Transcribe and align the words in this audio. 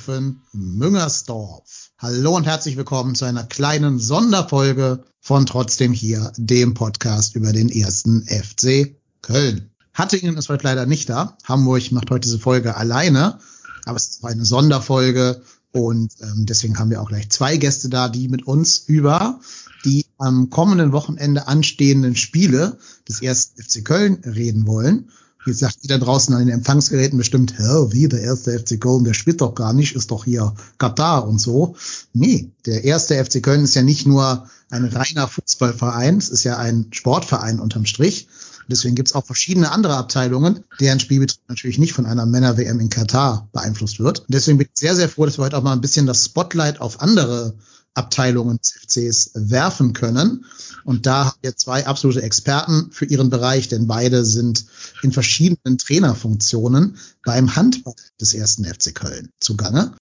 Rufen 0.00 0.40
Müngersdorf. 0.52 1.90
Hallo 1.98 2.34
und 2.34 2.46
herzlich 2.46 2.78
willkommen 2.78 3.14
zu 3.14 3.26
einer 3.26 3.44
kleinen 3.44 3.98
Sonderfolge 3.98 5.04
von 5.20 5.44
Trotzdem 5.44 5.92
hier, 5.92 6.32
dem 6.38 6.72
Podcast 6.72 7.36
über 7.36 7.52
den 7.52 7.68
ersten 7.68 8.22
FC 8.22 8.96
Köln. 9.20 9.68
Hattingen 9.92 10.38
ist 10.38 10.48
heute 10.48 10.64
leider 10.64 10.86
nicht 10.86 11.10
da. 11.10 11.36
Hamburg 11.44 11.92
macht 11.92 12.10
heute 12.10 12.20
diese 12.20 12.38
Folge 12.38 12.78
alleine, 12.78 13.40
aber 13.84 13.96
es 13.98 14.06
ist 14.06 14.24
eine 14.24 14.46
Sonderfolge 14.46 15.42
und 15.72 16.14
ähm, 16.22 16.46
deswegen 16.46 16.78
haben 16.78 16.88
wir 16.88 17.02
auch 17.02 17.10
gleich 17.10 17.28
zwei 17.28 17.58
Gäste 17.58 17.90
da, 17.90 18.08
die 18.08 18.28
mit 18.28 18.46
uns 18.46 18.78
über 18.78 19.38
die 19.84 20.06
am 20.16 20.48
kommenden 20.48 20.92
Wochenende 20.92 21.46
anstehenden 21.46 22.16
Spiele 22.16 22.78
des 23.06 23.20
ersten 23.20 23.62
FC 23.62 23.84
Köln 23.84 24.14
reden 24.24 24.66
wollen. 24.66 25.10
Wie 25.44 25.50
gesagt, 25.50 25.78
die 25.82 25.88
da 25.88 25.96
draußen 25.96 26.34
an 26.34 26.40
den 26.40 26.54
Empfangsgeräten 26.54 27.16
bestimmt, 27.16 27.58
hä, 27.58 27.86
wie 27.90 28.08
der 28.08 28.20
erste 28.20 28.58
FC 28.58 28.78
Köln, 28.80 29.04
der 29.04 29.14
spielt 29.14 29.40
doch 29.40 29.54
gar 29.54 29.72
nicht, 29.72 29.96
ist 29.96 30.10
doch 30.10 30.24
hier 30.24 30.54
Katar 30.78 31.26
und 31.26 31.40
so. 31.40 31.76
Nee, 32.12 32.50
der 32.66 32.84
erste 32.84 33.24
FC 33.24 33.42
Köln 33.42 33.64
ist 33.64 33.74
ja 33.74 33.82
nicht 33.82 34.06
nur 34.06 34.46
ein 34.68 34.84
reiner 34.84 35.28
Fußballverein, 35.28 36.18
es 36.18 36.28
ist 36.28 36.44
ja 36.44 36.58
ein 36.58 36.88
Sportverein 36.90 37.58
unterm 37.58 37.86
Strich. 37.86 38.28
Deswegen 38.68 38.94
gibt's 38.94 39.14
auch 39.14 39.26
verschiedene 39.26 39.72
andere 39.72 39.96
Abteilungen, 39.96 40.62
deren 40.78 41.00
Spielbetrieb 41.00 41.40
natürlich 41.48 41.78
nicht 41.78 41.92
von 41.92 42.06
einer 42.06 42.24
Männer-WM 42.24 42.78
in 42.78 42.88
Katar 42.88 43.48
beeinflusst 43.52 43.98
wird. 43.98 44.24
Deswegen 44.28 44.58
bin 44.58 44.68
ich 44.72 44.78
sehr, 44.78 44.94
sehr 44.94 45.08
froh, 45.08 45.26
dass 45.26 45.38
wir 45.38 45.44
heute 45.44 45.58
auch 45.58 45.62
mal 45.62 45.72
ein 45.72 45.80
bisschen 45.80 46.06
das 46.06 46.24
Spotlight 46.24 46.80
auf 46.80 47.00
andere 47.00 47.54
Abteilungen 47.94 48.58
des 48.58 48.72
FCs 48.72 49.32
werfen 49.34 49.92
können. 49.92 50.44
Und 50.84 51.06
da 51.06 51.26
haben 51.26 51.38
wir 51.42 51.56
zwei 51.56 51.86
absolute 51.86 52.22
Experten 52.22 52.90
für 52.92 53.04
ihren 53.04 53.30
Bereich, 53.30 53.68
denn 53.68 53.86
beide 53.86 54.24
sind 54.24 54.66
in 55.02 55.12
verschiedenen 55.12 55.78
Trainerfunktionen 55.78 56.96
beim 57.24 57.56
Handball 57.56 57.94
des 58.20 58.34
ersten 58.34 58.64
FC 58.64 58.94
Köln 58.94 59.30
zugange. 59.40 59.92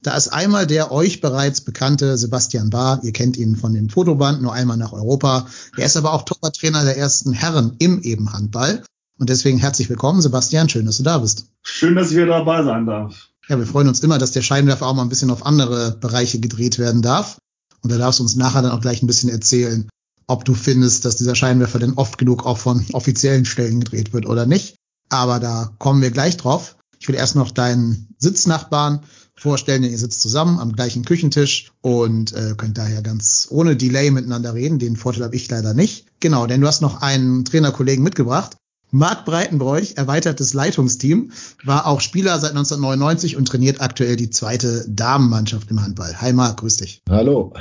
Da 0.00 0.16
ist 0.16 0.28
einmal 0.28 0.66
der 0.66 0.92
euch 0.92 1.20
bereits 1.20 1.60
bekannte 1.60 2.16
Sebastian 2.16 2.70
Bahr. 2.70 3.00
Ihr 3.02 3.12
kennt 3.12 3.36
ihn 3.36 3.56
von 3.56 3.74
dem 3.74 3.88
Fotoband, 3.88 4.40
nur 4.40 4.52
einmal 4.52 4.76
nach 4.76 4.92
Europa. 4.92 5.48
Er 5.76 5.86
ist 5.86 5.96
aber 5.96 6.12
auch 6.12 6.22
Torwarttrainer 6.22 6.84
der 6.84 6.96
ersten 6.96 7.32
Herren 7.32 7.74
im 7.78 8.00
eben 8.02 8.32
Handball. 8.32 8.84
Und 9.18 9.28
deswegen 9.28 9.58
herzlich 9.58 9.90
willkommen, 9.90 10.22
Sebastian. 10.22 10.68
Schön, 10.68 10.86
dass 10.86 10.98
du 10.98 11.02
da 11.02 11.18
bist. 11.18 11.46
Schön, 11.62 11.96
dass 11.96 12.12
ich 12.12 12.16
wieder 12.16 12.26
dabei 12.26 12.62
sein 12.62 12.86
darf. 12.86 13.27
Ja, 13.48 13.58
wir 13.58 13.66
freuen 13.66 13.88
uns 13.88 14.00
immer, 14.00 14.18
dass 14.18 14.32
der 14.32 14.42
Scheinwerfer 14.42 14.86
auch 14.86 14.94
mal 14.94 15.02
ein 15.02 15.08
bisschen 15.08 15.30
auf 15.30 15.46
andere 15.46 15.96
Bereiche 15.98 16.38
gedreht 16.38 16.78
werden 16.78 17.00
darf. 17.00 17.38
Und 17.82 17.90
da 17.90 17.96
darfst 17.96 18.18
du 18.18 18.24
uns 18.24 18.36
nachher 18.36 18.62
dann 18.62 18.72
auch 18.72 18.80
gleich 18.80 19.02
ein 19.02 19.06
bisschen 19.06 19.30
erzählen, 19.30 19.88
ob 20.26 20.44
du 20.44 20.54
findest, 20.54 21.04
dass 21.04 21.16
dieser 21.16 21.34
Scheinwerfer 21.34 21.78
denn 21.78 21.94
oft 21.94 22.18
genug 22.18 22.44
auch 22.44 22.58
von 22.58 22.84
offiziellen 22.92 23.46
Stellen 23.46 23.80
gedreht 23.80 24.12
wird 24.12 24.26
oder 24.26 24.44
nicht. 24.44 24.76
Aber 25.08 25.40
da 25.40 25.72
kommen 25.78 26.02
wir 26.02 26.10
gleich 26.10 26.36
drauf. 26.36 26.76
Ich 26.98 27.08
will 27.08 27.14
erst 27.14 27.36
noch 27.36 27.50
deinen 27.50 28.14
Sitznachbarn 28.18 29.00
vorstellen, 29.36 29.82
denn 29.82 29.92
ihr 29.92 29.98
sitzt 29.98 30.20
zusammen 30.20 30.58
am 30.58 30.72
gleichen 30.72 31.04
Küchentisch 31.04 31.72
und 31.80 32.32
äh, 32.32 32.54
könnt 32.56 32.76
daher 32.76 33.00
ganz 33.00 33.46
ohne 33.50 33.76
Delay 33.76 34.10
miteinander 34.10 34.52
reden. 34.52 34.78
Den 34.78 34.96
Vorteil 34.96 35.24
habe 35.24 35.36
ich 35.36 35.48
leider 35.48 35.72
nicht. 35.72 36.06
Genau, 36.20 36.46
denn 36.46 36.60
du 36.60 36.66
hast 36.66 36.82
noch 36.82 37.00
einen 37.00 37.44
Trainerkollegen 37.46 38.04
mitgebracht. 38.04 38.56
Marc 38.90 39.24
Breitenbräuch, 39.26 39.96
erweitertes 39.96 40.54
Leitungsteam, 40.54 41.32
war 41.64 41.86
auch 41.86 42.00
Spieler 42.00 42.38
seit 42.38 42.50
1999 42.50 43.36
und 43.36 43.46
trainiert 43.46 43.80
aktuell 43.80 44.16
die 44.16 44.30
zweite 44.30 44.84
Damenmannschaft 44.88 45.70
im 45.70 45.82
Handball. 45.82 46.20
Hi 46.20 46.32
Marc, 46.32 46.60
grüß 46.60 46.78
dich. 46.78 47.02
Hallo. 47.08 47.52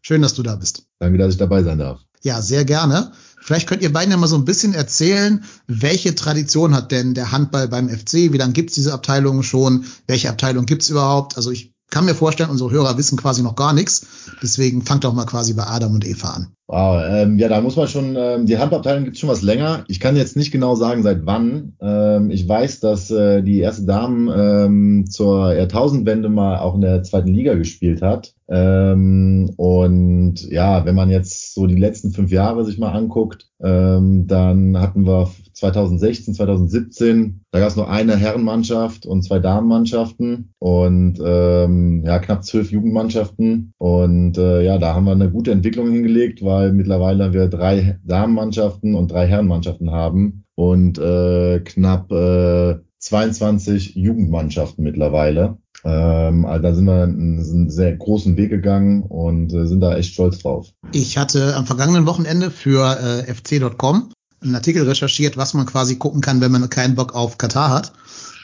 Schön, 0.00 0.22
dass 0.22 0.34
du 0.34 0.42
da 0.42 0.56
bist. 0.56 0.84
Danke, 0.98 1.18
dass 1.18 1.34
ich 1.34 1.38
dabei 1.38 1.62
sein 1.62 1.78
darf. 1.78 2.00
Ja, 2.22 2.40
sehr 2.40 2.64
gerne. 2.64 3.12
Vielleicht 3.40 3.68
könnt 3.68 3.82
ihr 3.82 3.92
beiden 3.92 4.10
ja 4.10 4.16
mal 4.16 4.26
so 4.26 4.36
ein 4.36 4.46
bisschen 4.46 4.72
erzählen, 4.72 5.44
welche 5.66 6.14
Tradition 6.14 6.74
hat 6.74 6.90
denn 6.90 7.12
der 7.12 7.32
Handball 7.32 7.68
beim 7.68 7.90
FC? 7.90 8.32
Wie 8.32 8.38
lange 8.38 8.54
gibt's 8.54 8.74
diese 8.74 8.94
Abteilung 8.94 9.42
schon? 9.42 9.84
Welche 10.06 10.30
Abteilung 10.30 10.64
gibt's 10.64 10.88
überhaupt? 10.88 11.36
Also 11.36 11.50
ich 11.50 11.74
kann 11.90 12.06
mir 12.06 12.14
vorstellen, 12.14 12.48
unsere 12.48 12.70
Hörer 12.70 12.96
wissen 12.96 13.18
quasi 13.18 13.42
noch 13.42 13.56
gar 13.56 13.74
nichts. 13.74 14.06
Deswegen 14.42 14.80
fangt 14.80 15.04
doch 15.04 15.12
mal 15.12 15.26
quasi 15.26 15.52
bei 15.52 15.66
Adam 15.66 15.92
und 15.92 16.06
Eva 16.06 16.30
an. 16.30 16.54
Wow, 16.66 17.02
ähm, 17.06 17.38
ja, 17.38 17.48
da 17.48 17.60
muss 17.60 17.76
man 17.76 17.88
schon, 17.88 18.16
ähm, 18.16 18.46
die 18.46 18.56
Handballabteilung 18.56 19.04
gibt 19.04 19.18
schon 19.18 19.28
was 19.28 19.42
länger. 19.42 19.84
Ich 19.86 20.00
kann 20.00 20.16
jetzt 20.16 20.34
nicht 20.34 20.50
genau 20.50 20.74
sagen, 20.74 21.02
seit 21.02 21.26
wann. 21.26 21.76
Ähm, 21.78 22.30
ich 22.30 22.48
weiß, 22.48 22.80
dass 22.80 23.10
äh, 23.10 23.42
die 23.42 23.60
erste 23.60 23.84
Damen 23.84 24.30
ähm, 24.34 25.04
zur 25.06 25.52
Jahrtausendwende 25.52 26.30
mal 26.30 26.58
auch 26.60 26.74
in 26.74 26.80
der 26.80 27.02
zweiten 27.02 27.34
Liga 27.34 27.52
gespielt 27.54 28.00
hat. 28.00 28.34
Ähm, 28.48 29.50
und 29.56 30.50
ja, 30.50 30.84
wenn 30.86 30.94
man 30.94 31.10
jetzt 31.10 31.54
so 31.54 31.66
die 31.66 31.78
letzten 31.78 32.12
fünf 32.12 32.30
Jahre 32.30 32.64
sich 32.64 32.78
mal 32.78 32.92
anguckt, 32.92 33.48
ähm, 33.62 34.26
dann 34.26 34.78
hatten 34.78 35.06
wir 35.06 35.30
2016, 35.54 36.34
2017, 36.34 37.40
da 37.50 37.60
gab 37.60 37.68
es 37.68 37.76
nur 37.76 37.88
eine 37.88 38.16
Herrenmannschaft 38.16 39.06
und 39.06 39.22
zwei 39.22 39.38
Damenmannschaften 39.38 40.52
und 40.58 41.18
ähm, 41.24 42.02
ja, 42.04 42.18
knapp 42.18 42.44
zwölf 42.44 42.70
Jugendmannschaften. 42.70 43.72
Und 43.78 44.36
äh, 44.36 44.62
ja, 44.62 44.78
da 44.78 44.94
haben 44.94 45.04
wir 45.04 45.12
eine 45.12 45.30
gute 45.30 45.52
Entwicklung 45.52 45.90
hingelegt, 45.90 46.44
weil 46.44 46.53
mittlerweile 46.72 47.32
wir 47.32 47.48
drei 47.48 47.98
Damenmannschaften 48.04 48.94
und 48.94 49.10
drei 49.10 49.26
Herrenmannschaften 49.26 49.90
haben 49.90 50.44
und 50.54 50.98
äh, 50.98 51.60
knapp 51.60 52.10
äh, 52.12 52.76
22 52.98 53.94
Jugendmannschaften 53.96 54.82
mittlerweile. 54.82 55.58
Ähm, 55.84 56.46
also 56.46 56.62
da 56.62 56.74
sind 56.74 56.86
wir 56.86 57.02
einen 57.02 57.70
sehr 57.70 57.94
großen 57.96 58.36
Weg 58.36 58.50
gegangen 58.50 59.02
und 59.02 59.52
äh, 59.52 59.66
sind 59.66 59.80
da 59.80 59.96
echt 59.96 60.14
stolz 60.14 60.38
drauf. 60.38 60.68
Ich 60.92 61.18
hatte 61.18 61.54
am 61.56 61.66
vergangenen 61.66 62.06
Wochenende 62.06 62.50
für 62.50 62.98
äh, 62.98 63.34
fc.com 63.34 64.10
einen 64.40 64.54
Artikel 64.54 64.86
recherchiert, 64.88 65.36
was 65.36 65.54
man 65.54 65.66
quasi 65.66 65.96
gucken 65.96 66.20
kann, 66.20 66.40
wenn 66.40 66.52
man 66.52 66.68
keinen 66.70 66.94
Bock 66.94 67.14
auf 67.14 67.38
Katar 67.38 67.70
hat 67.70 67.92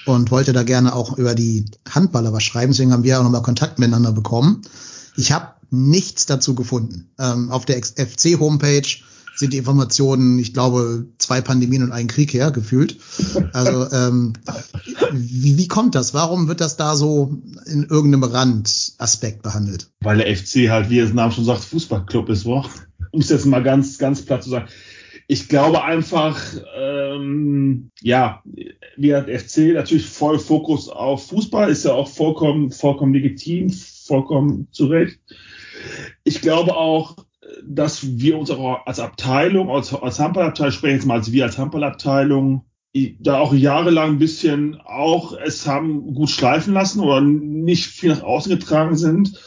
und 0.06 0.30
wollte 0.30 0.52
da 0.52 0.62
gerne 0.62 0.94
auch 0.94 1.16
über 1.16 1.34
die 1.34 1.66
Handballer 1.88 2.32
was 2.32 2.42
schreiben. 2.42 2.72
Deswegen 2.72 2.92
haben 2.92 3.04
wir 3.04 3.18
auch 3.18 3.24
nochmal 3.24 3.42
Kontakt 3.42 3.78
miteinander 3.78 4.12
bekommen. 4.12 4.62
Ich 5.16 5.32
habe 5.32 5.48
nichts 5.70 6.26
dazu 6.26 6.54
gefunden. 6.54 7.10
Ähm, 7.18 7.50
auf 7.50 7.64
der 7.64 7.82
FC-Homepage 7.82 9.02
sind 9.40 9.52
die 9.52 9.58
Informationen, 9.58 10.38
ich 10.38 10.52
glaube, 10.52 11.06
zwei 11.18 11.40
Pandemien 11.40 11.82
und 11.82 11.92
ein 11.92 12.08
Krieg 12.08 12.32
her, 12.32 12.50
gefühlt. 12.50 12.98
Also 13.52 13.90
ähm, 13.92 14.34
wie, 15.12 15.56
wie 15.56 15.68
kommt 15.68 15.94
das? 15.94 16.14
Warum 16.14 16.46
wird 16.46 16.60
das 16.60 16.76
da 16.76 16.94
so 16.94 17.40
in 17.66 17.84
irgendeinem 17.84 18.24
Randaspekt 18.24 19.42
behandelt? 19.42 19.88
Weil 20.00 20.18
der 20.18 20.36
FC 20.36 20.68
halt, 20.68 20.90
wie 20.90 20.98
es 20.98 21.12
Name 21.12 21.32
schon 21.32 21.44
sagt, 21.44 21.64
Fußballclub 21.64 22.28
ist, 22.28 22.44
wo? 22.44 22.64
Um 23.12 23.20
es 23.20 23.30
jetzt 23.30 23.46
mal 23.46 23.62
ganz, 23.62 23.98
ganz 23.98 24.22
platt 24.22 24.44
zu 24.44 24.50
sagen. 24.50 24.68
Ich 25.26 25.48
glaube 25.48 25.84
einfach, 25.84 26.40
ähm, 26.76 27.90
ja, 28.00 28.42
wie 28.96 29.14
hat 29.14 29.30
FC 29.30 29.74
natürlich 29.74 30.06
voll 30.06 30.38
Fokus 30.38 30.88
auf 30.88 31.28
Fußball, 31.28 31.70
ist 31.70 31.84
ja 31.84 31.92
auch 31.92 32.08
vollkommen, 32.08 32.70
vollkommen 32.72 33.14
legitim, 33.14 33.70
vollkommen 33.70 34.68
zurecht. 34.72 35.20
Ich 36.24 36.40
glaube 36.40 36.76
auch, 36.76 37.16
dass 37.66 38.18
wir 38.18 38.38
uns 38.38 38.50
auch 38.50 38.86
als 38.86 39.00
Abteilung, 39.00 39.70
als, 39.70 39.94
als 39.94 40.18
Handballabteilung, 40.18 40.72
sprechen 40.72 40.96
jetzt 40.96 41.06
mal 41.06 41.18
als 41.18 41.32
wir 41.32 41.44
als 41.44 41.58
Handballabteilung, 41.58 42.64
da 43.20 43.38
auch 43.38 43.54
jahrelang 43.54 44.12
ein 44.12 44.18
bisschen 44.18 44.80
auch 44.80 45.32
es 45.32 45.66
haben 45.66 46.14
gut 46.14 46.30
schleifen 46.30 46.74
lassen 46.74 47.00
oder 47.00 47.20
nicht 47.20 47.86
viel 47.86 48.10
nach 48.10 48.22
außen 48.22 48.50
getragen 48.50 48.96
sind. 48.96 49.40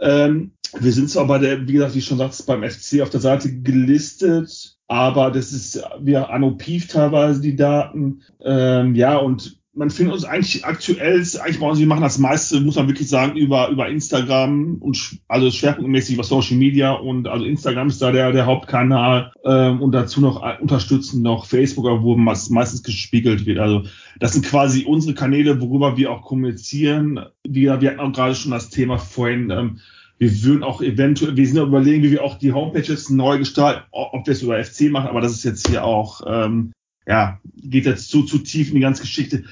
Ähm, 0.00 0.52
wir 0.78 0.92
sind 0.92 1.10
zwar 1.10 1.26
bei 1.26 1.38
der, 1.38 1.68
wie 1.68 1.72
gesagt, 1.72 1.94
wie 1.94 2.00
schon 2.00 2.18
sagst, 2.18 2.46
beim 2.46 2.68
FC 2.68 3.00
auf 3.02 3.10
der 3.10 3.20
Seite 3.20 3.60
gelistet, 3.60 4.76
aber 4.88 5.30
das 5.30 5.52
ist 5.52 5.82
wir 6.00 6.30
Anopiv 6.30 6.88
teilweise 6.88 7.40
die 7.40 7.56
Daten. 7.56 8.22
Ähm, 8.42 8.94
ja, 8.94 9.16
und 9.16 9.59
man 9.80 9.88
findet 9.88 10.12
uns 10.12 10.26
eigentlich 10.26 10.62
aktuell, 10.66 11.24
eigentlich 11.40 11.58
bei 11.58 11.66
uns, 11.66 11.78
wir 11.78 11.86
machen 11.86 12.02
das 12.02 12.18
meiste, 12.18 12.60
muss 12.60 12.76
man 12.76 12.86
wirklich 12.86 13.08
sagen, 13.08 13.34
über, 13.34 13.70
über 13.70 13.88
Instagram 13.88 14.74
und 14.74 15.18
also 15.26 15.50
schwerpunktmäßig 15.50 16.16
über 16.16 16.22
Social 16.22 16.58
Media 16.58 16.92
und 16.92 17.26
also 17.26 17.46
Instagram 17.46 17.88
ist 17.88 18.02
da 18.02 18.12
der, 18.12 18.30
der 18.32 18.44
Hauptkanal 18.44 19.32
ähm, 19.42 19.80
und 19.80 19.92
dazu 19.92 20.20
noch 20.20 20.42
unterstützen 20.60 21.22
noch 21.22 21.46
Facebook, 21.46 21.86
wo 22.02 22.14
meistens 22.14 22.82
gespiegelt 22.82 23.46
wird. 23.46 23.58
Also 23.58 23.84
das 24.18 24.34
sind 24.34 24.44
quasi 24.44 24.84
unsere 24.84 25.14
Kanäle, 25.14 25.62
worüber 25.62 25.96
wir 25.96 26.12
auch 26.12 26.20
kommunizieren. 26.20 27.18
Wir, 27.48 27.80
wir 27.80 27.90
hatten 27.90 28.00
auch 28.00 28.12
gerade 28.12 28.34
schon 28.34 28.50
das 28.50 28.68
Thema 28.68 28.98
vorhin, 28.98 29.48
ähm, 29.48 29.78
wir 30.18 30.42
würden 30.42 30.62
auch 30.62 30.82
eventuell, 30.82 31.38
wir 31.38 31.46
sind 31.46 31.56
ja 31.56 31.62
überlegen, 31.62 32.02
wie 32.02 32.10
wir 32.10 32.22
auch 32.22 32.36
die 32.36 32.52
Homepages 32.52 33.08
neu 33.08 33.38
gestalten, 33.38 33.84
ob 33.92 34.26
wir 34.26 34.32
es 34.32 34.42
über 34.42 34.62
FC 34.62 34.90
machen, 34.90 35.08
aber 35.08 35.22
das 35.22 35.32
ist 35.32 35.44
jetzt 35.44 35.66
hier 35.66 35.84
auch, 35.84 36.20
ähm, 36.26 36.72
ja, 37.06 37.40
geht 37.56 37.86
jetzt 37.86 38.10
zu, 38.10 38.24
zu 38.24 38.36
tief 38.40 38.68
in 38.68 38.74
die 38.74 38.82
ganze 38.82 39.00
Geschichte. 39.00 39.44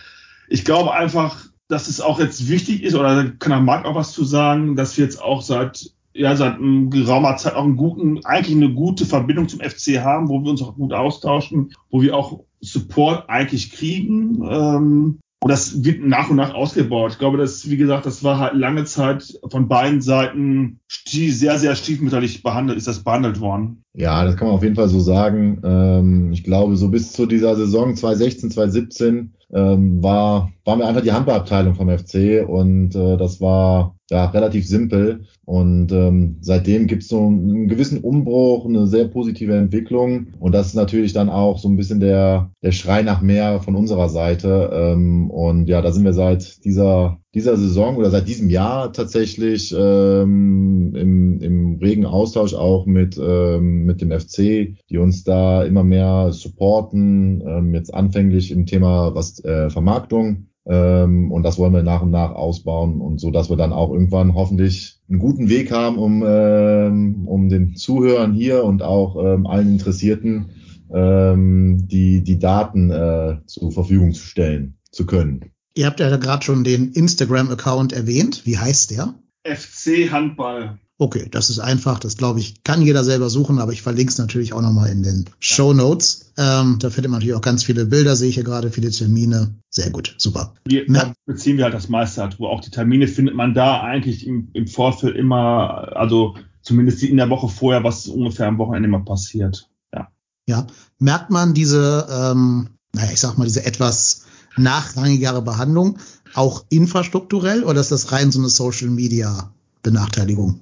Ich 0.49 0.65
glaube 0.65 0.93
einfach, 0.95 1.47
dass 1.69 1.89
es 1.89 2.01
auch 2.01 2.19
jetzt 2.19 2.49
wichtig 2.49 2.83
ist, 2.83 2.95
oder 2.95 3.31
kann 3.39 3.53
auch 3.53 3.61
Marc 3.61 3.85
auch 3.85 3.95
was 3.95 4.13
zu 4.13 4.25
sagen, 4.25 4.77
dass 4.77 4.97
wir 4.97 5.05
jetzt 5.05 5.23
auch 5.23 5.43
seit 5.43 5.91
ja 6.15 6.35
seit 6.35 6.59
geraumer 6.59 7.37
Zeit 7.37 7.55
auch 7.55 7.65
einen 7.65 7.77
guten, 7.77 8.25
eigentlich 8.25 8.57
eine 8.57 8.73
gute 8.73 9.07
Verbindung 9.07 9.49
zum 9.49 9.61
FC 9.61 10.01
haben, 10.01 10.29
wo 10.29 10.43
wir 10.43 10.51
uns 10.51 10.63
auch 10.63 10.75
gut 10.75 10.93
austauschen, 10.93 11.73
wo 11.91 12.03
wir 12.03 12.17
auch 12.17 12.41
Support 12.61 13.29
eigentlich 13.29 13.71
kriegen. 13.71 14.43
Ähm, 14.43 15.19
und 15.41 15.53
das 15.53 15.85
wird 15.85 16.05
nach 16.05 16.31
und 16.31 16.37
nach 16.37 16.53
ausgebaut. 16.53 17.13
Ich 17.13 17.19
glaube, 17.19 17.39
das, 17.39 17.71
wie 17.71 17.77
gesagt, 17.77 18.07
das 18.07 18.25
war 18.25 18.41
halt 18.41 18.55
lange 18.55 18.85
Zeit 18.85 19.39
von 19.49 19.69
beiden 19.69 20.01
Seiten 20.01 20.81
sehr, 21.07 21.59
sehr 21.59 21.77
stiefmütterlich 21.77 22.43
behandelt, 22.43 22.77
ist 22.77 22.89
das 22.89 23.05
behandelt 23.05 23.41
worden. 23.41 23.85
Ja, 23.95 24.25
das 24.25 24.37
kann 24.37 24.49
man 24.49 24.57
auf 24.57 24.65
jeden 24.65 24.75
Fall 24.75 24.89
so 24.89 24.99
sagen. 24.99 25.61
Ähm, 25.63 26.33
ich 26.33 26.43
glaube, 26.43 26.77
so 26.77 26.89
bis 26.89 27.13
zu 27.13 27.27
dieser 27.27 27.55
Saison 27.55 27.95
2016, 27.95 28.51
2017 28.51 29.35
ähm, 29.53 30.03
war, 30.03 30.53
waren 30.69 30.81
wir 30.81 30.87
einfach 30.87 31.01
die 31.01 31.13
Handballabteilung 31.13 31.75
vom 31.75 31.89
FC 31.89 32.47
und 32.47 32.95
äh, 32.95 33.17
das 33.17 33.41
war 33.41 33.97
ja 34.11 34.27
relativ 34.27 34.67
simpel. 34.67 35.25
Und 35.47 35.91
ähm, 35.93 36.37
seitdem 36.43 36.87
gibt 36.87 37.05
es 37.05 37.09
so 37.09 37.27
einen 37.27 37.69
gewissen 37.69 38.01
Umbruch, 38.01 38.67
eine 38.67 38.87
sehr 38.87 39.09
positive 39.09 39.57
Entwicklung. 39.57 40.27
Und 40.39 40.55
das 40.55 40.69
ist 40.69 40.75
natürlich 40.75 41.15
dann 41.15 41.31
auch 41.31 41.59
so 41.59 41.71
ein 41.71 41.77
bisschen 41.77 42.01
der, 42.01 42.51
der 42.63 42.73
Schrei 42.73 43.01
nach 43.01 43.23
mehr 43.23 43.61
von 43.61 43.77
unserer 43.77 44.11
Seite. 44.11 44.71
Ähm, 44.73 45.31
und 45.31 45.71
ja, 45.71 45.81
da 45.81 45.91
sind 45.91 46.05
wir 46.05 46.13
seit 46.13 46.63
dieser, 46.67 47.19
dieser 47.35 47.57
Saison 47.57 47.97
oder 47.97 48.11
seit 48.11 48.29
diesem 48.29 48.51
Jahr 48.51 48.93
tatsächlich 48.93 49.75
ähm, 49.75 50.95
im, 50.95 51.41
im 51.41 51.79
regen 51.79 52.05
Austausch 52.05 52.53
auch 52.53 52.85
mit, 52.85 53.19
ähm, 53.19 53.87
mit 53.87 54.03
dem 54.03 54.11
FC, 54.11 54.77
die 54.91 54.99
uns 54.99 55.25
da 55.25 55.65
immer 55.65 55.83
mehr 55.83 56.31
supporten, 56.31 57.43
ähm, 57.47 57.75
jetzt 57.75 57.95
anfänglich 57.95 58.51
im 58.51 58.67
Thema 58.67 59.15
was 59.15 59.43
äh, 59.45 59.71
Vermarktung 59.71 60.49
ähm, 60.69 61.33
und 61.33 61.43
das 61.45 61.59
wollen 61.59 61.73
wir 61.73 61.83
nach 61.83 62.03
und 62.03 62.11
nach 62.11 62.33
ausbauen 62.33 63.01
und 63.01 63.19
so, 63.21 63.31
dass 63.31 63.49
wir 63.49 63.57
dann 63.57 63.73
auch 63.73 63.91
irgendwann 63.91 64.35
hoffentlich 64.35 65.01
einen 65.09 65.19
guten 65.19 65.49
Weg 65.49 65.73
haben, 65.73 65.99
um, 65.99 66.23
ähm, 66.27 67.27
um 67.27 67.49
den 67.49 67.75
Zuhörern 67.75 68.35
hier 68.35 68.65
und 68.65 68.83
auch 68.83 69.17
ähm, 69.17 69.47
allen 69.47 69.73
Interessierten 69.73 70.51
ähm, 70.93 71.89
die, 71.89 72.23
die 72.23 72.39
Daten 72.39 72.91
äh, 72.91 73.39
zur 73.47 73.73
Verfügung 73.73 74.13
zu 74.13 74.27
stellen 74.27 74.79
zu 74.91 75.07
können. 75.07 75.53
Ihr 75.75 75.87
habt 75.87 76.01
ja 76.01 76.15
gerade 76.17 76.45
schon 76.45 76.65
den 76.65 76.93
Instagram-Account 76.93 77.93
erwähnt. 77.93 78.43
Wie 78.45 78.59
heißt 78.59 78.91
der? 78.91 79.15
FC 79.45 80.11
Handball. 80.11 80.79
Okay, 81.01 81.29
das 81.31 81.49
ist 81.49 81.61
einfach, 81.61 82.01
das 82.01 82.17
glaube 82.17 82.41
ich, 82.41 82.65
kann 82.65 82.83
jeder 82.83 83.05
selber 83.05 83.31
suchen, 83.31 83.61
aber 83.61 83.73
ich 83.73 83.83
verlinke 83.83 84.11
es 84.11 84.19
natürlich 84.19 84.53
auch 84.53 84.61
nochmal 84.61 84.91
in 84.91 85.05
den 85.05 85.31
Show 85.39 85.73
Notes. 85.73 86.33
Ähm, 86.37 86.79
da 86.81 86.91
findet 86.91 87.13
man 87.13 87.21
natürlich 87.21 87.37
auch 87.37 87.41
ganz 87.41 87.63
viele 87.63 87.87
Bilder, 87.87 88.17
sehe 88.17 88.31
ich 88.31 88.35
hier 88.35 88.43
gerade, 88.43 88.73
viele 88.73 88.91
Termine. 88.91 89.55
Sehr 89.71 89.91
gut, 89.91 90.17
super. 90.19 90.55
Wir, 90.65 90.87
da 90.89 91.15
beziehen 91.25 91.57
wir 91.57 91.65
halt 91.65 91.75
das 91.75 91.89
meiste 91.89 92.21
halt, 92.21 92.41
wo 92.41 92.49
auch 92.49 92.61
die 92.61 92.73
Termine 92.73 93.07
findet 93.07 93.37
man 93.37 93.55
da 93.55 93.81
eigentlich 93.81 94.27
im, 94.27 94.49
im 94.55 94.67
Vorfeld 94.67 95.15
immer, 95.17 95.97
also 95.97 96.35
zumindest 96.63 97.05
in 97.05 97.17
der 97.17 97.31
Woche 97.31 97.49
vorher, 97.49 97.85
was 97.85 98.09
ungefähr 98.09 98.49
am 98.49 98.59
Wochenende 98.59 98.89
immer 98.89 99.05
passiert. 99.05 99.71
Ja. 99.95 100.09
Ja, 100.49 100.67
merkt 100.99 101.31
man 101.31 101.55
diese, 101.55 102.09
ähm, 102.11 102.71
naja, 102.93 103.13
ich 103.13 103.21
sag 103.21 103.39
mal, 103.39 103.45
diese 103.45 103.65
etwas 103.65 104.25
nachrangigere 104.57 105.43
Behandlung 105.43 105.99
auch 106.35 106.65
infrastrukturell 106.71 107.63
oder 107.63 107.81
ist 107.81 107.93
das 107.93 108.11
rein 108.11 108.33
so 108.33 108.41
eine 108.41 108.49
Social 108.49 108.89
Media 108.89 109.53
Benachteiligung? 109.85 110.59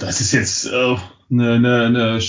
Das 0.00 0.20
ist 0.20 0.32
jetzt 0.32 0.66
äh, 0.66 0.96
eine, 1.30 1.52
eine, 1.54 1.82
eine 1.84 2.20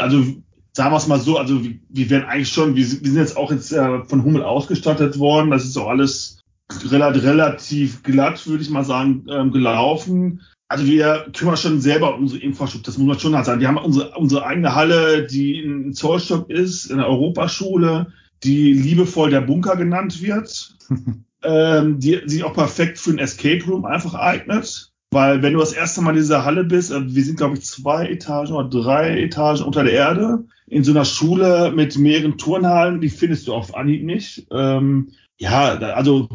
also 0.00 0.24
sagen 0.72 0.92
wir 0.92 0.96
es 0.96 1.06
mal 1.06 1.18
so, 1.18 1.38
also 1.38 1.60
wir 1.62 2.10
werden 2.10 2.28
eigentlich 2.28 2.50
schon, 2.50 2.76
wir, 2.76 2.86
sind 2.86 3.16
jetzt 3.16 3.36
auch 3.36 3.50
jetzt 3.50 3.72
äh, 3.72 4.04
von 4.04 4.24
Hummel 4.24 4.42
ausgestattet 4.42 5.18
worden, 5.18 5.50
das 5.50 5.64
ist 5.64 5.76
auch 5.76 5.88
alles 5.88 6.40
relativ, 6.84 8.02
glatt, 8.02 8.46
würde 8.46 8.62
ich 8.62 8.70
mal 8.70 8.84
sagen, 8.84 9.24
ähm, 9.30 9.50
gelaufen. 9.50 10.42
Also 10.68 10.84
wir 10.84 11.26
kümmern 11.34 11.56
schon 11.56 11.80
selber 11.80 12.14
um 12.14 12.22
unsere 12.22 12.42
Infrastruktur, 12.42 12.92
das 12.92 12.98
muss 12.98 13.08
man 13.08 13.18
schon 13.18 13.44
sagen. 13.44 13.60
Wir 13.60 13.68
haben 13.68 13.78
unsere, 13.78 14.10
unsere 14.16 14.44
eigene 14.44 14.74
Halle, 14.74 15.26
die 15.26 15.60
in 15.60 15.94
Zollstock 15.94 16.50
ist, 16.50 16.86
in 16.86 16.98
der 16.98 17.08
Europaschule, 17.08 18.12
die 18.44 18.74
liebevoll 18.74 19.30
der 19.30 19.40
Bunker 19.40 19.76
genannt 19.76 20.22
wird, 20.22 20.76
ähm, 21.42 22.00
die 22.00 22.20
sich 22.26 22.44
auch 22.44 22.54
perfekt 22.54 22.98
für 22.98 23.10
ein 23.10 23.18
Escape 23.18 23.64
Room 23.64 23.84
einfach 23.84 24.14
eignet. 24.14 24.92
Weil 25.10 25.42
wenn 25.42 25.54
du 25.54 25.60
das 25.60 25.72
erste 25.72 26.02
Mal 26.02 26.10
in 26.10 26.16
dieser 26.16 26.44
Halle 26.44 26.64
bist, 26.64 26.90
äh, 26.90 27.14
wir 27.14 27.24
sind 27.24 27.36
glaube 27.36 27.56
ich 27.56 27.64
zwei 27.64 28.06
Etagen 28.08 28.52
oder 28.52 28.68
drei 28.68 29.20
Etagen 29.22 29.62
unter 29.62 29.84
der 29.84 29.92
Erde, 29.92 30.44
in 30.66 30.84
so 30.84 30.90
einer 30.92 31.04
Schule 31.04 31.72
mit 31.74 31.96
mehreren 31.96 32.36
Turnhallen, 32.36 33.00
die 33.00 33.08
findest 33.08 33.48
du 33.48 33.54
auf 33.54 33.74
Anhieb 33.74 34.04
nicht. 34.04 34.46
Ähm, 34.50 35.12
ja, 35.38 35.78
also 35.78 36.28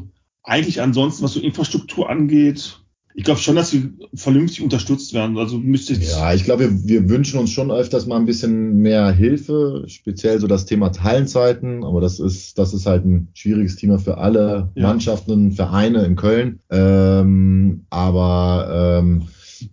eigentlich 0.44 0.82
ansonsten, 0.82 1.24
was 1.24 1.34
so 1.34 1.40
Infrastruktur 1.40 2.10
angeht, 2.10 2.83
ich 3.16 3.24
glaube 3.24 3.40
schon, 3.40 3.56
dass 3.56 3.74
wir 3.74 3.92
vernünftig 4.14 4.62
unterstützt 4.62 5.14
werden. 5.14 5.38
Also 5.38 5.58
müsste 5.58 5.94
ich 5.94 6.10
Ja, 6.10 6.34
ich 6.34 6.44
glaube, 6.44 6.70
wir, 6.70 6.88
wir 6.88 7.10
wünschen 7.10 7.40
uns 7.40 7.52
schon 7.52 7.72
öfters 7.72 8.06
mal 8.06 8.18
ein 8.18 8.26
bisschen 8.26 8.78
mehr 8.78 9.12
Hilfe, 9.12 9.84
speziell 9.88 10.40
so 10.40 10.48
das 10.48 10.66
Thema 10.66 10.92
Hallenzeiten, 11.00 11.84
aber 11.84 12.02
das 12.02 12.20
ist, 12.20 12.58
das 12.58 12.74
ist 12.74 12.86
halt 12.86 13.06
ein 13.06 13.30
schwieriges 13.34 13.76
Thema 13.76 14.00
für 14.00 14.18
alle 14.18 14.72
ja. 14.76 14.88
Mannschaften, 14.88 15.52
Vereine 15.52 16.06
in 16.06 16.16
Köln. 16.16 16.60
Ähm, 16.72 17.86
aber 17.90 19.02
ähm, 19.02 19.24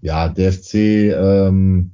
ja, 0.03 0.29
der 0.29 0.53
FC 0.53 0.75
ähm, 0.75 1.93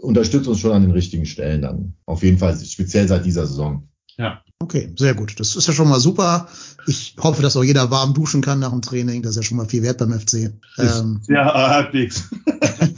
unterstützt 0.00 0.48
uns 0.48 0.60
schon 0.60 0.72
an 0.72 0.82
den 0.82 0.92
richtigen 0.92 1.26
Stellen 1.26 1.62
dann. 1.62 1.94
Auf 2.06 2.22
jeden 2.22 2.38
Fall, 2.38 2.58
speziell 2.58 3.06
seit 3.06 3.26
dieser 3.26 3.46
Saison. 3.46 3.86
Ja. 4.16 4.42
Okay, 4.62 4.92
sehr 4.96 5.14
gut. 5.14 5.40
Das 5.40 5.56
ist 5.56 5.66
ja 5.66 5.72
schon 5.72 5.88
mal 5.88 6.00
super. 6.00 6.48
Ich 6.86 7.16
hoffe, 7.18 7.40
dass 7.40 7.56
auch 7.56 7.64
jeder 7.64 7.90
warm 7.90 8.12
duschen 8.12 8.42
kann 8.42 8.58
nach 8.58 8.70
dem 8.70 8.82
Training. 8.82 9.22
Das 9.22 9.30
ist 9.30 9.36
ja 9.36 9.42
schon 9.42 9.56
mal 9.56 9.66
viel 9.66 9.82
wert 9.82 9.98
beim 9.98 10.12
FC. 10.12 10.52
Ähm, 10.78 11.22
ja, 11.28 11.52
halbwegs. 11.70 12.24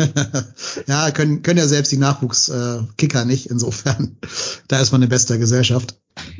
ja, 0.88 1.10
können, 1.12 1.42
können 1.42 1.58
ja 1.58 1.68
selbst 1.68 1.92
die 1.92 1.98
Nachwuchskicker 1.98 3.24
nicht. 3.24 3.46
Insofern, 3.46 4.16
da 4.66 4.80
ist 4.80 4.90
man 4.90 5.02
in 5.02 5.08
bester 5.08 5.38
Gesellschaft. 5.38 5.96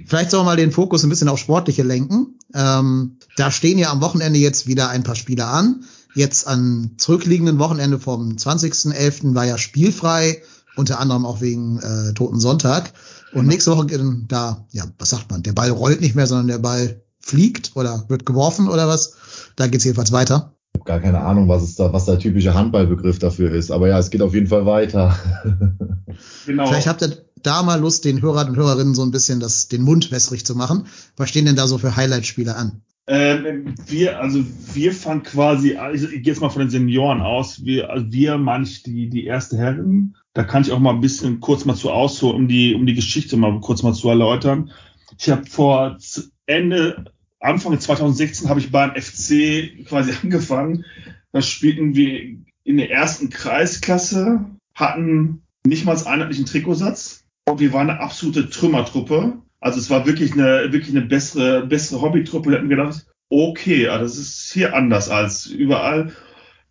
Vielleicht 0.07 0.33
sollen 0.33 0.43
wir 0.43 0.51
mal 0.51 0.57
den 0.57 0.73
Fokus 0.73 1.05
ein 1.05 1.09
bisschen 1.09 1.29
auf 1.29 1.39
Sportliche 1.39 1.85
lenken. 1.85 2.39
Ähm, 2.53 3.19
da 3.37 3.51
stehen 3.51 3.79
ja 3.79 3.91
am 3.91 4.01
Wochenende 4.01 4.41
jetzt 4.41 4.67
wieder 4.67 4.89
ein 4.89 5.05
paar 5.05 5.17
Spiele 5.17 5.47
an. 5.47 5.85
Jetzt 6.15 6.47
an 6.47 6.93
zurückliegenden 6.99 7.59
Wochenende 7.59 7.99
vom 7.99 8.33
20.11. 8.33 9.35
war 9.35 9.47
ja 9.47 9.57
spielfrei, 9.57 10.43
unter 10.77 11.01
anderem 11.01 11.25
auch 11.25 11.41
wegen 11.41 11.79
äh, 11.79 12.13
Toten 12.13 12.41
Sonntag. 12.41 12.93
Und 13.33 13.47
nächste 13.47 13.71
Woche 13.71 13.87
da, 14.29 14.67
ja, 14.73 14.85
was 14.99 15.11
sagt 15.11 15.31
man? 15.31 15.43
Der 15.43 15.53
Ball 15.53 15.71
rollt 15.71 16.01
nicht 16.01 16.15
mehr, 16.15 16.27
sondern 16.27 16.49
der 16.49 16.59
Ball 16.59 17.03
fliegt 17.21 17.73
oder 17.75 18.05
wird 18.09 18.27
geworfen 18.27 18.69
oder 18.69 18.89
was? 18.89 19.15
Da 19.57 19.67
geht's 19.67 19.85
jedenfalls 19.85 20.13
weiter. 20.13 20.55
Ich 20.75 20.81
habe 20.81 20.89
gar 20.89 21.01
keine 21.01 21.21
Ahnung, 21.21 21.49
was 21.49 21.63
ist 21.63 21.79
da, 21.79 21.93
was 21.93 22.05
der 22.05 22.19
typische 22.19 22.55
Handballbegriff 22.55 23.19
dafür 23.19 23.53
ist. 23.53 23.71
Aber 23.71 23.89
ja, 23.89 23.99
es 23.99 24.11
geht 24.11 24.23
auf 24.23 24.35
jeden 24.35 24.49
Fall 24.49 24.67
weiter. 24.67 25.17
genau. 26.47 26.67
Vielleicht 26.67 26.87
habt 26.87 27.03
ihr 27.03 27.17
da 27.43 27.63
mal 27.63 27.81
Lust, 27.81 28.05
den 28.05 28.23
Hörern 28.23 28.51
und 28.51 28.57
Hörerinnen 28.57 28.95
so 28.95 29.03
ein 29.03 29.11
bisschen 29.11 29.41
das, 29.41 29.69
den 29.69 29.83
Mund 29.83 30.11
wässrig 30.11 30.45
zu 30.45 30.55
machen. 30.55 30.87
Was 31.17 31.29
stehen 31.29 31.47
denn 31.47 31.57
da 31.57 31.67
so 31.67 31.79
für 31.79 31.97
Highlight-Spiele 31.97 32.57
an? 32.57 32.83
Ähm, 33.09 33.75
wir, 33.87 34.21
also 34.21 34.45
wir 34.75 34.93
fangen 34.93 35.25
quasi, 35.25 35.77
also 35.77 36.07
ich 36.07 36.23
gehe 36.23 36.33
jetzt 36.33 36.41
mal 36.41 36.51
von 36.51 36.61
den 36.61 36.71
Senioren 36.71 37.21
aus, 37.21 37.65
wir, 37.65 37.91
also 37.91 38.07
wir 38.13 38.39
manch 38.39 38.85
die, 38.85 39.09
die 39.09 39.25
erste 39.25 39.59
Herren, 39.59 40.17
da 40.35 40.45
kann 40.45 40.63
ich 40.63 40.71
auch 40.71 40.79
mal 40.79 40.95
ein 40.95 41.01
bisschen 41.01 41.41
kurz 41.41 41.65
mal 41.65 41.75
zu 41.75 41.91
ausholen, 41.91 42.37
um 42.37 42.49
die, 42.49 42.75
um 42.75 42.87
die 42.87 42.95
Geschichte 42.95 43.37
mal 43.37 43.61
kurz 43.61 43.83
mal 43.83 43.93
zu 43.93 44.09
erläutern. 44.09 44.71
Ich 45.19 45.29
habe 45.31 45.45
vor 45.47 45.99
Ende, 46.47 47.13
Anfang 47.41 47.79
2016 47.79 48.49
habe 48.49 48.61
ich 48.61 48.71
beim 48.71 48.95
FC 48.95 49.85
quasi 49.87 50.13
angefangen. 50.23 50.85
Da 51.33 51.43
spielten 51.43 51.95
wir 51.95 52.37
in 52.65 52.77
der 52.77 52.91
ersten 52.91 53.31
Kreisklasse, 53.31 54.45
hatten 54.75 55.43
nicht 55.67 55.85
mal 55.85 55.97
einheitlichen 55.97 56.47
Trikotsatz 56.47 57.25
und 57.47 57.61
wir 57.61 57.73
waren 57.73 57.91
eine 57.91 58.01
absolute 58.01 58.49
Trümmertruppe. 58.49 59.39
Also 59.63 59.79
es 59.79 59.91
war 59.91 60.07
wirklich 60.07 60.33
eine, 60.33 60.73
wirklich 60.73 60.95
eine 60.95 61.07
bessere, 61.07 61.65
bessere 61.65 62.03
Hobbytruppe. 62.03 62.51
Wir 62.51 62.59
hatten 62.59 62.69
gedacht, 62.69 63.07
okay, 63.31 63.87
also 63.87 64.05
das 64.05 64.19
ist 64.19 64.53
hier 64.53 64.75
anders 64.75 65.09
als 65.09 65.47
überall. 65.47 66.13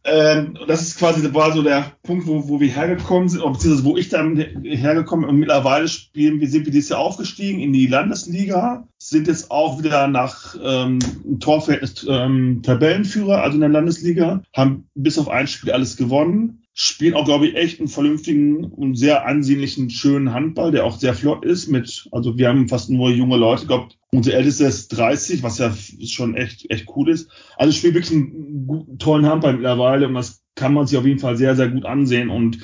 Ähm, 0.03 0.57
das 0.67 0.81
ist 0.81 0.97
quasi, 0.97 1.33
war 1.33 1.53
so 1.53 1.61
der 1.61 1.93
Punkt, 2.03 2.27
wo, 2.27 2.49
wo 2.49 2.59
wir 2.59 2.67
hergekommen 2.67 3.29
sind, 3.29 3.43
beziehungsweise 3.43 3.85
wo 3.85 3.95
ich 3.95 4.09
dann 4.09 4.35
hergekommen 4.35 5.25
bin. 5.25 5.29
Und 5.35 5.39
mittlerweile 5.39 5.87
spielen 5.87 6.41
wir, 6.41 6.49
sind 6.49 6.65
wir 6.65 6.73
dieses 6.73 6.89
Jahr 6.89 6.99
aufgestiegen 6.99 7.61
in 7.61 7.71
die 7.71 7.87
Landesliga, 7.87 8.87
sind 8.97 9.27
jetzt 9.27 9.51
auch 9.51 9.81
wieder 9.81 10.07
nach 10.09 10.55
ähm, 10.61 10.99
Torverhältnis 11.39 12.05
ähm, 12.09 12.61
Tabellenführer, 12.61 13.41
also 13.41 13.55
in 13.55 13.61
der 13.61 13.69
Landesliga, 13.69 14.41
haben 14.53 14.89
bis 14.95 15.17
auf 15.17 15.29
ein 15.29 15.47
Spiel 15.47 15.71
alles 15.71 15.95
gewonnen 15.95 16.60
spielen 16.73 17.15
auch, 17.15 17.25
glaube 17.25 17.47
ich, 17.47 17.55
echt 17.55 17.79
einen 17.79 17.89
vernünftigen 17.89 18.63
und 18.63 18.95
sehr 18.95 19.25
ansehnlichen, 19.25 19.89
schönen 19.89 20.33
Handball, 20.33 20.71
der 20.71 20.85
auch 20.85 20.97
sehr 20.97 21.13
flott 21.13 21.43
ist 21.43 21.67
mit, 21.67 22.07
also 22.11 22.37
wir 22.37 22.47
haben 22.47 22.69
fast 22.69 22.89
nur 22.89 23.11
junge 23.11 23.37
Leute, 23.37 23.63
ich 23.63 23.67
glaube, 23.67 23.89
unser 24.11 24.33
ältester 24.33 24.67
ist 24.67 24.89
30, 24.89 25.43
was 25.43 25.57
ja 25.57 25.75
schon 26.05 26.35
echt, 26.35 26.69
echt 26.69 26.87
cool 26.95 27.09
ist. 27.09 27.29
Also 27.57 27.73
spielt 27.73 27.93
wirklich 27.93 28.13
einen 28.13 28.67
guten, 28.67 28.97
tollen 28.97 29.25
Handball 29.25 29.53
mittlerweile 29.53 30.07
und 30.07 30.13
das 30.13 30.43
kann 30.55 30.73
man 30.73 30.87
sich 30.87 30.97
auf 30.97 31.05
jeden 31.05 31.19
Fall 31.19 31.37
sehr, 31.37 31.55
sehr 31.55 31.69
gut 31.69 31.85
ansehen 31.85 32.29
und 32.29 32.59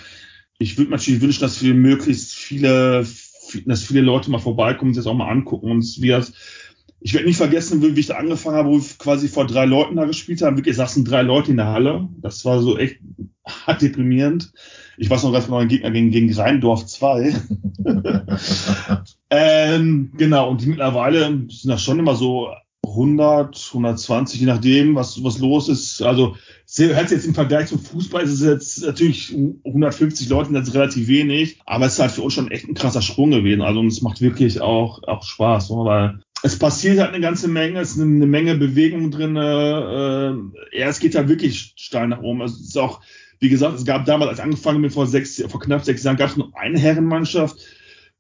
ich 0.59 0.77
würde 0.77 0.91
natürlich 0.91 1.21
wünschen, 1.21 1.41
dass 1.41 1.61
wir 1.61 1.73
möglichst 1.73 2.33
viele, 2.33 3.05
dass 3.65 3.83
viele 3.83 4.01
Leute 4.01 4.31
mal 4.31 4.39
vorbeikommen, 4.39 4.93
sich 4.93 5.03
das 5.03 5.11
auch 5.11 5.15
mal 5.15 5.29
angucken 5.29 5.69
und 5.69 6.01
wir 6.01 6.25
ich 6.99 7.13
werde 7.13 7.27
nicht 7.27 7.37
vergessen, 7.37 7.81
wie 7.81 7.99
ich 7.99 8.07
da 8.07 8.15
angefangen 8.15 8.57
habe, 8.57 8.69
wo 8.69 8.77
wir 8.77 8.85
quasi 8.97 9.27
vor 9.27 9.45
drei 9.45 9.65
Leuten 9.65 9.95
da 9.95 10.05
gespielt 10.05 10.41
haben. 10.41 10.57
Wirklich 10.57 10.75
saßen 10.75 11.05
drei 11.05 11.21
Leute 11.21 11.51
in 11.51 11.57
der 11.57 11.67
Halle. 11.67 12.09
Das 12.21 12.43
war 12.43 12.61
so 12.61 12.77
echt 12.77 12.99
hart 13.45 13.81
deprimierend. 13.81 14.51
Ich 14.97 15.09
weiß 15.09 15.23
noch 15.23 15.31
ganz 15.31 15.45
genau, 15.45 15.57
ein 15.57 15.67
Gegner 15.67 15.91
gegen, 15.91 16.11
gegen 16.11 16.33
Rheindorf 16.33 16.85
2. 16.85 17.35
ähm, 19.29 20.11
genau, 20.17 20.49
und 20.49 20.61
die 20.61 20.67
mittlerweile 20.67 21.25
sind 21.49 21.67
das 21.67 21.83
schon 21.83 21.99
immer 21.99 22.15
so 22.15 22.49
100, 22.83 23.67
120, 23.73 24.39
je 24.39 24.45
nachdem, 24.45 24.95
was, 24.95 25.23
was 25.23 25.37
los 25.39 25.69
ist. 25.69 26.01
Also 26.01 26.35
hört 26.77 27.11
jetzt 27.11 27.25
im 27.25 27.35
Vergleich 27.35 27.67
zum 27.67 27.79
Fußball 27.79 28.23
ist 28.23 28.31
es 28.31 28.41
jetzt 28.41 28.83
natürlich 28.83 29.35
150 29.65 30.29
Leute 30.29 30.53
jetzt 30.53 30.73
relativ 30.73 31.07
wenig, 31.07 31.59
aber 31.65 31.85
es 31.85 31.93
ist 31.93 31.99
halt 31.99 32.11
für 32.11 32.21
uns 32.21 32.33
schon 32.33 32.49
echt 32.49 32.67
ein 32.67 32.73
krasser 32.73 33.01
Sprung 33.01 33.31
gewesen. 33.31 33.61
Also 33.61 33.79
und 33.79 33.87
es 33.87 34.01
macht 34.01 34.21
wirklich 34.21 34.61
auch, 34.61 35.03
auch 35.03 35.23
Spaß, 35.23 35.69
weil 35.71 36.19
es 36.43 36.59
passiert 36.59 36.99
halt 36.99 37.09
eine 37.09 37.21
ganze 37.21 37.47
Menge, 37.47 37.79
es 37.79 37.91
ist 37.91 38.01
eine 38.01 38.27
Menge 38.27 38.55
Bewegung 38.55 39.11
drin. 39.11 39.35
Äh, 39.35 40.77
ja, 40.77 40.87
es 40.87 40.99
geht 40.99 41.15
halt 41.15 41.29
wirklich 41.29 41.73
steil 41.75 42.07
nach 42.07 42.21
oben. 42.21 42.41
Es 42.41 42.59
ist 42.59 42.77
auch, 42.77 43.01
wie 43.39 43.49
gesagt, 43.49 43.75
es 43.77 43.85
gab 43.85 44.05
damals, 44.05 44.29
als 44.29 44.39
angefangen 44.39 44.81
mit 44.81 44.93
vor 44.93 45.07
sechs, 45.07 45.41
vor 45.47 45.59
knapp 45.59 45.83
sechs 45.83 46.03
Jahren, 46.03 46.17
gab 46.17 46.29
es 46.29 46.37
nur 46.37 46.51
eine 46.55 46.79
Herrenmannschaft. 46.79 47.57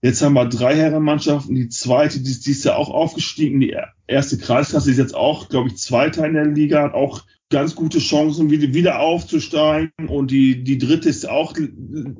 Jetzt 0.01 0.21
haben 0.21 0.33
wir 0.33 0.45
drei 0.45 0.75
Herrenmannschaften. 0.75 1.55
Die 1.55 1.69
zweite, 1.69 2.19
die, 2.19 2.39
die 2.39 2.51
ist 2.51 2.65
ja 2.65 2.75
auch 2.75 2.89
aufgestiegen. 2.89 3.59
Die 3.59 3.75
erste 4.05 4.37
Kreisklasse 4.37 4.91
ist 4.91 4.97
jetzt 4.97 5.15
auch, 5.15 5.49
glaube 5.49 5.69
ich, 5.69 5.77
Zweiter 5.77 6.25
in 6.25 6.33
der 6.33 6.45
Liga, 6.45 6.83
hat 6.83 6.93
auch 6.93 7.23
ganz 7.49 7.75
gute 7.75 7.99
Chancen, 7.99 8.49
wieder, 8.49 8.73
wieder 8.73 8.99
aufzusteigen. 8.99 9.91
Und 10.07 10.31
die, 10.31 10.63
die 10.63 10.77
dritte 10.77 11.09
ist 11.09 11.27
auch 11.27 11.53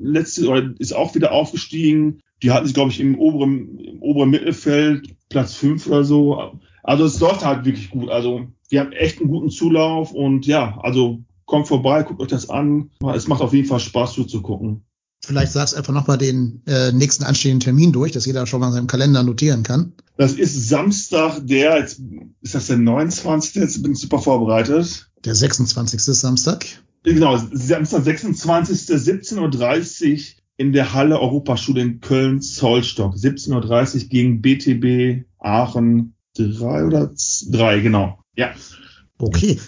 letzte 0.00 0.48
oder 0.48 0.74
ist 0.78 0.94
auch 0.94 1.14
wieder 1.14 1.32
aufgestiegen. 1.32 2.20
Die 2.42 2.50
hatten 2.50 2.66
sich, 2.66 2.74
glaube 2.74 2.90
ich, 2.90 3.00
im 3.00 3.18
oberen, 3.18 3.78
im 3.78 4.02
oberen 4.02 4.30
Mittelfeld, 4.30 5.16
Platz 5.28 5.54
fünf 5.54 5.86
oder 5.86 6.04
so. 6.04 6.52
Also 6.82 7.04
es 7.04 7.20
läuft 7.20 7.44
halt 7.44 7.64
wirklich 7.64 7.90
gut. 7.90 8.08
Also 8.10 8.46
wir 8.68 8.80
haben 8.80 8.92
echt 8.92 9.20
einen 9.20 9.30
guten 9.30 9.50
Zulauf 9.50 10.12
und 10.12 10.46
ja, 10.46 10.78
also 10.82 11.22
kommt 11.44 11.68
vorbei, 11.68 12.02
guckt 12.02 12.20
euch 12.20 12.28
das 12.28 12.48
an. 12.48 12.90
Es 13.14 13.26
macht 13.26 13.40
auf 13.40 13.52
jeden 13.52 13.66
Fall 13.66 13.80
Spaß 13.80 14.12
zuzugucken. 14.12 14.84
Vielleicht 15.24 15.52
sagst 15.52 15.74
du 15.74 15.78
einfach 15.78 15.92
nochmal 15.92 16.16
den 16.16 16.62
äh, 16.66 16.92
nächsten 16.92 17.24
anstehenden 17.24 17.60
Termin 17.60 17.92
durch, 17.92 18.12
dass 18.12 18.24
jeder 18.24 18.46
schon 18.46 18.60
mal 18.60 18.68
in 18.68 18.74
seinem 18.74 18.86
Kalender 18.86 19.22
notieren 19.22 19.64
kann. 19.64 19.92
Das 20.16 20.32
ist 20.32 20.68
Samstag, 20.68 21.40
der, 21.42 21.78
jetzt 21.78 22.00
ist 22.40 22.54
das 22.54 22.68
der 22.68 22.78
29. 22.78 23.56
Jetzt 23.56 23.82
bin 23.82 23.92
ich 23.92 23.98
super 23.98 24.20
vorbereitet. 24.20 25.07
Der 25.24 25.34
26. 25.34 26.00
Samstag. 26.00 26.66
Genau, 27.02 27.36
Samstag, 27.52 28.04
26. 28.04 28.88
17.30 28.88 30.12
Uhr 30.12 30.18
in 30.56 30.72
der 30.72 30.92
Halle 30.92 31.20
Europaschule 31.20 31.80
in 31.80 32.00
Köln, 32.00 32.40
Zollstock. 32.40 33.14
17.30 33.14 33.94
Uhr 33.94 34.08
gegen 34.08 34.42
BTB 34.42 35.24
Aachen 35.38 36.14
3 36.36 36.84
oder 36.84 37.12
3, 37.50 37.80
genau. 37.80 38.18
Ja. 38.36 38.50
Okay. 39.18 39.58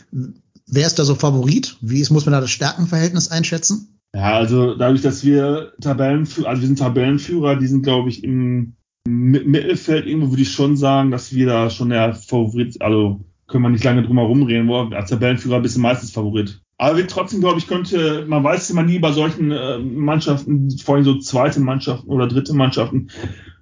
Wer 0.66 0.86
ist 0.86 0.98
da 0.98 1.04
so 1.04 1.14
Favorit? 1.14 1.76
Wie 1.80 2.04
muss 2.10 2.26
man 2.26 2.32
da 2.32 2.40
das 2.40 2.50
Stärkenverhältnis 2.50 3.30
einschätzen? 3.30 3.98
Ja, 4.14 4.34
also 4.34 4.74
dadurch, 4.74 5.02
dass 5.02 5.24
wir 5.24 5.72
Tabellenführer, 5.80 6.48
also 6.48 6.62
wir 6.62 6.66
sind 6.66 6.78
Tabellenführer, 6.78 7.56
die 7.56 7.66
sind, 7.66 7.82
glaube 7.82 8.08
ich, 8.08 8.24
im 8.24 8.74
Mittelfeld 9.08 10.06
irgendwo 10.06 10.30
würde 10.30 10.42
ich 10.42 10.52
schon 10.52 10.76
sagen, 10.76 11.10
dass 11.10 11.32
wir 11.32 11.46
da 11.46 11.70
schon 11.70 11.90
der 11.90 12.14
Favorit, 12.14 12.80
also 12.82 13.24
können 13.50 13.64
wir 13.64 13.70
nicht 13.70 13.84
lange 13.84 14.02
drum 14.02 14.18
herum 14.18 14.42
reden, 14.44 14.68
wo 14.68 14.76
als 14.76 15.10
Tabellenführer 15.10 15.60
bist 15.60 15.76
du 15.76 15.80
meistens 15.80 16.12
Favorit. 16.12 16.60
Aber 16.78 17.06
trotzdem, 17.06 17.40
glaube 17.40 17.58
ich, 17.58 17.66
könnte, 17.66 18.24
man 18.26 18.42
weiß 18.42 18.70
immer 18.70 18.82
nie 18.82 18.98
bei 18.98 19.12
solchen 19.12 19.50
äh, 19.50 19.78
Mannschaften, 19.78 20.70
vor 20.78 20.94
allem 20.94 21.04
so 21.04 21.18
zweite 21.18 21.60
Mannschaften 21.60 22.08
oder 22.08 22.26
dritte 22.26 22.54
Mannschaften, 22.54 23.08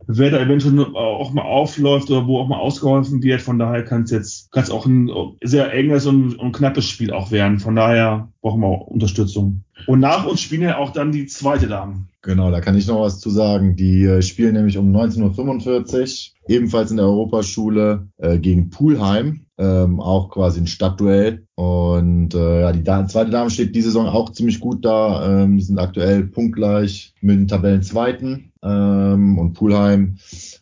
wer 0.09 0.31
da 0.31 0.41
eventuell 0.41 0.87
auch 0.97 1.33
mal 1.33 1.43
aufläuft 1.43 2.11
oder 2.11 2.27
wo 2.27 2.39
auch 2.39 2.49
mal 2.49 2.59
ausgeholfen 2.59 3.23
wird. 3.23 3.43
Von 3.43 3.59
daher 3.59 3.85
kann 3.85 4.03
es 4.03 4.11
jetzt 4.11 4.51
kann 4.51 4.65
es 4.65 4.71
auch 4.71 4.87
ein 4.87 5.11
sehr 5.45 5.73
enges 5.73 6.07
und, 6.07 6.35
und 6.35 6.53
knappes 6.53 6.87
Spiel 6.87 7.13
auch 7.13 7.31
werden. 7.31 7.61
Von 7.61 7.77
daher 7.77 8.29
brauchen 8.41 8.61
wir 8.63 8.69
auch 8.69 8.87
Unterstützung. 8.87 9.63
Und 9.87 10.01
nach 10.01 10.27
uns 10.27 10.41
spielen 10.41 10.63
ja 10.63 10.79
auch 10.79 10.91
dann 10.91 11.13
die 11.13 11.27
zweite 11.27 11.69
Damen. 11.69 12.09
Genau, 12.23 12.51
da 12.51 12.61
kann 12.61 12.77
ich 12.77 12.89
noch 12.89 13.03
was 13.03 13.21
zu 13.21 13.31
sagen. 13.31 13.77
Die 13.77 14.05
äh, 14.05 14.23
spielen 14.23 14.55
nämlich 14.55 14.77
um 14.77 14.95
19.45 14.95 16.33
Uhr, 16.33 16.55
ebenfalls 16.55 16.91
in 16.91 16.97
der 16.97 17.07
Europaschule, 17.07 18.09
äh, 18.17 18.39
gegen 18.39 18.71
Pulheim. 18.71 19.45
Ähm, 19.61 20.01
auch 20.01 20.31
quasi 20.31 20.61
ein 20.61 20.67
Stadtduell. 20.67 21.47
Und 21.55 22.35
äh, 22.35 22.61
ja, 22.61 22.73
die 22.73 22.85
da 22.85 23.07
zweite 23.07 23.31
Dame 23.31 23.51
steht 23.51 23.75
diese 23.75 23.89
Saison 23.89 24.07
auch 24.07 24.31
ziemlich 24.31 24.61
gut 24.61 24.85
da. 24.85 25.43
Ähm, 25.43 25.57
die 25.57 25.65
sind 25.65 25.79
aktuell 25.79 26.25
punktgleich 26.25 27.13
mit 27.21 27.37
dem 27.37 27.49
Tabellenzweiten. 27.49 28.48
Ähm, 28.63 29.39
und 29.39 29.53
Pulheim 29.55 30.17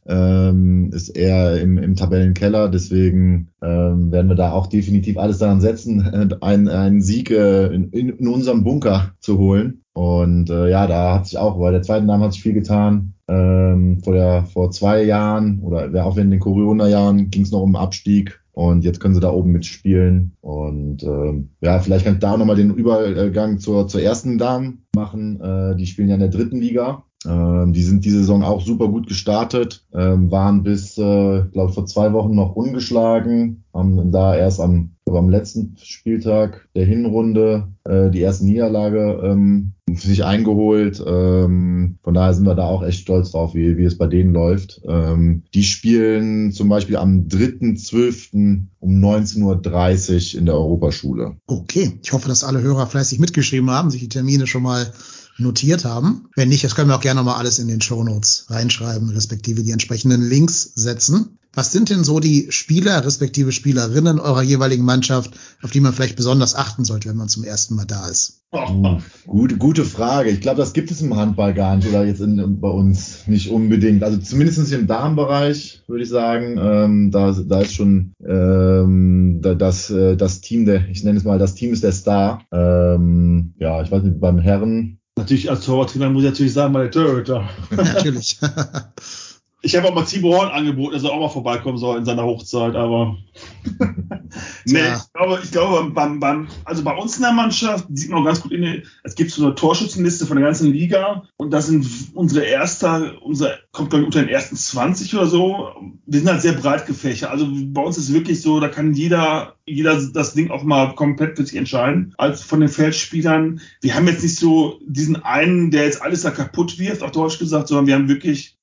ähm, 0.06 0.90
ist 0.92 1.10
eher 1.10 1.60
im, 1.60 1.78
im 1.78 1.96
Tabellenkeller. 1.96 2.68
Deswegen 2.68 3.48
ähm, 3.62 4.12
werden 4.12 4.28
wir 4.28 4.34
da 4.34 4.52
auch 4.52 4.66
definitiv 4.66 5.18
alles 5.18 5.38
daran 5.38 5.60
setzen, 5.60 6.36
einen, 6.40 7.00
Sieg 7.00 7.30
äh, 7.30 7.66
in, 7.66 7.90
in 7.90 8.28
unserem 8.28 8.64
Bunker 8.64 9.12
zu 9.20 9.38
holen. 9.38 9.82
Und 9.92 10.50
äh, 10.50 10.70
ja, 10.70 10.86
da 10.86 11.14
hat 11.14 11.26
sich 11.26 11.38
auch, 11.38 11.58
bei 11.58 11.70
der 11.70 11.82
zweiten 11.82 12.06
Dame 12.06 12.24
hat 12.24 12.32
sich 12.34 12.42
viel 12.42 12.52
getan. 12.52 13.14
Ähm, 13.28 14.00
vor, 14.04 14.12
der, 14.12 14.44
vor 14.44 14.70
zwei 14.70 15.02
Jahren 15.02 15.58
oder 15.60 16.04
auch 16.04 16.16
während 16.16 16.32
den 16.32 16.40
Corona-Jahren 16.40 17.30
ging 17.30 17.42
es 17.42 17.50
noch 17.50 17.62
um 17.62 17.76
Abstieg. 17.76 18.40
Und 18.52 18.84
jetzt 18.84 19.00
können 19.00 19.14
sie 19.14 19.20
da 19.20 19.30
oben 19.30 19.52
mitspielen. 19.52 20.32
Und 20.40 21.02
ähm, 21.02 21.50
ja, 21.60 21.78
vielleicht 21.78 22.06
kann 22.06 22.14
ich 22.14 22.20
da 22.20 22.36
nochmal 22.36 22.56
den 22.56 22.74
Übergang 22.74 23.58
zur, 23.58 23.86
zur 23.86 24.00
ersten 24.00 24.38
Dame 24.38 24.78
machen. 24.94 25.40
Äh, 25.42 25.76
die 25.76 25.86
spielen 25.86 26.08
ja 26.08 26.14
in 26.14 26.20
der 26.20 26.30
dritten 26.30 26.60
Liga. 26.60 27.04
Ähm, 27.24 27.72
die 27.72 27.82
sind 27.82 28.04
diese 28.04 28.18
Saison 28.18 28.42
auch 28.42 28.60
super 28.60 28.88
gut 28.88 29.08
gestartet, 29.08 29.84
ähm, 29.94 30.30
waren 30.30 30.62
bis, 30.62 30.98
äh, 30.98 31.42
glaube 31.52 31.72
vor 31.72 31.86
zwei 31.86 32.12
Wochen 32.12 32.34
noch 32.34 32.54
ungeschlagen, 32.54 33.64
haben 33.72 34.12
da 34.12 34.36
erst 34.36 34.60
am, 34.60 34.90
am 35.06 35.30
letzten 35.30 35.76
Spieltag 35.82 36.68
der 36.74 36.84
Hinrunde 36.84 37.68
äh, 37.84 38.10
die 38.10 38.20
erste 38.20 38.44
Niederlage 38.44 39.20
ähm, 39.22 39.72
sich 39.94 40.24
eingeholt. 40.24 41.02
Ähm, 41.06 41.98
von 42.02 42.14
daher 42.14 42.34
sind 42.34 42.44
wir 42.44 42.54
da 42.54 42.64
auch 42.64 42.82
echt 42.82 43.00
stolz 43.00 43.30
drauf, 43.30 43.54
wie, 43.54 43.76
wie 43.76 43.84
es 43.84 43.96
bei 43.96 44.06
denen 44.06 44.32
läuft. 44.32 44.82
Ähm, 44.84 45.44
die 45.54 45.62
spielen 45.62 46.52
zum 46.52 46.68
Beispiel 46.68 46.96
am 46.96 47.28
3.12. 47.28 48.66
um 48.80 48.90
19.30 48.90 50.34
Uhr 50.34 50.40
in 50.40 50.46
der 50.46 50.54
Europaschule. 50.56 51.36
Okay, 51.46 51.98
ich 52.02 52.12
hoffe, 52.12 52.28
dass 52.28 52.44
alle 52.44 52.62
Hörer 52.62 52.86
fleißig 52.86 53.18
mitgeschrieben 53.18 53.70
haben, 53.70 53.90
sich 53.90 54.00
die 54.00 54.08
Termine 54.08 54.46
schon 54.46 54.62
mal 54.62 54.92
notiert 55.38 55.84
haben. 55.84 56.28
Wenn 56.34 56.48
nicht, 56.48 56.64
das 56.64 56.74
können 56.74 56.88
wir 56.88 56.96
auch 56.96 57.00
gerne 57.00 57.22
mal 57.22 57.36
alles 57.36 57.58
in 57.58 57.68
den 57.68 57.80
Show 57.80 58.02
Notes 58.02 58.46
reinschreiben, 58.48 59.10
respektive 59.10 59.62
die 59.62 59.72
entsprechenden 59.72 60.22
Links 60.22 60.72
setzen. 60.74 61.38
Was 61.56 61.72
sind 61.72 61.88
denn 61.88 62.04
so 62.04 62.20
die 62.20 62.48
Spieler, 62.50 63.02
respektive 63.02 63.50
Spielerinnen 63.50 64.20
eurer 64.20 64.42
jeweiligen 64.42 64.84
Mannschaft, 64.84 65.38
auf 65.62 65.70
die 65.70 65.80
man 65.80 65.94
vielleicht 65.94 66.16
besonders 66.16 66.54
achten 66.54 66.84
sollte, 66.84 67.08
wenn 67.08 67.16
man 67.16 67.30
zum 67.30 67.44
ersten 67.44 67.76
Mal 67.76 67.86
da 67.86 68.08
ist? 68.08 68.42
Uh, 68.52 68.98
gute, 69.26 69.56
gute 69.56 69.84
Frage. 69.84 70.28
Ich 70.28 70.42
glaube, 70.42 70.58
das 70.58 70.74
gibt 70.74 70.90
es 70.90 71.00
im 71.00 71.16
Handball 71.16 71.54
gar 71.54 71.76
nicht 71.76 71.88
oder 71.88 72.04
jetzt 72.04 72.20
in, 72.20 72.60
bei 72.60 72.68
uns 72.68 73.26
nicht 73.26 73.50
unbedingt. 73.50 74.02
Also 74.02 74.18
zumindest 74.18 74.70
im 74.70 74.86
Damenbereich 74.86 75.82
würde 75.88 76.02
ich 76.02 76.10
sagen, 76.10 76.58
ähm, 76.60 77.10
da, 77.10 77.32
da 77.32 77.62
ist 77.62 77.74
schon 77.74 78.12
ähm, 78.26 79.40
das, 79.40 79.88
äh, 79.88 80.14
das 80.14 80.42
Team 80.42 80.66
der, 80.66 80.88
ich 80.90 81.04
nenne 81.04 81.16
es 81.16 81.24
mal, 81.24 81.38
das 81.38 81.54
Team 81.54 81.72
ist 81.72 81.82
der 81.82 81.92
Star. 81.92 82.42
Ähm, 82.52 83.54
ja, 83.58 83.80
ich 83.82 83.90
weiß 83.90 84.02
nicht, 84.02 84.20
beim 84.20 84.38
Herren 84.38 84.98
Natürlich 85.18 85.48
als 85.50 85.64
Torwarttrainer 85.64 86.10
muss 86.10 86.24
ich 86.24 86.30
natürlich 86.30 86.52
sagen, 86.52 86.74
meine 86.74 86.90
Torhüter. 86.90 87.48
Natürlich. 87.70 88.38
Ich 89.62 89.74
habe 89.74 89.88
auch 89.88 89.94
mal 89.94 90.04
Timo 90.04 90.36
Horn 90.36 90.50
angeboten, 90.50 90.92
dass 90.92 91.02
er 91.02 91.12
auch 91.12 91.20
mal 91.20 91.28
vorbeikommen 91.28 91.78
soll 91.78 91.98
in 91.98 92.04
seiner 92.04 92.24
Hochzeit, 92.24 92.76
aber 92.76 93.16
nee, 94.66 94.78
ich 94.78 95.12
glaube, 95.12 95.40
ich 95.42 95.50
glaube 95.50 95.90
beim, 95.90 96.20
beim, 96.20 96.48
also 96.64 96.84
bei 96.84 96.94
uns 96.94 97.16
in 97.16 97.22
der 97.22 97.32
Mannschaft 97.32 97.86
sieht 97.92 98.10
man 98.10 98.20
auch 98.20 98.26
ganz 98.26 98.42
gut 98.42 98.52
in 98.52 98.62
der, 98.62 98.82
es 99.02 99.14
gibt 99.14 99.30
so 99.30 99.44
eine 99.44 99.54
Torschützenliste 99.54 100.26
von 100.26 100.36
der 100.36 100.46
ganzen 100.46 100.72
Liga 100.72 101.24
und 101.36 101.50
da 101.50 101.62
sind 101.62 101.86
unsere 102.14 102.44
erster, 102.44 103.14
unser 103.22 103.56
kommt 103.72 103.90
glaube 103.90 104.02
ich 104.02 104.06
unter 104.06 104.20
den 104.20 104.28
ersten 104.28 104.56
20 104.56 105.14
oder 105.14 105.26
so. 105.26 105.68
Wir 106.06 106.20
sind 106.20 106.28
halt 106.28 106.42
sehr 106.42 106.52
breit 106.52 106.86
gefächert. 106.86 107.30
Also 107.30 107.46
bei 107.50 107.82
uns 107.82 107.98
ist 107.98 108.12
wirklich 108.12 108.42
so, 108.42 108.60
da 108.60 108.68
kann 108.68 108.92
jeder, 108.92 109.54
jeder 109.64 110.00
das 110.12 110.34
Ding 110.34 110.50
auch 110.50 110.64
mal 110.64 110.94
komplett 110.94 111.36
für 111.36 111.46
sich 111.46 111.56
entscheiden. 111.56 112.14
Als 112.18 112.42
von 112.42 112.60
den 112.60 112.68
Feldspielern, 112.68 113.60
wir 113.80 113.94
haben 113.94 114.06
jetzt 114.06 114.22
nicht 114.22 114.36
so 114.36 114.80
diesen 114.86 115.16
einen, 115.24 115.70
der 115.70 115.84
jetzt 115.84 116.02
alles 116.02 116.22
da 116.22 116.30
kaputt 116.30 116.78
wirft, 116.78 117.02
auf 117.02 117.12
Deutsch 117.12 117.38
gesagt, 117.38 117.68
sondern 117.68 117.86
wir 117.86 117.94
haben 117.94 118.08
wirklich 118.08 118.55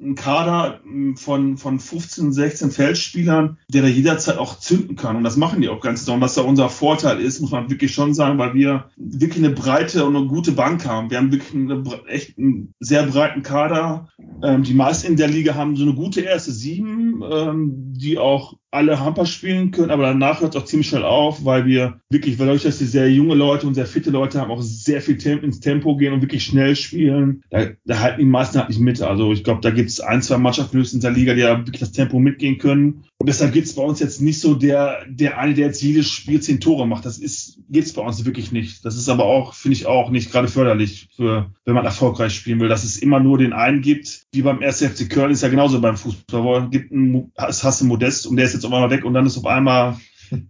einen 0.00 0.14
Kader 0.14 0.80
von, 1.16 1.56
von 1.56 1.78
15, 1.78 2.32
16 2.32 2.70
Feldspielern, 2.70 3.58
der 3.68 3.82
da 3.82 3.88
jederzeit 3.88 4.38
auch 4.38 4.58
zünden 4.58 4.96
kann. 4.96 5.16
Und 5.16 5.24
das 5.24 5.36
machen 5.36 5.60
die 5.60 5.68
auch 5.68 5.80
ganz 5.80 6.08
und 6.08 6.20
Was 6.20 6.34
da 6.34 6.42
unser 6.42 6.68
Vorteil 6.68 7.20
ist, 7.20 7.40
muss 7.40 7.50
man 7.50 7.70
wirklich 7.70 7.92
schon 7.92 8.14
sagen, 8.14 8.38
weil 8.38 8.54
wir 8.54 8.86
wirklich 8.96 9.44
eine 9.44 9.54
breite 9.54 10.04
und 10.04 10.16
eine 10.16 10.26
gute 10.26 10.52
Bank 10.52 10.86
haben. 10.86 11.10
Wir 11.10 11.18
haben 11.18 11.32
wirklich 11.32 11.54
eine, 11.54 11.82
echt 12.08 12.38
einen 12.38 12.74
sehr 12.80 13.04
breiten 13.04 13.42
Kader. 13.42 14.08
Ähm, 14.42 14.62
die 14.62 14.74
meisten 14.74 15.08
in 15.08 15.16
der 15.16 15.28
Liga 15.28 15.54
haben 15.54 15.76
so 15.76 15.84
eine 15.84 15.94
gute 15.94 16.22
erste 16.22 16.52
Sieben, 16.52 17.22
ähm, 17.30 17.89
die 18.00 18.18
auch 18.18 18.54
alle 18.70 19.00
Hamper 19.00 19.26
spielen 19.26 19.72
können, 19.72 19.90
aber 19.90 20.04
danach 20.04 20.40
hört 20.40 20.54
es 20.54 20.60
auch 20.60 20.64
ziemlich 20.64 20.88
schnell 20.88 21.04
auf, 21.04 21.44
weil 21.44 21.66
wir 21.66 22.00
wirklich, 22.08 22.38
weil 22.38 22.46
dadurch, 22.46 22.62
dass 22.62 22.80
wir 22.80 22.86
sehr 22.86 23.10
junge 23.10 23.34
Leute 23.34 23.66
und 23.66 23.74
sehr 23.74 23.86
fitte 23.86 24.10
Leute 24.10 24.40
haben, 24.40 24.50
auch 24.50 24.62
sehr 24.62 25.02
viel 25.02 25.18
Temp 25.18 25.42
ins 25.42 25.60
Tempo 25.60 25.96
gehen 25.96 26.12
und 26.12 26.22
wirklich 26.22 26.44
schnell 26.44 26.76
spielen, 26.76 27.42
da, 27.50 27.66
da 27.84 27.98
halten 27.98 28.20
die 28.20 28.26
meisten 28.26 28.58
halt 28.58 28.68
nicht 28.68 28.80
mit. 28.80 29.02
Also 29.02 29.32
ich 29.32 29.44
glaube, 29.44 29.60
da 29.60 29.70
gibt 29.70 29.90
es 29.90 30.00
ein, 30.00 30.22
zwei 30.22 30.38
Mannschaften 30.38 30.80
in 30.80 31.00
der 31.00 31.10
Liga, 31.10 31.34
die 31.34 31.40
ja 31.40 31.58
wirklich 31.58 31.80
das 31.80 31.92
Tempo 31.92 32.18
mitgehen 32.18 32.58
können. 32.58 33.04
Und 33.20 33.28
deshalb 33.28 33.52
gibt's 33.52 33.74
bei 33.74 33.82
uns 33.82 34.00
jetzt 34.00 34.22
nicht 34.22 34.40
so 34.40 34.54
der, 34.54 35.04
der 35.06 35.36
eine, 35.36 35.52
der 35.52 35.66
jetzt 35.66 35.82
jedes 35.82 36.10
Spiel 36.10 36.40
zehn 36.40 36.58
Tore 36.58 36.88
macht. 36.88 37.04
Das 37.04 37.18
ist, 37.18 37.58
gibt's 37.68 37.92
bei 37.92 38.00
uns 38.00 38.24
wirklich 38.24 38.50
nicht. 38.50 38.82
Das 38.82 38.96
ist 38.96 39.10
aber 39.10 39.26
auch, 39.26 39.52
finde 39.52 39.76
ich 39.76 39.84
auch 39.84 40.08
nicht 40.08 40.32
gerade 40.32 40.48
förderlich 40.48 41.10
für, 41.14 41.52
wenn 41.66 41.74
man 41.74 41.84
erfolgreich 41.84 42.34
spielen 42.34 42.60
will, 42.60 42.70
dass 42.70 42.82
es 42.82 42.96
immer 42.96 43.20
nur 43.20 43.36
den 43.36 43.52
einen 43.52 43.82
gibt, 43.82 44.22
wie 44.32 44.40
beim 44.40 44.62
1. 44.62 44.82
FC 44.82 45.10
Köln 45.10 45.32
ist 45.32 45.42
ja 45.42 45.50
genauso 45.50 45.82
beim 45.82 45.98
Fußball, 45.98 46.70
gibt 46.70 46.92
einen, 46.92 47.30
es 47.36 47.62
hast 47.62 47.82
du 47.82 47.84
Modest 47.84 48.26
und 48.26 48.36
der 48.36 48.46
ist 48.46 48.54
jetzt 48.54 48.64
auf 48.64 48.72
einmal 48.72 48.90
weg 48.90 49.04
und 49.04 49.12
dann 49.12 49.26
ist 49.26 49.36
auf 49.36 49.44
einmal, 49.44 50.00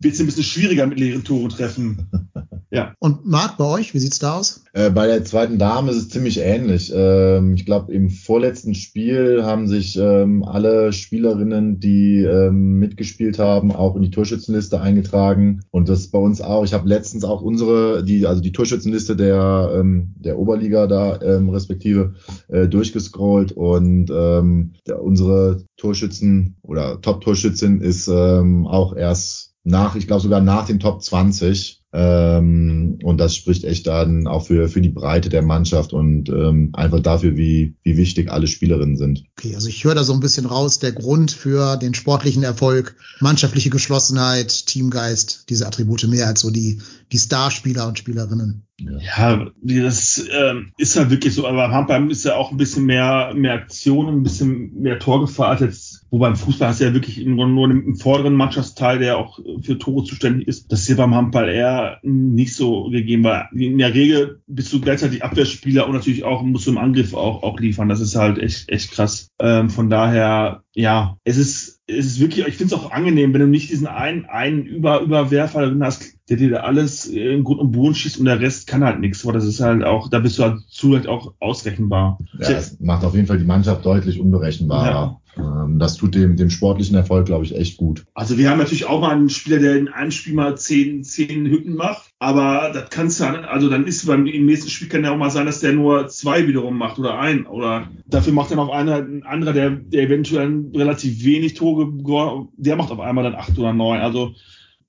wird's 0.00 0.20
ein 0.20 0.26
bisschen 0.26 0.42
schwieriger 0.42 0.86
mit 0.86 0.98
leeren 0.98 1.24
Toren 1.24 1.50
treffen. 1.50 2.06
Ja. 2.72 2.94
Und 3.00 3.26
Marc, 3.26 3.56
bei 3.56 3.64
euch, 3.64 3.94
wie 3.94 3.98
sieht's 3.98 4.20
da 4.20 4.38
aus? 4.38 4.64
Äh, 4.72 4.90
bei 4.90 5.08
der 5.08 5.24
zweiten 5.24 5.58
Dame 5.58 5.90
ist 5.90 5.96
es 5.96 6.08
ziemlich 6.08 6.38
ähnlich. 6.38 6.92
Ähm, 6.94 7.54
ich 7.54 7.66
glaube, 7.66 7.92
im 7.92 8.10
vorletzten 8.10 8.74
Spiel 8.74 9.42
haben 9.42 9.66
sich 9.66 9.96
ähm, 9.96 10.44
alle 10.44 10.92
Spielerinnen, 10.92 11.80
die 11.80 12.22
ähm, 12.22 12.78
mitgespielt 12.78 13.40
haben, 13.40 13.72
auch 13.72 13.96
in 13.96 14.02
die 14.02 14.12
Torschützenliste 14.12 14.80
eingetragen. 14.80 15.62
Und 15.72 15.88
das 15.88 16.08
bei 16.08 16.18
uns 16.20 16.40
auch. 16.40 16.64
Ich 16.64 16.72
habe 16.72 16.88
letztens 16.88 17.24
auch 17.24 17.42
unsere, 17.42 18.04
die, 18.04 18.24
also 18.26 18.40
die 18.40 18.52
Torschützenliste 18.52 19.16
der, 19.16 19.72
ähm, 19.74 20.14
der 20.16 20.38
Oberliga 20.38 20.86
da 20.86 21.20
ähm, 21.22 21.48
respektive 21.48 22.14
äh, 22.46 22.68
durchgescrollt 22.68 23.50
und 23.50 24.10
ähm, 24.14 24.74
der, 24.86 25.02
unsere 25.02 25.64
Torschützen 25.76 26.56
oder 26.62 27.00
Top-Torschützin 27.00 27.80
ist 27.80 28.06
ähm, 28.06 28.68
auch 28.68 28.94
erst 28.94 29.49
nach, 29.64 29.94
ich 29.94 30.06
glaube 30.06 30.22
sogar 30.22 30.40
nach 30.40 30.66
den 30.66 30.80
Top 30.80 31.02
20 31.02 31.80
ähm, 31.92 32.98
und 33.02 33.18
das 33.18 33.34
spricht 33.34 33.64
echt 33.64 33.88
dann 33.88 34.28
auch 34.28 34.46
für, 34.46 34.68
für 34.68 34.80
die 34.80 34.90
Breite 34.90 35.28
der 35.28 35.42
Mannschaft 35.42 35.92
und 35.92 36.28
ähm, 36.28 36.70
einfach 36.72 37.00
dafür, 37.00 37.36
wie, 37.36 37.74
wie 37.82 37.96
wichtig 37.96 38.30
alle 38.30 38.46
Spielerinnen 38.46 38.96
sind. 38.96 39.24
Okay, 39.36 39.56
also 39.56 39.68
ich 39.68 39.82
höre 39.82 39.96
da 39.96 40.04
so 40.04 40.12
ein 40.12 40.20
bisschen 40.20 40.46
raus, 40.46 40.78
der 40.78 40.92
Grund 40.92 41.32
für 41.32 41.76
den 41.76 41.94
sportlichen 41.94 42.44
Erfolg, 42.44 42.94
mannschaftliche 43.18 43.70
Geschlossenheit, 43.70 44.66
Teamgeist, 44.66 45.46
diese 45.48 45.66
Attribute 45.66 46.06
mehr 46.06 46.28
als 46.28 46.40
so 46.40 46.50
die, 46.50 46.78
die 47.12 47.18
Starspieler 47.18 47.88
und 47.88 47.98
Spielerinnen. 47.98 48.66
Ja, 48.78 49.46
das 49.62 50.24
ähm, 50.32 50.72
ist 50.78 50.96
ja 50.96 51.10
wirklich 51.10 51.34
so, 51.34 51.46
aber 51.46 51.70
Handball 51.70 52.10
ist 52.10 52.24
ja 52.24 52.36
auch 52.36 52.50
ein 52.50 52.56
bisschen 52.56 52.86
mehr, 52.86 53.34
mehr 53.34 53.54
Aktion 53.54 54.08
ein 54.08 54.22
bisschen 54.22 54.80
mehr 54.80 54.98
Torgefahr 54.98 55.48
als 55.48 55.60
jetzt 55.60 56.00
wo 56.10 56.18
beim 56.18 56.36
Fußball 56.36 56.68
hast 56.68 56.80
du 56.80 56.84
ja 56.84 56.92
wirklich 56.92 57.24
nur, 57.24 57.70
im 57.70 57.94
vorderen 57.94 58.34
Mannschaftsteil, 58.34 58.98
der 58.98 59.16
auch 59.16 59.38
für 59.62 59.78
Tore 59.78 60.04
zuständig 60.04 60.48
ist. 60.48 60.70
Das 60.70 60.80
ist 60.80 60.88
hier 60.88 60.96
beim 60.96 61.14
Handball 61.14 61.48
eher 61.48 61.98
nicht 62.02 62.54
so 62.54 62.90
gegeben, 62.90 63.24
weil 63.24 63.46
in 63.54 63.78
der 63.78 63.94
Regel 63.94 64.40
bist 64.48 64.72
du 64.72 64.80
gleichzeitig 64.80 65.22
Abwehrspieler 65.22 65.86
und 65.86 65.94
natürlich 65.94 66.24
auch 66.24 66.42
musst 66.42 66.66
du 66.66 66.72
im 66.72 66.78
Angriff 66.78 67.14
auch, 67.14 67.44
auch 67.44 67.60
liefern. 67.60 67.88
Das 67.88 68.00
ist 68.00 68.16
halt 68.16 68.38
echt, 68.38 68.68
echt 68.68 68.90
krass. 68.90 69.28
Ähm, 69.40 69.70
von 69.70 69.88
daher, 69.88 70.64
ja, 70.74 71.16
es 71.22 71.36
ist, 71.36 71.80
es 71.86 72.06
ist 72.06 72.20
wirklich, 72.20 72.46
ich 72.46 72.56
finde 72.56 72.74
es 72.74 72.80
auch 72.80 72.90
angenehm, 72.90 73.32
wenn 73.32 73.40
du 73.40 73.46
nicht 73.46 73.70
diesen 73.70 73.86
einen, 73.86 74.24
einen 74.24 74.64
Über, 74.64 75.00
Überwerfer 75.02 75.72
hast, 75.80 76.16
der 76.30 76.36
dir 76.36 76.50
da 76.50 76.56
alles 76.58 77.06
im 77.06 77.42
Grund 77.42 77.60
und 77.60 77.72
Boden 77.72 77.94
schießt 77.94 78.18
und 78.18 78.24
der 78.24 78.40
Rest 78.40 78.68
kann 78.68 78.84
halt 78.84 79.00
nichts. 79.00 79.24
Aber 79.24 79.32
das 79.32 79.44
ist 79.44 79.60
halt 79.60 79.82
auch, 79.82 80.08
da 80.08 80.20
bist 80.20 80.38
du 80.38 80.44
halt 80.44 80.60
zu 80.68 80.94
halt 80.94 81.08
auch 81.08 81.34
ausrechenbar. 81.40 82.18
Ja, 82.38 82.50
es 82.50 82.78
macht 82.80 83.04
auf 83.04 83.14
jeden 83.14 83.26
Fall 83.26 83.38
die 83.38 83.44
Mannschaft 83.44 83.84
deutlich 83.84 84.20
unberechenbarer. 84.20 85.20
Ja. 85.36 85.64
Ähm, 85.64 85.80
das 85.80 85.96
tut 85.96 86.14
dem, 86.14 86.36
dem 86.36 86.50
sportlichen 86.50 86.94
Erfolg, 86.94 87.26
glaube 87.26 87.44
ich, 87.44 87.56
echt 87.56 87.78
gut. 87.78 88.04
Also 88.14 88.38
wir 88.38 88.48
haben 88.48 88.58
natürlich 88.58 88.86
auch 88.86 89.00
mal 89.00 89.10
einen 89.10 89.28
Spieler, 89.28 89.58
der 89.58 89.76
in 89.76 89.88
einem 89.88 90.12
Spiel 90.12 90.34
mal 90.34 90.56
zehn, 90.56 91.02
zehn 91.02 91.46
Hütten 91.46 91.74
macht. 91.74 92.12
Aber 92.20 92.70
das 92.72 92.90
kannst 92.90 93.18
du, 93.18 93.24
also 93.24 93.68
dann 93.68 93.86
ist 93.86 94.06
beim 94.06 94.26
im 94.26 94.46
nächsten 94.46 94.70
Spiel 94.70 94.88
kann 94.88 95.02
ja 95.02 95.10
auch 95.10 95.16
mal 95.16 95.30
sein, 95.30 95.46
dass 95.46 95.60
der 95.60 95.72
nur 95.72 96.06
zwei 96.08 96.46
wiederum 96.46 96.78
macht 96.78 97.00
oder 97.00 97.18
ein. 97.18 97.44
Oder 97.46 97.88
dafür 98.06 98.32
macht 98.32 98.52
dann 98.52 98.60
auf 98.60 98.70
einer 98.70 98.96
ein 98.96 99.24
anderer, 99.24 99.52
der, 99.52 99.70
der 99.70 100.04
eventuell 100.04 100.66
relativ 100.74 101.24
wenig 101.24 101.54
Tore, 101.54 102.48
der 102.56 102.76
macht 102.76 102.92
auf 102.92 103.00
einmal 103.00 103.24
dann 103.24 103.34
acht 103.34 103.58
oder 103.58 103.72
neun. 103.72 104.00
Also 104.00 104.34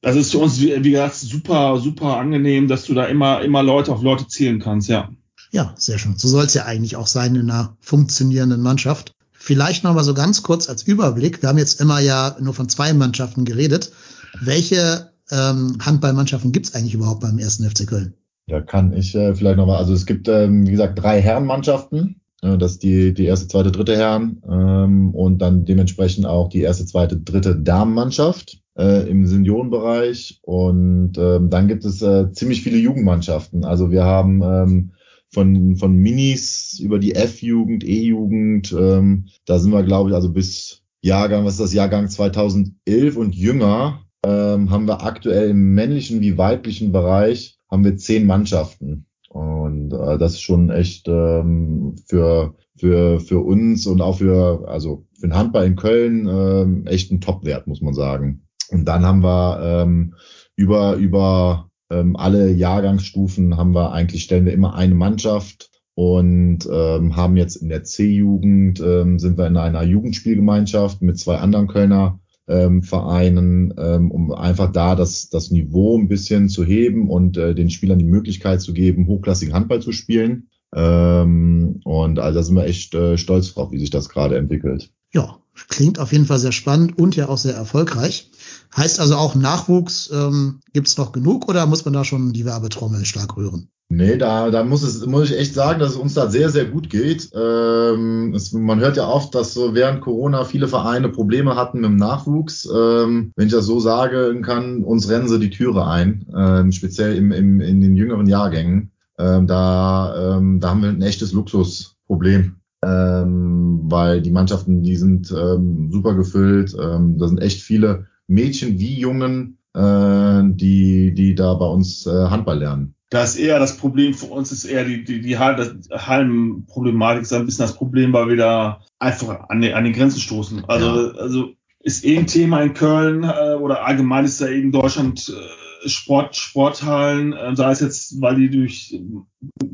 das 0.02 0.16
ist 0.16 0.32
für 0.32 0.40
uns, 0.40 0.60
wie, 0.60 0.84
wie 0.84 0.92
gesagt, 0.92 1.16
super, 1.16 1.80
super 1.80 2.18
angenehm, 2.18 2.68
dass 2.68 2.86
du 2.86 2.94
da 2.94 3.06
immer, 3.06 3.42
immer 3.42 3.62
Leute 3.62 3.92
auf 3.92 4.02
Leute 4.02 4.28
zählen 4.28 4.60
kannst, 4.60 4.90
ja. 4.90 5.10
Ja, 5.52 5.74
sehr 5.78 6.00
schön. 6.00 6.18
So 6.18 6.28
soll 6.28 6.46
es 6.46 6.54
ja 6.54 6.66
eigentlich 6.66 6.96
auch 6.96 7.08
sein 7.08 7.36
in 7.36 7.50
einer 7.50 7.76
funktionierenden 7.80 8.62
Mannschaft. 8.62 9.14
Vielleicht 9.34 9.84
noch 9.84 9.94
mal 9.94 10.04
so 10.04 10.14
ganz 10.14 10.44
kurz 10.44 10.70
als 10.70 10.84
Überblick. 10.84 11.42
Wir 11.42 11.50
haben 11.50 11.58
jetzt 11.58 11.82
immer 11.82 12.00
ja 12.00 12.36
nur 12.40 12.54
von 12.54 12.70
zwei 12.70 12.94
Mannschaften 12.94 13.44
geredet. 13.44 13.92
Welche 14.40 15.12
ähm, 15.30 15.78
Handballmannschaften 15.82 16.52
gibt 16.52 16.68
es 16.68 16.76
eigentlich 16.76 16.94
überhaupt 16.94 17.22
beim 17.22 17.38
ersten 17.38 17.70
FC 17.70 17.86
Köln? 17.88 18.14
Da 18.48 18.62
kann 18.62 18.94
ich 18.94 19.14
äh, 19.14 19.36
vielleicht 19.36 19.58
noch 19.58 19.66
mal, 19.66 19.78
also 19.78 19.94
es 19.94 20.06
gibt, 20.06 20.28
ähm, 20.28 20.66
wie 20.66 20.72
gesagt, 20.72 21.02
drei 21.02 21.22
Herrenmannschaften. 21.22 22.22
Äh, 22.42 22.58
das 22.58 22.74
ist 22.74 22.84
die, 22.84 23.14
die 23.14 23.26
erste, 23.26 23.48
zweite, 23.48 23.72
dritte 23.72 23.98
Herren 23.98 24.42
ähm, 24.50 25.14
und 25.14 25.40
dann 25.40 25.66
dementsprechend 25.66 26.26
auch 26.26 26.50
die 26.50 26.62
erste, 26.62 26.86
zweite, 26.86 27.18
dritte 27.18 27.56
Damenmannschaft 27.56 28.61
äh, 28.78 29.10
im 29.10 29.26
Seniorenbereich. 29.26 30.40
Und 30.44 31.18
ähm, 31.18 31.50
dann 31.50 31.68
gibt 31.68 31.86
es 31.86 32.02
äh, 32.02 32.32
ziemlich 32.32 32.62
viele 32.64 32.78
Jugendmannschaften. 32.78 33.66
Also 33.66 33.92
wir 33.92 34.04
haben 34.04 34.42
ähm, 34.44 34.92
von, 35.30 35.76
von 35.78 35.96
Minis 35.96 36.80
über 36.80 37.00
die 37.00 37.16
F-Jugend, 37.16 37.84
E-Jugend, 37.84 38.76
ähm, 38.78 39.28
da 39.46 39.60
sind 39.60 39.72
wir, 39.72 39.84
glaube 39.84 40.10
ich, 40.10 40.16
also 40.16 40.32
bis 40.32 40.84
Jahrgang, 41.02 41.46
was 41.46 41.54
ist 41.54 41.62
das, 41.62 41.74
Jahrgang 41.74 42.10
2011 42.10 43.16
und 43.16 43.34
jünger, 43.34 44.02
ähm, 44.26 44.70
haben 44.70 44.88
wir 44.88 45.04
aktuell 45.04 45.50
im 45.50 45.74
männlichen 45.74 46.22
wie 46.22 46.38
weiblichen 46.38 46.92
Bereich 46.92 47.58
haben 47.72 47.86
wir 47.86 47.98
zehn 47.98 48.26
Mannschaften. 48.26 49.06
Und 49.30 49.94
äh, 49.94 50.18
das 50.18 50.34
ist 50.34 50.42
schon 50.42 50.70
echt 50.70 51.08
ähm, 51.08 51.96
für, 52.06 52.56
für, 52.78 53.22
für 53.22 53.40
uns 53.40 53.88
und 53.88 54.02
auch 54.02 54.18
für, 54.18 54.68
also 54.68 55.06
für 55.14 55.28
den 55.28 55.36
Handball 55.36 55.66
in 55.66 55.78
Köln 55.78 56.28
ähm, 56.28 56.86
echt 56.86 57.12
ein 57.12 57.22
Top-Wert, 57.22 57.66
muss 57.66 57.82
man 57.82 57.94
sagen. 57.94 58.44
Und 58.70 58.86
dann 58.86 59.06
haben 59.06 59.24
wir 59.24 59.60
ähm, 59.62 60.16
über, 60.56 60.96
über 60.96 61.70
ähm, 61.92 62.16
alle 62.16 62.52
Jahrgangsstufen 62.52 63.58
haben 63.58 63.74
wir 63.74 63.92
eigentlich, 63.92 64.24
stellen 64.24 64.46
wir 64.46 64.54
immer 64.54 64.76
eine 64.76 64.96
Mannschaft 64.96 65.70
und 65.96 66.60
ähm, 66.72 67.16
haben 67.16 67.38
jetzt 67.38 67.58
in 67.58 67.70
der 67.70 67.84
C-Jugend, 67.84 68.80
ähm, 68.80 69.20
sind 69.20 69.38
wir 69.38 69.48
in 69.48 69.58
einer 69.58 69.84
Jugendspielgemeinschaft 69.84 71.02
mit 71.02 71.20
zwei 71.20 71.38
anderen 71.38 71.68
Kölner 71.68 72.20
ähm, 72.48 72.82
Vereinen, 72.82 73.74
ähm, 73.78 74.12
um 74.12 74.32
einfach 74.32 74.72
da 74.72 74.96
das, 74.96 75.30
das 75.30 75.52
Niveau 75.52 75.98
ein 75.98 76.08
bisschen 76.08 76.50
zu 76.50 76.64
heben 76.64 77.10
und 77.10 77.38
äh, 77.38 77.54
den 77.54 77.70
Spielern 77.70 78.00
die 78.00 78.06
Möglichkeit 78.06 78.62
zu 78.62 78.74
geben, 78.74 79.08
hochklassigen 79.08 79.54
Handball 79.54 79.82
zu 79.82 79.92
spielen. 79.92 80.50
Ähm, 80.74 81.82
und 81.84 82.20
also 82.20 82.40
da 82.40 82.44
sind 82.44 82.56
wir 82.56 82.66
echt 82.66 82.96
äh, 82.96 83.18
stolz 83.18 83.54
drauf, 83.54 83.72
wie 83.72 83.80
sich 83.80 83.90
das 83.90 84.10
gerade 84.10 84.38
entwickelt. 84.38 84.92
Ja, 85.14 85.38
klingt 85.68 86.00
auf 86.00 86.14
jeden 86.14 86.26
Fall 86.26 86.40
sehr 86.40 86.54
spannend 86.54 86.98
und 86.98 87.16
ja 87.16 87.28
auch 87.28 87.38
sehr 87.38 87.56
erfolgreich. 87.56 88.31
Heißt 88.76 89.00
also 89.00 89.16
auch 89.16 89.36
Nachwuchs 89.36 90.10
ähm, 90.14 90.62
gibt 90.74 90.98
noch 90.98 91.12
genug 91.12 91.50
oder 91.50 91.66
muss 91.66 91.84
man 91.86 91.94
da 91.94 92.04
schon 92.04 92.34
die 92.34 92.46
Werbetrommel 92.46 93.06
stark 93.06 93.36
rühren? 93.38 93.70
Nee, 93.90 94.16
da, 94.16 94.50
da 94.52 94.64
muss 94.64 94.84
es, 94.84 95.06
muss 95.06 95.30
ich 95.30 95.38
echt 95.38 95.54
sagen, 95.54 95.82
dass 95.82 95.92
es 95.92 95.96
uns 95.98 96.14
da 96.14 96.30
sehr, 96.30 96.50
sehr 96.50 96.64
gut 96.64 96.90
geht. 96.90 97.30
Ähm, 97.36 98.34
es, 98.34 98.54
man 98.54 98.80
hört 98.80 98.96
ja 98.96 99.06
oft, 99.06 99.36
dass 99.36 99.54
so 99.54 99.76
während 99.76 100.00
Corona 100.00 100.46
viele 100.46 100.70
Vereine 100.70 101.10
Probleme 101.10 101.58
hatten 101.58 101.82
mit 101.82 101.90
dem 101.90 101.98
Nachwuchs. 101.98 102.70
Ähm, 102.74 103.34
wenn 103.36 103.48
ich 103.48 103.54
das 103.54 103.66
so 103.66 103.82
sagen 103.82 104.44
kann, 104.44 104.84
uns 104.86 105.10
rennen 105.10 105.28
sie 105.28 105.40
die 105.40 105.50
Türe 105.50 105.88
ein, 105.88 106.26
ähm, 106.34 106.72
speziell 106.72 107.18
im, 107.18 107.34
im, 107.34 107.60
in 107.60 107.82
den 107.82 107.98
jüngeren 107.98 108.28
Jahrgängen. 108.28 108.92
Ähm, 109.20 109.46
da, 109.46 110.38
ähm, 110.38 110.62
da 110.62 110.70
haben 110.70 110.82
wir 110.82 110.90
ein 110.90 111.02
echtes 111.02 111.34
Luxusproblem 111.34 112.56
ähm, 112.84 113.82
weil 113.84 114.22
die 114.22 114.32
Mannschaften, 114.32 114.82
die 114.82 114.96
sind 114.96 115.32
ähm, 115.32 115.90
super 115.92 116.16
gefüllt. 116.16 116.76
Ähm, 116.80 117.18
da 117.18 117.28
sind 117.28 117.40
echt 117.40 117.62
viele 117.62 118.08
Mädchen 118.28 118.80
wie 118.80 119.00
Jungen, 119.00 119.58
äh, 119.74 120.42
die, 120.44 121.14
die 121.14 121.36
da 121.36 121.54
bei 121.56 121.66
uns 121.66 122.06
äh, 122.06 122.10
Handball 122.30 122.60
lernen. 122.60 122.96
Das 123.10 123.36
ist 123.36 123.42
eher 123.42 123.60
das 123.60 123.76
Problem 123.76 124.14
für 124.14 124.28
uns, 124.28 124.54
ist 124.54 124.64
eher 124.64 124.86
die, 124.86 125.04
die, 125.04 125.20
die 125.20 125.38
Hallenproblematik, 125.38 127.24
ist 127.24 127.34
ein 127.34 127.46
bisschen 127.46 127.66
das 127.66 127.76
Problem, 127.76 128.14
weil 128.14 128.30
wir 128.30 128.38
da 128.38 128.82
einfach 129.00 129.50
an, 129.50 129.62
die, 129.62 129.74
an 129.74 129.84
den 129.84 129.92
Grenzen 129.92 130.22
stoßen. 130.22 130.64
Also, 130.66 131.12
ja. 131.12 131.20
also 131.20 131.50
ist 131.82 132.06
eh 132.06 132.18
ein 132.18 132.28
Thema 132.28 132.62
in 132.62 132.74
Köln 132.74 133.24
äh, 133.24 133.56
oder 133.56 133.86
allgemein 133.86 134.24
ist 134.24 134.40
da 134.40 134.46
in 134.46 134.72
Deutschland 134.72 135.28
äh, 135.28 135.90
Sport, 135.90 136.38
Sporthallen, 136.38 137.34
äh, 137.34 137.56
sei 137.56 137.72
es 137.72 137.82
jetzt, 137.82 138.22
weil 138.22 138.36
die 138.36 138.50
durch 138.50 138.98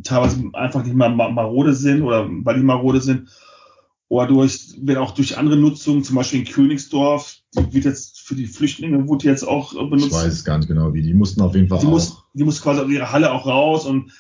teilweise 0.04 0.50
einfach 0.54 0.84
nicht 0.84 0.96
mal 0.96 1.10
marode 1.10 1.74
sind 1.74 2.02
oder 2.02 2.28
weil 2.28 2.56
die 2.56 2.64
marode 2.64 3.02
sind 3.02 3.30
oder 4.10 4.28
durch, 4.28 4.76
wenn 4.82 4.98
auch 4.98 5.12
durch 5.12 5.38
andere 5.38 5.58
Nutzungen, 5.58 6.04
zum 6.04 6.16
Beispiel 6.16 6.40
in 6.40 6.46
Königsdorf, 6.46 7.36
die 7.56 7.74
wird 7.74 7.86
jetzt 7.86 8.17
für 8.28 8.36
die 8.36 8.46
Flüchtlinge 8.46 9.08
wurde 9.08 9.26
jetzt 9.26 9.48
auch 9.48 9.72
benutzt. 9.74 10.08
Ich 10.08 10.12
weiß 10.12 10.34
es 10.34 10.44
gar 10.44 10.58
nicht 10.58 10.68
genau, 10.68 10.94
wie. 10.94 11.02
Die 11.02 11.14
mussten 11.14 11.40
auf 11.40 11.56
jeden 11.56 11.70
Fall 11.70 11.80
die 11.80 11.86
auch. 11.86 11.92
Muss, 11.92 12.24
die 12.34 12.44
mussten 12.44 12.62
quasi 12.62 12.82
aus 12.82 12.90
ihrer 12.90 13.14
Halle 13.14 13.32
auch 13.32 13.48
raus 13.48 13.86
und 13.86 14.12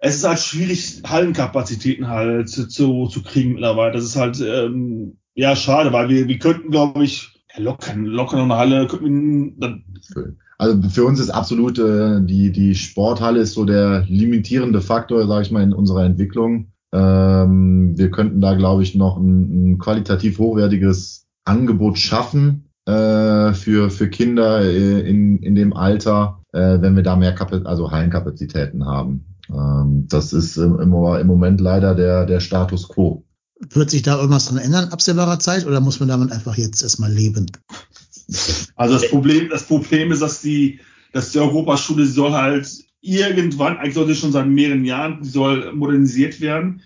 es 0.00 0.16
ist 0.16 0.28
halt 0.28 0.38
schwierig, 0.38 1.00
Hallenkapazitäten 1.06 2.08
halt 2.08 2.50
zu, 2.50 2.68
zu, 2.68 3.08
kriegen 3.22 3.54
mittlerweile. 3.54 3.94
Das 3.94 4.04
ist 4.04 4.16
halt 4.16 4.38
ähm, 4.38 5.16
ja 5.34 5.56
schade, 5.56 5.94
weil 5.94 6.10
wir, 6.10 6.28
wir 6.28 6.38
könnten, 6.38 6.70
glaube 6.70 7.04
ich, 7.04 7.42
locker, 7.56 7.94
locker 7.96 8.36
noch 8.36 8.44
eine 8.44 8.56
Halle. 8.56 8.86
Könnten, 8.86 9.56
also 10.58 10.88
für 10.90 11.06
uns 11.06 11.18
ist 11.18 11.30
absolut 11.30 11.78
äh, 11.78 12.20
die, 12.20 12.52
die 12.52 12.74
Sporthalle 12.74 13.40
ist 13.40 13.54
so 13.54 13.64
der 13.64 14.04
limitierende 14.06 14.82
Faktor, 14.82 15.26
sage 15.26 15.46
ich 15.46 15.50
mal, 15.50 15.62
in 15.62 15.72
unserer 15.72 16.04
Entwicklung. 16.04 16.70
Ähm, 16.92 17.96
wir 17.96 18.10
könnten 18.10 18.42
da, 18.42 18.56
glaube 18.56 18.82
ich, 18.82 18.94
noch 18.94 19.16
ein, 19.16 19.72
ein 19.72 19.78
qualitativ 19.78 20.38
hochwertiges 20.38 21.26
Angebot 21.46 21.98
schaffen. 21.98 22.68
Äh, 22.86 23.54
für, 23.54 23.90
für 23.90 24.08
Kinder 24.08 24.60
äh, 24.60 25.00
in, 25.00 25.38
in 25.38 25.54
dem 25.54 25.72
Alter, 25.72 26.42
äh, 26.52 26.80
wenn 26.80 26.96
wir 26.96 27.02
da 27.02 27.16
mehr 27.16 27.34
Kapazität, 27.34 27.66
also 27.66 27.90
Hallenkapazitäten 27.90 28.84
haben. 28.84 29.24
Ähm, 29.50 30.06
das 30.08 30.32
ist 30.32 30.56
im, 30.56 30.78
im 30.80 31.26
Moment 31.26 31.60
leider 31.60 31.94
der, 31.94 32.26
der 32.26 32.40
Status 32.40 32.88
quo. 32.88 33.24
Wird 33.70 33.90
sich 33.90 34.02
da 34.02 34.16
irgendwas 34.16 34.46
dran 34.46 34.58
ändern, 34.58 34.90
absehbarer 34.90 35.38
Zeit, 35.38 35.66
oder 35.66 35.80
muss 35.80 36.00
man 36.00 36.08
damit 36.08 36.32
einfach 36.32 36.56
jetzt 36.56 36.82
erstmal 36.82 37.12
leben? 37.12 37.46
Also 38.76 38.94
das 38.94 39.08
Problem, 39.10 39.48
das 39.50 39.64
Problem 39.64 40.10
ist, 40.10 40.22
dass 40.22 40.40
die, 40.40 40.80
dass 41.12 41.30
die 41.30 41.38
Europaschule, 41.38 42.06
soll 42.06 42.32
halt 42.32 42.68
irgendwann, 43.00 43.76
eigentlich 43.76 43.94
sollte 43.94 44.14
schon 44.14 44.32
seit 44.32 44.46
mehreren 44.46 44.84
Jahren, 44.84 45.20
die 45.22 45.28
soll 45.28 45.72
modernisiert 45.72 46.40
werden, 46.40 46.82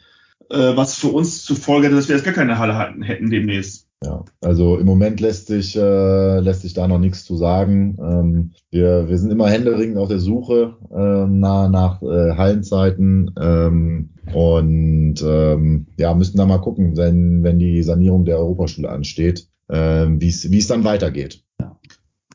äh, 0.51 0.77
was 0.77 0.95
für 0.95 1.09
uns 1.09 1.45
zur 1.45 1.57
Folge 1.57 1.87
hätte, 1.87 1.97
dass 1.97 2.09
wir 2.09 2.17
jetzt 2.17 2.25
gar 2.25 2.35
keine 2.35 2.59
Halle 2.59 2.77
hatten, 2.77 3.03
hätten 3.03 3.31
demnächst. 3.31 3.88
Ja, 4.05 4.25
also 4.41 4.77
im 4.79 4.87
Moment 4.87 5.19
lässt 5.19 5.49
sich, 5.49 5.75
äh, 5.75 6.39
lässt 6.39 6.63
sich 6.63 6.73
da 6.73 6.87
noch 6.87 7.01
nichts 7.01 7.25
zu 7.25 7.37
sagen. 7.37 7.97
Ähm, 8.01 8.53
wir, 8.71 9.09
wir 9.09 9.19
sind 9.19 9.33
immer 9.33 9.49
händeringend 9.49 9.99
auf 9.99 10.09
der 10.09 10.21
Suche 10.21 10.77
ähm, 10.95 11.41
nach, 11.41 11.69
nach 11.69 12.01
äh, 12.03 12.37
Hallenzeiten 12.37 13.33
ähm, 13.41 14.11
und 14.33 15.17
ähm, 15.23 15.87
ja, 15.99 16.15
müssen 16.15 16.37
da 16.37 16.47
mal 16.47 16.59
gucken, 16.59 16.97
wenn, 16.97 17.43
wenn 17.43 17.59
die 17.59 17.83
Sanierung 17.83 18.25
der 18.25 18.39
Europaschule 18.39 18.89
ansteht, 18.89 19.49
ähm, 19.69 20.21
wie 20.21 20.29
es 20.29 20.69
dann 20.69 20.85
weitergeht. 20.85 21.43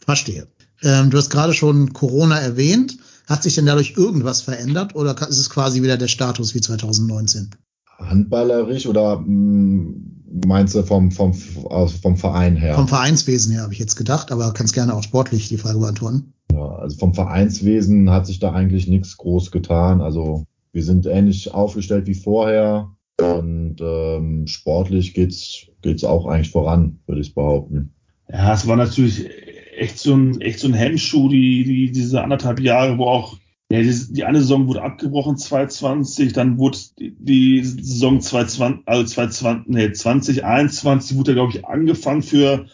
Verstehe. 0.01 0.47
Ähm, 0.81 1.11
du 1.11 1.17
hast 1.17 1.29
gerade 1.29 1.53
schon 1.53 1.93
Corona 1.93 2.39
erwähnt. 2.39 2.97
Hat 3.25 3.41
sich 3.41 3.55
denn 3.55 3.65
dadurch 3.65 3.93
irgendwas 3.95 4.41
verändert 4.41 4.95
oder 4.95 5.15
ist 5.29 5.39
es 5.39 5.49
quasi 5.49 5.81
wieder 5.81 5.95
der 5.95 6.09
Status 6.09 6.53
wie 6.55 6.61
2019? 6.61 7.51
Handballerisch 7.99 8.87
oder 8.87 9.19
mm, 9.19 10.13
meinst 10.45 10.75
du 10.75 10.83
vom, 10.83 11.11
vom, 11.11 11.33
vom 11.33 12.17
Verein 12.17 12.55
her? 12.55 12.75
Vom 12.75 12.87
Vereinswesen 12.87 13.53
her 13.53 13.63
habe 13.63 13.73
ich 13.73 13.79
jetzt 13.79 13.95
gedacht, 13.95 14.31
aber 14.31 14.53
kannst 14.53 14.73
gerne 14.73 14.93
auch 14.93 15.03
sportlich 15.03 15.49
die 15.49 15.57
Frage 15.57 15.79
beantworten. 15.79 16.33
Ja, 16.51 16.67
also 16.75 16.97
vom 16.97 17.13
Vereinswesen 17.13 18.09
hat 18.09 18.27
sich 18.27 18.39
da 18.39 18.53
eigentlich 18.53 18.87
nichts 18.87 19.17
groß 19.17 19.51
getan. 19.51 20.01
Also 20.01 20.45
wir 20.71 20.83
sind 20.83 21.05
ähnlich 21.05 21.53
aufgestellt 21.53 22.07
wie 22.07 22.15
vorher 22.15 22.91
und 23.19 23.77
ähm, 23.79 24.47
sportlich 24.47 25.13
geht's 25.13 25.67
geht's 25.81 26.03
auch 26.03 26.25
eigentlich 26.25 26.51
voran, 26.51 26.99
würde 27.05 27.21
ich 27.21 27.35
behaupten. 27.35 27.93
Ja, 28.29 28.53
es 28.53 28.67
war 28.67 28.75
natürlich 28.75 29.29
echt 29.77 29.99
so 29.99 30.15
ein 30.15 30.41
echt 30.41 30.59
so 30.59 30.67
ein 30.67 30.73
Hemmschuh, 30.73 31.29
die 31.29 31.63
die 31.63 31.91
diese 31.91 32.21
anderthalb 32.21 32.59
Jahre, 32.59 32.97
wo 32.97 33.05
auch 33.05 33.37
ja, 33.73 33.81
die, 33.81 34.13
die 34.13 34.23
eine 34.23 34.39
Saison 34.39 34.67
wurde 34.67 34.83
abgebrochen 34.83 35.35
2020, 35.35 36.31
dann 36.33 36.59
wurde 36.59 36.77
die, 36.99 37.63
Saison 37.63 38.21
2020, 38.21 38.87
also 38.87 39.03
2020, 39.03 39.73
nee, 39.73 39.91
2021 39.91 41.17
wurde 41.17 41.33
glaube 41.33 41.53
ich 41.53 41.65
angefangen 41.65 42.21
für 42.21 42.67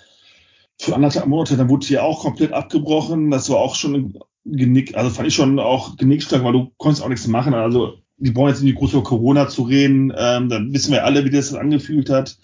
für 0.77 0.95
anderthalb 0.95 1.27
Monate, 1.27 1.55
dann 1.55 1.69
wurde 1.69 1.87
hier 1.87 2.03
auch 2.03 2.21
komplett 2.21 2.51
abgebrochen. 2.51 3.31
Das 3.31 3.49
war 3.49 3.57
auch 3.57 3.75
schon 3.75 4.17
Genick, 4.43 4.97
also 4.97 5.09
fand 5.09 5.27
ich 5.29 5.35
schon 5.35 5.57
auch 5.59 5.95
genickstark, 5.95 6.43
weil 6.43 6.53
du 6.53 6.71
konntest 6.77 7.01
auch 7.03 7.09
nichts 7.09 7.27
machen. 7.27 7.53
Also 7.53 7.99
die 8.17 8.31
brauchen 8.31 8.49
jetzt 8.49 8.61
nicht 8.61 8.77
groß 8.77 8.91
über 8.91 9.03
Corona 9.03 9.47
zu 9.47 9.63
reden, 9.63 10.13
ähm, 10.17 10.49
dann 10.49 10.73
wissen 10.73 10.91
wir 10.91 11.05
alle, 11.05 11.23
wie 11.23 11.29
das 11.29 11.53
angefühlt 11.53 12.09
hat. 12.09 12.37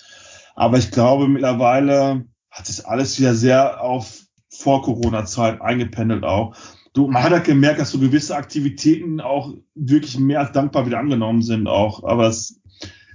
Aber 0.55 0.77
ich 0.77 0.91
glaube, 0.91 1.27
mittlerweile 1.27 2.25
hat 2.49 2.67
sich 2.67 2.85
alles 2.85 3.19
wieder 3.19 3.35
sehr 3.35 3.81
auf 3.81 4.21
Vor-Corona-Zeit 4.49 5.61
eingependelt 5.61 6.23
auch. 6.23 6.55
Du, 6.95 7.07
man 7.07 7.23
hat 7.23 7.33
ja 7.33 7.39
gemerkt, 7.39 7.81
dass 7.81 7.91
so 7.91 7.99
gewisse 7.99 8.37
Aktivitäten 8.37 9.19
auch 9.19 9.53
wirklich 9.75 10.17
mehr 10.17 10.39
als 10.39 10.53
dankbar 10.53 10.85
wieder 10.85 10.97
angenommen 10.97 11.41
sind 11.41 11.67
auch. 11.67 12.05
Aber 12.05 12.27
es 12.27 12.61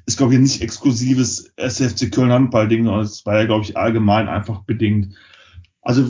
ist, 0.04 0.18
glaube 0.18 0.34
ich, 0.34 0.40
nicht 0.40 0.60
exklusives 0.60 1.50
SFC 1.56 2.12
Köln 2.12 2.30
Handball-Ding, 2.30 2.84
sondern 2.84 3.04
es 3.04 3.24
war 3.24 3.38
ja, 3.38 3.46
glaube 3.46 3.64
ich, 3.64 3.78
allgemein 3.78 4.28
einfach 4.28 4.64
bedingt. 4.64 5.14
Also 5.80 6.04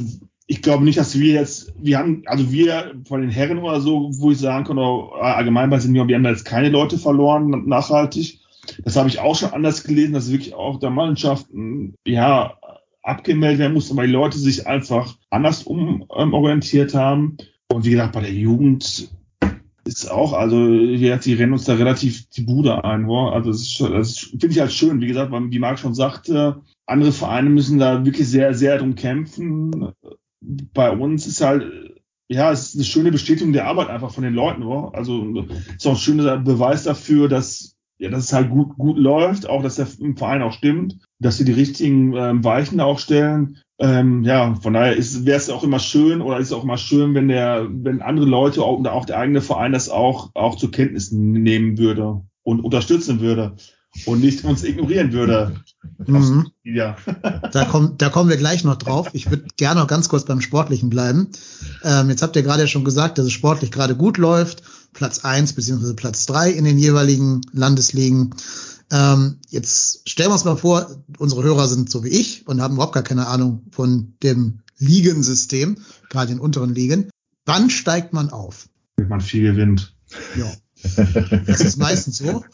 ich 0.49 0.63
glaube 0.63 0.83
nicht, 0.83 0.99
dass 0.99 1.17
wir 1.17 1.35
jetzt, 1.35 1.73
wir 1.81 1.99
haben, 1.99 2.25
also 2.27 2.51
wir 2.51 2.97
von 3.07 3.21
den 3.21 3.31
Herren 3.31 3.59
oder 3.59 3.81
so, 3.81 4.11
wo 4.15 4.33
ich 4.33 4.39
sagen 4.39 4.65
kann, 4.65 4.79
oder 4.79 5.23
allgemein 5.23 5.71
bei 5.71 5.79
Senioren, 5.79 6.09
wir 6.09 6.17
haben 6.17 6.25
da 6.25 6.31
jetzt 6.31 6.45
keine 6.45 6.71
Leute 6.71 6.99
verloren, 6.99 7.69
nachhaltig. 7.69 8.41
Das 8.85 8.97
habe 8.97 9.09
ich 9.09 9.21
auch 9.21 9.37
schon 9.37 9.53
anders 9.53 9.85
gelesen, 9.85 10.13
dass 10.13 10.33
wirklich 10.33 10.55
auch 10.55 10.81
der 10.81 10.91
Mannschaften, 10.91 11.95
ja, 12.05 12.59
abgemeldet 13.03 13.61
werden 13.61 13.75
musste, 13.75 13.97
weil 13.97 14.09
die 14.09 14.13
Leute 14.13 14.39
sich 14.39 14.67
einfach 14.67 15.17
anders 15.31 15.63
umorientiert 15.63 16.95
ähm, 16.95 17.01
haben. 17.01 17.37
Und 17.73 17.85
wie 17.85 17.91
gesagt, 17.91 18.13
bei 18.13 18.21
der 18.21 18.33
Jugend 18.33 19.11
ist 19.85 20.11
auch, 20.11 20.33
also 20.33 20.67
die 20.67 21.35
rennen 21.35 21.53
uns 21.53 21.65
da 21.65 21.75
relativ 21.75 22.29
die 22.31 22.43
Bude 22.43 22.85
ein. 22.85 23.07
Wo? 23.07 23.29
Also 23.29 23.51
das, 23.51 23.79
das 23.79 24.19
finde 24.19 24.49
ich 24.49 24.61
halt 24.61 24.73
schön. 24.73 25.01
Wie 25.01 25.07
gesagt, 25.07 25.33
wie 25.33 25.59
Marc 25.59 25.79
schon 25.79 25.95
sagte, 25.95 26.61
andere 26.87 27.13
Vereine 27.13 27.51
müssen 27.51 27.79
da 27.79 28.05
wirklich 28.05 28.29
sehr, 28.29 28.55
sehr 28.55 28.79
drum 28.79 28.95
kämpfen 28.95 29.95
bei 30.41 30.91
uns 30.91 31.27
ist 31.27 31.41
halt, 31.41 32.01
ja, 32.29 32.53
es 32.53 32.69
ist 32.69 32.75
eine 32.77 32.85
schöne 32.85 33.13
Bestätigung 33.13 33.53
der 33.53 33.67
Arbeit 33.67 33.89
einfach 33.89 34.13
von 34.13 34.25
den 34.25 34.35
Leuten. 34.35 34.63
Oder? 34.63 34.97
Also 34.97 35.45
ist 35.77 35.87
auch 35.87 35.93
ein 35.93 35.97
schöner 35.97 36.39
Beweis 36.39 36.85
dafür, 36.85 37.29
dass 37.29 37.77
ja, 37.99 38.09
dass 38.09 38.25
es 38.25 38.33
halt 38.33 38.49
gut, 38.49 38.79
gut 38.79 38.97
läuft, 38.97 39.47
auch 39.47 39.63
dass 39.63 39.77
der 39.77 39.87
Verein 39.87 40.41
auch 40.41 40.53
stimmt, 40.53 40.97
dass 41.19 41.37
sie 41.37 41.45
die 41.45 41.53
richtigen 41.53 42.15
ähm, 42.15 42.43
Weichen 42.43 42.81
auch 42.81 42.99
stellen. 42.99 43.59
Ähm, 43.81 44.25
ja, 44.25 44.55
von 44.57 44.75
daher 44.75 44.97
wäre 44.99 45.39
es 45.39 45.49
auch 45.49 45.65
immer 45.65 45.79
schön 45.79 46.21
oder 46.21 46.39
ist 46.39 46.49
es 46.49 46.53
auch 46.53 46.65
immer 46.65 46.77
schön, 46.77 47.15
wenn 47.15 47.29
der, 47.29 47.67
wenn 47.71 48.03
andere 48.03 48.27
Leute 48.27 48.63
auch, 48.63 48.79
oder 48.79 48.93
auch 48.93 49.07
der 49.07 49.19
eigene 49.19 49.41
Verein 49.41 49.73
das 49.73 49.89
auch, 49.89 50.31
auch 50.35 50.57
zur 50.57 50.71
Kenntnis 50.71 51.13
nehmen 51.13 51.79
würde 51.79 52.21
und 52.43 52.61
unterstützen 52.61 53.21
würde 53.21 53.57
und 54.05 54.21
nicht 54.21 54.45
uns 54.45 54.65
ignorieren 54.65 55.13
würde. 55.13 55.57
Mhm. 56.07 56.51
Ja. 56.63 56.97
Da, 57.53 57.65
kommen, 57.65 57.95
da 57.99 58.11
kommen 58.11 58.31
wir 58.31 58.37
gleich 58.37 58.63
noch 58.63 58.77
drauf. 58.77 59.09
Ich 59.13 59.29
würde 59.29 59.45
gerne 59.57 59.81
noch 59.81 59.89
ganz 59.89 60.09
kurz 60.09 60.25
beim 60.25 60.41
Sportlichen 60.41 60.89
bleiben. 60.89 61.31
Ähm, 61.83 62.09
jetzt 62.11 62.23
habt 62.23 62.37
ihr 62.37 62.43
gerade 62.43 62.61
ja 62.61 62.67
schon 62.69 62.85
gesagt, 62.85 63.19
dass 63.19 63.27
es 63.27 63.33
sportlich 63.33 63.73
gerade 63.73 63.97
gut 63.97 64.19
läuft. 64.19 64.63
Platz 64.93 65.25
eins 65.25 65.53
beziehungsweise 65.53 65.95
Platz 65.95 66.27
drei 66.27 66.51
in 66.51 66.65
den 66.65 66.79
jeweiligen 66.79 67.41
Landesligen. 67.53 68.35
Ähm, 68.91 69.39
jetzt 69.49 70.09
stellen 70.09 70.31
wir 70.31 70.35
uns 70.35 70.45
mal 70.45 70.57
vor, 70.57 70.91
unsere 71.19 71.43
Hörer 71.43 71.69
sind 71.69 71.91
so 71.91 72.03
wie 72.05 72.09
ich 72.09 72.47
und 72.47 72.61
haben 72.61 72.75
überhaupt 72.75 72.95
gar 72.95 73.03
keine 73.03 73.27
Ahnung 73.29 73.63
von 73.71 74.15
dem 74.23 74.61
Ligensystem, 74.79 75.79
gerade 76.09 76.33
in 76.33 76.41
unteren 76.41 76.75
Ligen. 76.75 77.11
Wann 77.47 77.71
steigt 77.71 78.13
man 78.13 78.31
auf? 78.31 78.69
Wenn 78.97 79.09
man 79.09 79.21
viel 79.21 79.43
gewinnt. 79.43 79.95
Ja, 80.37 80.51
das 81.47 81.61
ist 81.61 81.77
meistens 81.77 82.19
so. 82.19 82.45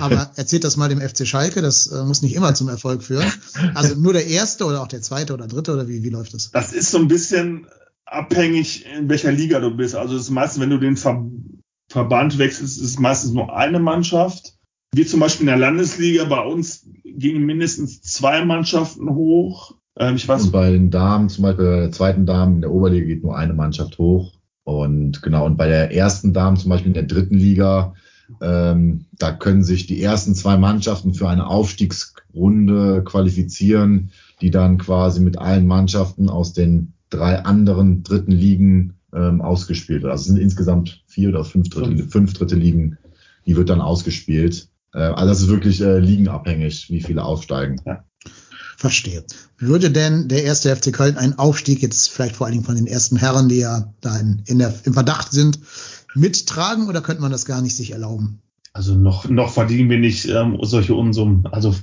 Aber 0.00 0.30
erzählt 0.36 0.64
das 0.64 0.76
mal 0.76 0.88
dem 0.88 1.00
FC 1.00 1.26
Schalke, 1.26 1.62
das 1.62 1.86
äh, 1.86 2.02
muss 2.04 2.22
nicht 2.22 2.34
immer 2.34 2.54
zum 2.54 2.68
Erfolg 2.68 3.02
führen. 3.02 3.30
Also 3.74 3.94
nur 3.94 4.12
der 4.12 4.26
erste 4.26 4.64
oder 4.64 4.82
auch 4.82 4.88
der 4.88 5.02
zweite 5.02 5.34
oder 5.34 5.46
dritte 5.46 5.72
oder 5.74 5.88
wie, 5.88 6.02
wie 6.02 6.10
läuft 6.10 6.34
das? 6.34 6.50
Das 6.50 6.72
ist 6.72 6.90
so 6.90 6.98
ein 6.98 7.08
bisschen 7.08 7.66
abhängig, 8.04 8.86
in 8.86 9.08
welcher 9.08 9.32
Liga 9.32 9.60
du 9.60 9.70
bist. 9.76 9.94
Also 9.94 10.16
es 10.16 10.22
ist 10.22 10.30
meistens, 10.30 10.62
wenn 10.62 10.70
du 10.70 10.78
den 10.78 10.96
Ver 10.96 11.24
Verband 11.88 12.38
wechselst, 12.38 12.78
ist 12.78 12.84
es 12.84 12.98
meistens 12.98 13.32
nur 13.32 13.54
eine 13.54 13.78
Mannschaft. 13.78 14.54
Wir 14.96 15.06
zum 15.06 15.18
Beispiel 15.18 15.42
in 15.42 15.48
der 15.48 15.56
Landesliga, 15.56 16.24
bei 16.24 16.40
uns 16.40 16.86
gingen 17.04 17.44
mindestens 17.44 18.00
zwei 18.02 18.44
Mannschaften 18.44 19.12
hoch. 19.12 19.74
Ähm, 19.96 20.14
ich 20.14 20.28
weiß, 20.28 20.44
und 20.44 20.52
bei 20.52 20.70
den 20.70 20.90
Damen, 20.90 21.28
zum 21.28 21.42
Beispiel 21.42 21.64
bei 21.64 21.80
der 21.80 21.90
zweiten 21.90 22.26
Damen 22.26 22.56
in 22.56 22.60
der 22.60 22.70
Oberliga 22.70 23.06
geht 23.06 23.24
nur 23.24 23.36
eine 23.36 23.54
Mannschaft 23.54 23.98
hoch. 23.98 24.34
Und 24.62 25.20
genau, 25.20 25.46
und 25.46 25.56
bei 25.56 25.66
der 25.66 25.92
ersten 25.92 26.32
Damen, 26.32 26.56
zum 26.56 26.70
Beispiel 26.70 26.88
in 26.88 26.94
der 26.94 27.02
dritten 27.04 27.34
Liga, 27.34 27.94
ähm, 28.40 29.06
da 29.18 29.32
können 29.32 29.64
sich 29.64 29.86
die 29.86 30.00
ersten 30.00 30.34
zwei 30.36 30.56
Mannschaften 30.56 31.12
für 31.12 31.28
eine 31.28 31.48
Aufstiegsrunde 31.48 33.02
qualifizieren, 33.04 34.10
die 34.40 34.50
dann 34.50 34.78
quasi 34.78 35.20
mit 35.20 35.38
allen 35.38 35.66
Mannschaften 35.66 36.28
aus 36.28 36.52
den 36.52 36.92
drei 37.10 37.44
anderen 37.44 38.04
dritten 38.04 38.32
Ligen 38.32 38.94
ähm, 39.12 39.42
ausgespielt 39.42 40.02
wird. 40.02 40.12
Also 40.12 40.22
es 40.22 40.28
sind 40.28 40.38
insgesamt 40.38 41.02
vier 41.06 41.30
oder 41.30 41.44
fünf 41.44 41.68
dritte, 41.68 41.96
fünf. 41.96 42.12
fünf 42.12 42.34
dritte 42.34 42.54
Ligen, 42.54 42.96
die 43.44 43.56
wird 43.56 43.68
dann 43.68 43.80
ausgespielt. 43.80 44.68
Äh, 44.94 44.98
also 44.98 45.28
das 45.28 45.40
ist 45.42 45.48
wirklich 45.48 45.80
äh, 45.80 45.98
ligenabhängig, 45.98 46.90
wie 46.90 47.02
viele 47.02 47.24
aufsteigen. 47.24 47.80
Ja. 47.84 48.04
Verstehe. 48.76 49.24
Würde 49.58 49.90
denn 49.90 50.28
der 50.28 50.44
erste 50.44 50.74
FC 50.74 50.92
Köln 50.92 51.16
einen 51.16 51.38
Aufstieg 51.38 51.82
jetzt 51.82 52.10
vielleicht 52.10 52.36
vor 52.36 52.46
allen 52.46 52.54
Dingen 52.54 52.64
von 52.64 52.76
den 52.76 52.86
ersten 52.86 53.16
Herren, 53.16 53.48
die 53.48 53.58
ja 53.58 53.92
da 54.00 54.18
in, 54.18 54.42
in 54.46 54.58
der, 54.58 54.74
im 54.84 54.94
Verdacht 54.94 55.32
sind, 55.32 55.58
mittragen 56.14 56.88
oder 56.88 57.00
könnte 57.00 57.22
man 57.22 57.32
das 57.32 57.44
gar 57.44 57.62
nicht 57.62 57.76
sich 57.76 57.92
erlauben? 57.92 58.40
Also 58.72 58.94
noch, 58.96 59.28
noch 59.28 59.52
verdienen 59.52 59.88
wir 59.88 59.98
nicht 59.98 60.26
ähm, 60.26 60.58
solche 60.62 60.94
Unsummen. 60.94 61.46
Also 61.46 61.74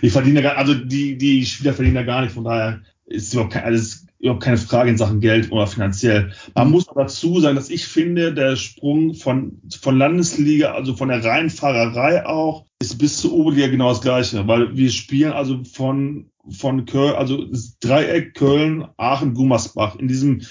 die 0.00 0.08
verdienen 0.08 0.42
ja, 0.42 0.54
also 0.54 0.74
die, 0.74 1.18
die 1.18 1.44
Spieler 1.44 1.74
verdienen 1.74 1.96
ja 1.96 2.02
gar 2.02 2.22
nicht. 2.22 2.32
Von 2.32 2.44
daher 2.44 2.80
ist 3.04 3.34
überhaupt, 3.34 3.52
kein, 3.52 3.64
also 3.64 3.78
ist 3.78 4.06
überhaupt 4.20 4.42
keine 4.42 4.58
Frage 4.58 4.90
in 4.90 4.98
Sachen 4.98 5.20
Geld 5.20 5.50
oder 5.50 5.66
finanziell. 5.66 6.32
Man 6.54 6.70
muss 6.70 6.88
aber 6.88 7.02
dazu 7.02 7.40
sagen, 7.40 7.56
dass 7.56 7.70
ich 7.70 7.86
finde, 7.86 8.34
der 8.34 8.56
Sprung 8.56 9.14
von, 9.14 9.60
von 9.80 9.96
Landesliga, 9.96 10.72
also 10.72 10.94
von 10.94 11.08
der 11.08 11.24
Rheinfahrerei 11.24 12.26
auch, 12.26 12.66
ist 12.80 12.98
bis 12.98 13.18
zur 13.18 13.32
Oberliga 13.32 13.68
genau 13.68 13.88
das 13.88 14.02
Gleiche, 14.02 14.46
weil 14.46 14.76
wir 14.76 14.90
spielen 14.90 15.32
also 15.32 15.64
von, 15.64 16.26
von 16.50 16.84
Köln, 16.84 17.14
also 17.14 17.46
Dreieck 17.80 18.34
Köln, 18.34 18.86
Aachen, 18.98 19.34
Gummersbach 19.34 19.96
in 19.96 20.08
diesem, 20.08 20.42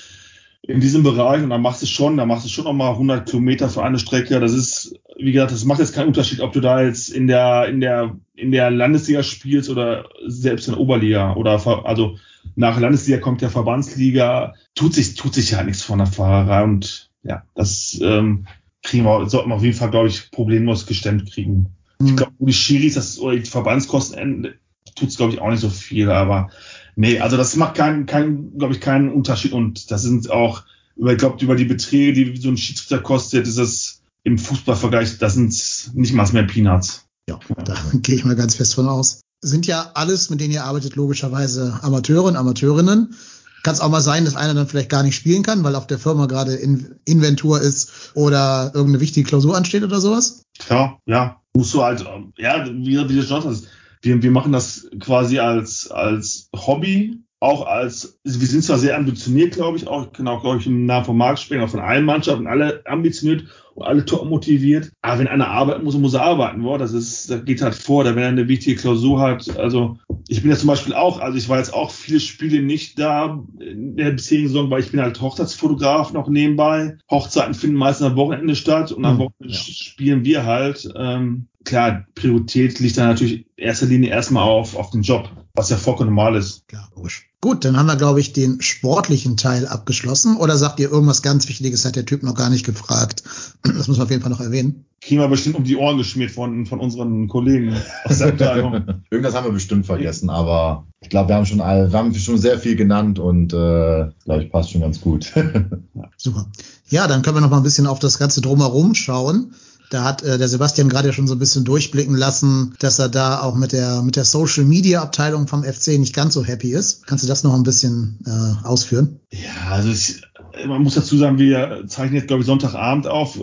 in 0.63 0.79
diesem 0.79 1.03
Bereich 1.03 1.43
und 1.43 1.51
da 1.51 1.57
machst 1.59 1.83
du 1.83 1.85
schon, 1.85 2.17
da 2.17 2.25
machst 2.25 2.45
du 2.45 2.49
schon 2.49 2.65
nochmal 2.65 2.93
100 2.93 3.29
Kilometer 3.29 3.69
für 3.69 3.83
eine 3.83 3.99
Strecke. 3.99 4.39
Das 4.39 4.53
ist, 4.53 4.99
wie 5.17 5.31
gesagt, 5.31 5.51
das 5.51 5.65
macht 5.65 5.79
jetzt 5.79 5.93
keinen 5.93 6.07
Unterschied, 6.07 6.41
ob 6.41 6.53
du 6.53 6.59
da 6.59 6.81
jetzt 6.81 7.09
in 7.09 7.27
der, 7.27 7.67
in 7.67 7.81
der, 7.81 8.15
in 8.35 8.51
der 8.51 8.71
Landesliga 8.71 9.21
spielst 9.21 9.69
oder 9.69 10.09
selbst 10.27 10.67
in 10.67 10.73
der 10.73 10.81
Oberliga 10.81 11.33
oder, 11.35 11.65
also, 11.85 12.17
nach 12.59 12.77
Landesliga 12.77 13.19
kommt 13.19 13.41
der 13.41 13.49
Verbandsliga, 13.49 14.53
tut 14.75 14.93
sich, 14.93 15.15
tut 15.15 15.33
sich 15.33 15.51
ja 15.51 15.63
nichts 15.63 15.81
von 15.81 15.99
der 15.99 16.07
Fahrerei 16.07 16.63
und 16.65 17.09
ja, 17.23 17.43
das 17.55 17.97
ähm, 18.03 18.47
kriegen 18.83 19.05
wir, 19.05 19.29
sollten 19.29 19.47
wir 19.49 19.55
auf 19.55 19.63
jeden 19.63 19.77
Fall, 19.77 19.91
glaube 19.91 20.09
ich, 20.09 20.29
problemlos 20.29 20.85
gestemmt 20.85 21.31
kriegen. 21.31 21.73
Mhm. 21.99 22.07
Ich 22.07 22.15
glaube, 22.17 22.33
die 22.37 22.51
Schiris, 22.51 22.95
das, 22.95 23.17
oder 23.17 23.37
die 23.37 23.49
Verbandskosten 23.49 24.55
tut 24.93 25.07
es, 25.07 25.15
glaube 25.15 25.31
ich, 25.31 25.39
auch 25.39 25.49
nicht 25.49 25.61
so 25.61 25.69
viel, 25.69 26.11
aber 26.11 26.49
nee, 26.97 27.21
also 27.21 27.37
das 27.37 27.55
macht 27.55 27.75
keinen, 27.75 28.05
keinen 28.05 28.57
glaube 28.57 28.73
ich, 28.73 28.81
keinen 28.81 29.09
Unterschied 29.09 29.53
und 29.53 29.89
das 29.89 30.01
sind 30.01 30.29
auch, 30.29 30.63
über, 30.97 31.13
ich 31.13 31.17
glaube, 31.17 31.41
über 31.41 31.55
die 31.55 31.63
Beträge, 31.63 32.25
die 32.25 32.41
so 32.41 32.49
ein 32.49 32.57
Schiedsrichter 32.57 32.99
kostet, 32.99 33.47
ist 33.47 33.57
es 33.57 34.01
im 34.23 34.37
Fußballvergleich, 34.37 35.17
das 35.17 35.35
sind 35.35 35.95
nicht 35.95 36.13
mal 36.13 36.29
mehr 36.33 36.43
Peanuts. 36.43 37.07
Ja, 37.29 37.39
da 37.63 37.77
gehe 37.93 38.15
ich 38.15 38.25
mal 38.25 38.35
ganz 38.35 38.55
fest 38.55 38.75
von 38.75 38.89
aus. 38.89 39.21
Sind 39.41 39.67
ja 39.67 39.91
alles, 39.93 40.29
mit 40.29 40.41
denen 40.41 40.53
ihr 40.53 40.65
arbeitet, 40.65 40.95
logischerweise 40.95 41.79
Amateure 41.81 42.25
und 42.25 42.35
Amateurinnen. 42.35 43.15
Kann 43.63 43.73
es 43.73 43.81
auch 43.81 43.89
mal 43.89 44.01
sein, 44.01 44.25
dass 44.25 44.35
einer 44.35 44.53
dann 44.53 44.67
vielleicht 44.67 44.89
gar 44.89 45.03
nicht 45.03 45.15
spielen 45.15 45.43
kann, 45.43 45.63
weil 45.63 45.75
auf 45.75 45.87
der 45.87 45.99
Firma 45.99 46.25
gerade 46.27 46.55
in 46.55 46.95
Inventur 47.05 47.59
ist 47.59 48.11
oder 48.13 48.71
irgendeine 48.73 49.01
wichtige 49.01 49.27
Klausur 49.27 49.55
ansteht 49.55 49.83
oder 49.83 49.99
sowas? 49.99 50.43
Klar, 50.59 50.99
ja. 51.05 51.41
Musst 51.53 51.73
du 51.73 51.83
halt, 51.83 52.05
ja, 52.37 52.65
wie, 52.65 53.09
wie 53.09 53.15
du 53.15 53.23
schon 53.23 53.43
hast, 53.43 53.67
wir, 54.01 54.21
wir 54.21 54.31
machen 54.31 54.51
das 54.51 54.87
quasi 54.99 55.39
als, 55.39 55.89
als 55.91 56.49
Hobby, 56.55 57.19
auch 57.39 57.65
als, 57.65 58.19
wir 58.23 58.47
sind 58.47 58.63
zwar 58.63 58.77
sehr 58.77 58.97
ambitioniert, 58.97 59.53
glaube 59.53 59.77
ich, 59.77 59.87
auch, 59.87 60.11
genau, 60.11 60.39
glaube 60.39 60.59
ich, 60.59 60.67
im 60.67 60.85
Namen 60.85 61.05
von 61.05 61.17
Marc 61.17 61.39
sprechen, 61.39 61.63
auch 61.63 61.69
von 61.69 61.79
allen 61.79 62.05
Mannschaften, 62.05 62.47
alle 62.47 62.83
ambitioniert 62.85 63.45
alle 63.81 64.05
top 64.05 64.25
motiviert. 64.29 64.91
Aber 65.01 65.19
wenn 65.19 65.27
einer 65.27 65.47
arbeiten 65.47 65.83
muss, 65.83 65.97
muss 65.97 66.13
er 66.13 66.23
arbeiten, 66.23 66.61
boah, 66.61 66.77
das 66.77 66.93
ist, 66.93 67.29
das 67.29 67.45
geht 67.45 67.61
halt 67.61 67.75
vor, 67.75 68.03
da 68.03 68.15
wenn 68.15 68.23
er 68.23 68.29
eine 68.29 68.47
wichtige 68.47 68.75
Klausur 68.75 69.19
hat. 69.19 69.57
Also, 69.57 69.97
ich 70.27 70.41
bin 70.41 70.51
ja 70.51 70.57
zum 70.57 70.67
Beispiel 70.67 70.93
auch, 70.93 71.19
also 71.19 71.37
ich 71.37 71.49
war 71.49 71.57
jetzt 71.57 71.73
auch 71.73 71.91
viele 71.91 72.19
Spiele 72.19 72.61
nicht 72.61 72.99
da 72.99 73.43
in 73.59 73.95
der 73.95 74.11
bisherigen 74.11 74.47
Saison, 74.47 74.69
weil 74.69 74.81
ich 74.81 74.91
bin 74.91 75.01
halt 75.01 75.19
Hochzeitsfotograf 75.21 76.13
noch 76.13 76.29
nebenbei. 76.29 76.97
Hochzeiten 77.09 77.53
finden 77.53 77.77
meistens 77.77 78.07
am 78.07 78.15
Wochenende 78.15 78.55
statt 78.55 78.91
und 78.91 79.05
am 79.05 79.13
Hm, 79.13 79.19
Wochenende 79.19 79.55
ja. 79.55 79.59
spielen 79.59 80.25
wir 80.25 80.45
halt. 80.45 80.87
Ähm, 80.95 81.47
klar, 81.63 82.05
Priorität 82.15 82.79
liegt 82.79 82.97
dann 82.97 83.07
natürlich 83.07 83.45
in 83.55 83.63
erster 83.63 83.85
Linie 83.87 84.09
erstmal 84.09 84.43
auf, 84.43 84.75
auf 84.75 84.91
den 84.91 85.01
Job, 85.01 85.29
was 85.59 85.69
ja 85.69 85.75
vollkommen 85.75 86.09
normal 86.09 86.35
ist. 86.35 86.67
Klar, 86.69 86.89
logisch. 86.95 87.29
Gut, 87.41 87.65
dann 87.65 87.77
haben 87.77 87.87
wir, 87.87 87.97
glaube 87.97 88.19
ich, 88.19 88.31
den 88.31 88.61
sportlichen 88.61 89.35
Teil 89.35 89.67
abgeschlossen. 89.67 90.37
Oder 90.37 90.57
sagt 90.57 90.79
ihr 90.79 90.89
irgendwas 90.89 91.21
ganz 91.21 91.47
Wichtiges, 91.49 91.83
hat 91.83 91.97
der 91.97 92.05
Typ 92.05 92.23
noch 92.23 92.35
gar 92.35 92.49
nicht 92.49 92.65
gefragt? 92.65 93.23
Das 93.63 93.87
muss 93.87 93.97
man 93.97 94.05
auf 94.05 94.09
jeden 94.09 94.21
Fall 94.21 94.31
noch 94.31 94.39
erwähnen. 94.39 94.85
Kriegen 95.01 95.19
wir 95.19 95.27
bestimmt 95.27 95.55
um 95.55 95.65
die 95.65 95.75
Ohren 95.75 95.97
geschmiert 95.97 96.31
von, 96.31 96.65
von 96.65 96.79
unseren 96.79 97.27
Kollegen 97.27 97.75
aus 98.05 98.19
der 98.19 98.29
Abteilung. 98.29 98.85
Irgendwas 99.09 99.35
haben 99.35 99.45
wir 99.45 99.51
bestimmt 99.51 99.85
vergessen, 99.85 100.29
aber 100.29 100.85
ich 101.01 101.09
glaube, 101.09 101.29
wir 101.29 101.35
haben 101.35 101.45
schon 101.45 101.61
all, 101.61 101.91
wir 101.91 101.99
haben 101.99 102.13
schon 102.13 102.37
sehr 102.37 102.57
viel 102.57 102.75
genannt 102.75 103.19
und 103.19 103.53
äh, 103.53 104.07
glaube 104.25 104.43
ich, 104.43 104.51
passt 104.51 104.71
schon 104.71 104.81
ganz 104.81 104.99
gut. 104.99 105.31
Super. 106.17 106.47
Ja, 106.89 107.07
dann 107.07 107.21
können 107.21 107.37
wir 107.37 107.41
noch 107.41 107.49
mal 107.49 107.57
ein 107.57 107.63
bisschen 107.63 107.87
auf 107.87 107.99
das 107.99 108.19
Ganze 108.19 108.41
drumherum 108.41 108.95
schauen. 108.95 109.53
Da 109.89 110.03
hat 110.03 110.21
äh, 110.21 110.37
der 110.37 110.47
Sebastian 110.47 110.89
gerade 110.89 111.13
schon 111.13 111.27
so 111.27 111.35
ein 111.35 111.39
bisschen 111.39 111.65
durchblicken 111.65 112.15
lassen, 112.15 112.75
dass 112.79 112.99
er 112.99 113.09
da 113.09 113.41
auch 113.41 113.55
mit 113.55 113.71
der 113.71 114.01
mit 114.01 114.15
der 114.15 114.25
Social 114.25 114.65
Media 114.65 115.01
Abteilung 115.01 115.47
vom 115.47 115.63
FC 115.63 115.99
nicht 115.99 116.13
ganz 116.13 116.33
so 116.35 116.43
happy 116.43 116.71
ist. 116.71 117.07
Kannst 117.07 117.23
du 117.23 117.27
das 117.27 117.43
noch 117.43 117.55
ein 117.55 117.63
bisschen 117.63 118.19
äh, 118.25 118.65
ausführen? 118.65 119.18
Ja, 119.31 119.69
also 119.69 119.91
ich, 119.91 120.21
man 120.65 120.81
muss 120.81 120.95
dazu 120.95 121.15
sagen, 121.15 121.37
wir 121.37 121.83
zeichnen 121.85 122.15
jetzt, 122.15 122.27
glaube 122.27 122.41
ich, 122.41 122.47
Sonntagabend 122.47 123.05
auf. 123.05 123.39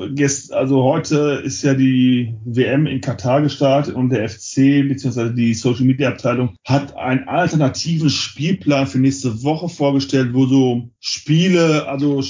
Also 0.51 0.83
heute 0.83 1.43
ist 1.45 1.63
ja 1.63 1.75
die 1.75 2.35
WM 2.45 2.87
in 2.87 3.01
Katar 3.01 3.41
gestartet 3.41 3.95
und 3.95 4.11
der 4.11 4.29
FC 4.29 4.89
bzw. 4.89 5.33
die 5.33 5.55
Social 5.55 5.85
Media 5.85 6.09
Abteilung 6.09 6.57
hat 6.65 6.97
einen 6.97 7.29
alternativen 7.29 8.11
Spielplan 8.11 8.89
für 8.89 8.99
nächste 8.99 9.45
Woche 9.45 9.69
vorgestellt, 9.69 10.35
wo 10.35 10.47
so 10.47 10.91
Spiele, 10.99 11.87
also 11.87 12.21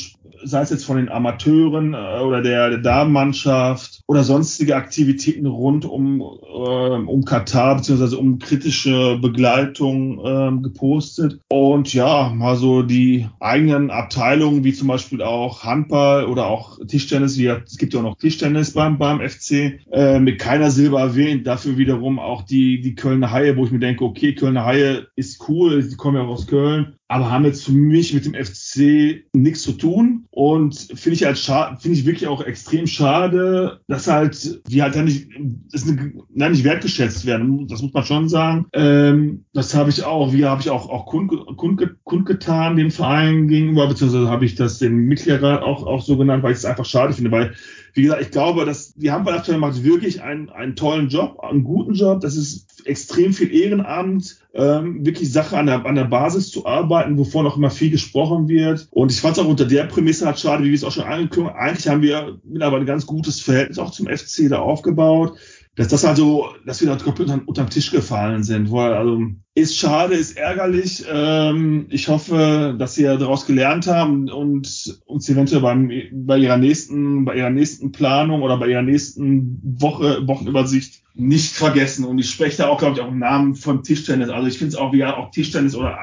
sei 0.44 0.62
es 0.62 0.70
jetzt 0.70 0.84
von 0.84 0.96
den 0.96 1.08
Amateuren 1.08 1.94
äh, 1.94 2.20
oder 2.20 2.42
der, 2.42 2.70
der 2.70 2.78
Damenmannschaft 2.78 4.02
oder 4.06 4.22
sonstige 4.22 4.76
Aktivitäten 4.76 5.46
rund 5.46 5.84
um, 5.84 6.20
äh, 6.20 6.24
um 6.24 7.24
Katar 7.24 7.76
beziehungsweise 7.76 8.18
um 8.18 8.38
kritische 8.38 9.18
Begleitung 9.20 10.20
ähm, 10.24 10.62
gepostet. 10.62 11.40
Und 11.50 11.92
ja, 11.94 12.32
mal 12.34 12.56
so 12.56 12.82
die 12.82 13.28
eigenen 13.46 13.90
Abteilungen, 13.90 14.64
wie 14.64 14.72
zum 14.72 14.88
Beispiel 14.88 15.22
auch 15.22 15.64
Handball 15.64 16.26
oder 16.26 16.46
auch 16.46 16.78
Tischtennis, 16.86 17.38
wie, 17.38 17.46
es 17.46 17.78
gibt 17.78 17.94
ja 17.94 18.00
auch 18.00 18.04
noch 18.04 18.18
Tischtennis 18.18 18.72
beim, 18.72 18.98
beim 18.98 19.20
FC, 19.20 19.80
äh, 19.90 20.18
mit 20.18 20.38
keiner 20.38 20.70
Silber 20.70 21.00
erwähnt. 21.00 21.46
Dafür 21.46 21.78
wiederum 21.78 22.18
auch 22.18 22.42
die, 22.42 22.80
die 22.80 22.94
Kölner 22.94 23.30
Haie, 23.30 23.56
wo 23.56 23.64
ich 23.64 23.70
mir 23.70 23.78
denke, 23.78 24.04
okay, 24.04 24.34
Kölner 24.34 24.64
Haie 24.64 25.06
ist 25.16 25.48
cool, 25.48 25.82
die 25.82 25.96
kommen 25.96 26.16
ja 26.16 26.24
auch 26.24 26.32
aus 26.32 26.46
Köln, 26.46 26.94
aber 27.08 27.30
haben 27.30 27.44
jetzt 27.44 27.64
für 27.64 27.72
mich 27.72 28.12
mit 28.14 28.24
dem 28.24 28.34
FC 28.34 29.24
nichts 29.32 29.62
zu 29.62 29.72
tun. 29.72 30.26
Und 30.30 30.74
finde 30.94 31.12
ich 31.12 31.24
halt 31.24 31.38
finde 31.38 31.98
ich 31.98 32.04
wirklich 32.04 32.26
auch 32.26 32.42
extrem 32.42 32.86
schade, 32.86 33.80
dass 33.86 34.08
halt, 34.08 34.60
die 34.68 34.82
halt 34.82 34.96
dann 34.96 35.04
nicht, 35.04 35.28
eine, 35.34 36.12
nein, 36.34 36.52
nicht 36.52 36.64
wertgeschätzt 36.64 37.24
werden. 37.24 37.68
Das 37.68 37.82
muss 37.82 37.92
man 37.92 38.04
schon 38.04 38.28
sagen. 38.28 38.66
Ähm, 38.72 39.44
das 39.52 39.74
habe 39.74 39.90
ich 39.90 40.04
auch, 40.04 40.32
wie 40.32 40.44
habe 40.44 40.60
ich 40.60 40.70
auch, 40.70 40.88
auch 40.88 41.06
kund, 41.06 41.32
kund, 41.56 41.82
kundgetan 42.04 42.76
dem 42.76 42.90
Verein 42.90 43.46
gegenüber, 43.46 43.86
beziehungsweise 43.86 44.28
habe 44.28 44.44
ich 44.44 44.56
das 44.56 44.78
dem 44.78 45.06
Mitgliederrat 45.06 45.62
auch, 45.62 45.86
auch 45.86 46.02
so 46.02 46.16
genannt, 46.16 46.42
weil 46.42 46.52
ich 46.52 46.58
es 46.58 46.64
einfach 46.64 46.84
schade 46.84 47.12
finde, 47.12 47.30
weil 47.30 47.54
wie 47.96 48.02
gesagt, 48.02 48.20
ich 48.20 48.30
glaube, 48.30 48.66
dass 48.66 48.92
die 48.94 49.10
Handballabteilung 49.10 49.62
macht 49.62 49.82
wirklich 49.82 50.22
einen, 50.22 50.50
einen 50.50 50.76
tollen 50.76 51.08
Job, 51.08 51.40
einen 51.40 51.64
guten 51.64 51.94
Job. 51.94 52.20
Das 52.20 52.36
ist 52.36 52.65
extrem 52.86 53.32
viel 53.32 53.52
Ehrenamt, 53.52 54.38
ähm, 54.54 55.04
wirklich 55.04 55.32
Sache 55.32 55.56
an 55.56 55.66
der, 55.66 55.84
an 55.84 55.94
der 55.94 56.04
Basis 56.04 56.50
zu 56.50 56.66
arbeiten, 56.66 57.18
wovon 57.18 57.46
auch 57.46 57.56
immer 57.56 57.70
viel 57.70 57.90
gesprochen 57.90 58.48
wird. 58.48 58.88
Und 58.90 59.12
ich 59.12 59.20
fand 59.20 59.36
es 59.36 59.42
auch 59.42 59.48
unter 59.48 59.64
der 59.64 59.84
Prämisse 59.84 60.26
halt 60.26 60.38
schade, 60.38 60.64
wie 60.64 60.68
wir 60.68 60.74
es 60.74 60.84
auch 60.84 60.92
schon 60.92 61.04
angekündigt 61.04 61.54
haben. 61.54 61.68
Eigentlich 61.68 61.88
haben 61.88 62.02
wir 62.02 62.38
mittlerweile 62.44 62.82
ein 62.82 62.86
ganz 62.86 63.06
gutes 63.06 63.40
Verhältnis 63.40 63.78
auch 63.78 63.90
zum 63.90 64.06
FC 64.06 64.48
da 64.48 64.58
aufgebaut. 64.58 65.36
Dass 65.76 65.88
das 65.88 66.06
also, 66.06 66.46
dass 66.64 66.80
wir 66.80 66.88
da 66.88 66.96
komplett 66.96 67.28
unter, 67.28 67.46
unterm 67.46 67.68
Tisch 67.68 67.90
gefallen 67.90 68.42
sind. 68.42 68.72
Weil, 68.72 68.94
also, 68.94 69.20
ist 69.54 69.76
schade, 69.76 70.14
ist 70.14 70.38
ärgerlich. 70.38 71.04
Ähm, 71.10 71.86
ich 71.90 72.08
hoffe, 72.08 72.74
dass 72.78 72.94
Sie 72.94 73.02
daraus 73.02 73.46
gelernt 73.46 73.86
haben 73.86 74.30
und 74.30 74.98
uns 75.04 75.28
eventuell 75.28 75.60
beim, 75.60 75.90
bei 76.12 76.38
Ihrer 76.38 76.56
nächsten, 76.56 77.26
bei 77.26 77.36
Ihrer 77.36 77.50
nächsten 77.50 77.92
Planung 77.92 78.40
oder 78.40 78.56
bei 78.56 78.68
Ihrer 78.68 78.80
nächsten 78.80 79.60
Woche, 79.62 80.26
Wochenübersicht 80.26 81.02
nicht 81.16 81.54
vergessen. 81.54 82.04
Und 82.04 82.18
ich 82.18 82.30
spreche 82.30 82.58
da 82.58 82.68
auch, 82.68 82.78
glaube 82.78 82.96
ich, 82.96 83.00
auch 83.00 83.08
im 83.08 83.18
Namen 83.18 83.54
von 83.54 83.82
Tischtennis. 83.82 84.28
Also 84.28 84.46
ich 84.46 84.58
finde 84.58 84.74
es 84.74 84.76
auch, 84.76 84.92
wie 84.92 84.98
ja, 84.98 85.16
auch 85.16 85.30
Tischtennis 85.30 85.74
oder 85.74 85.98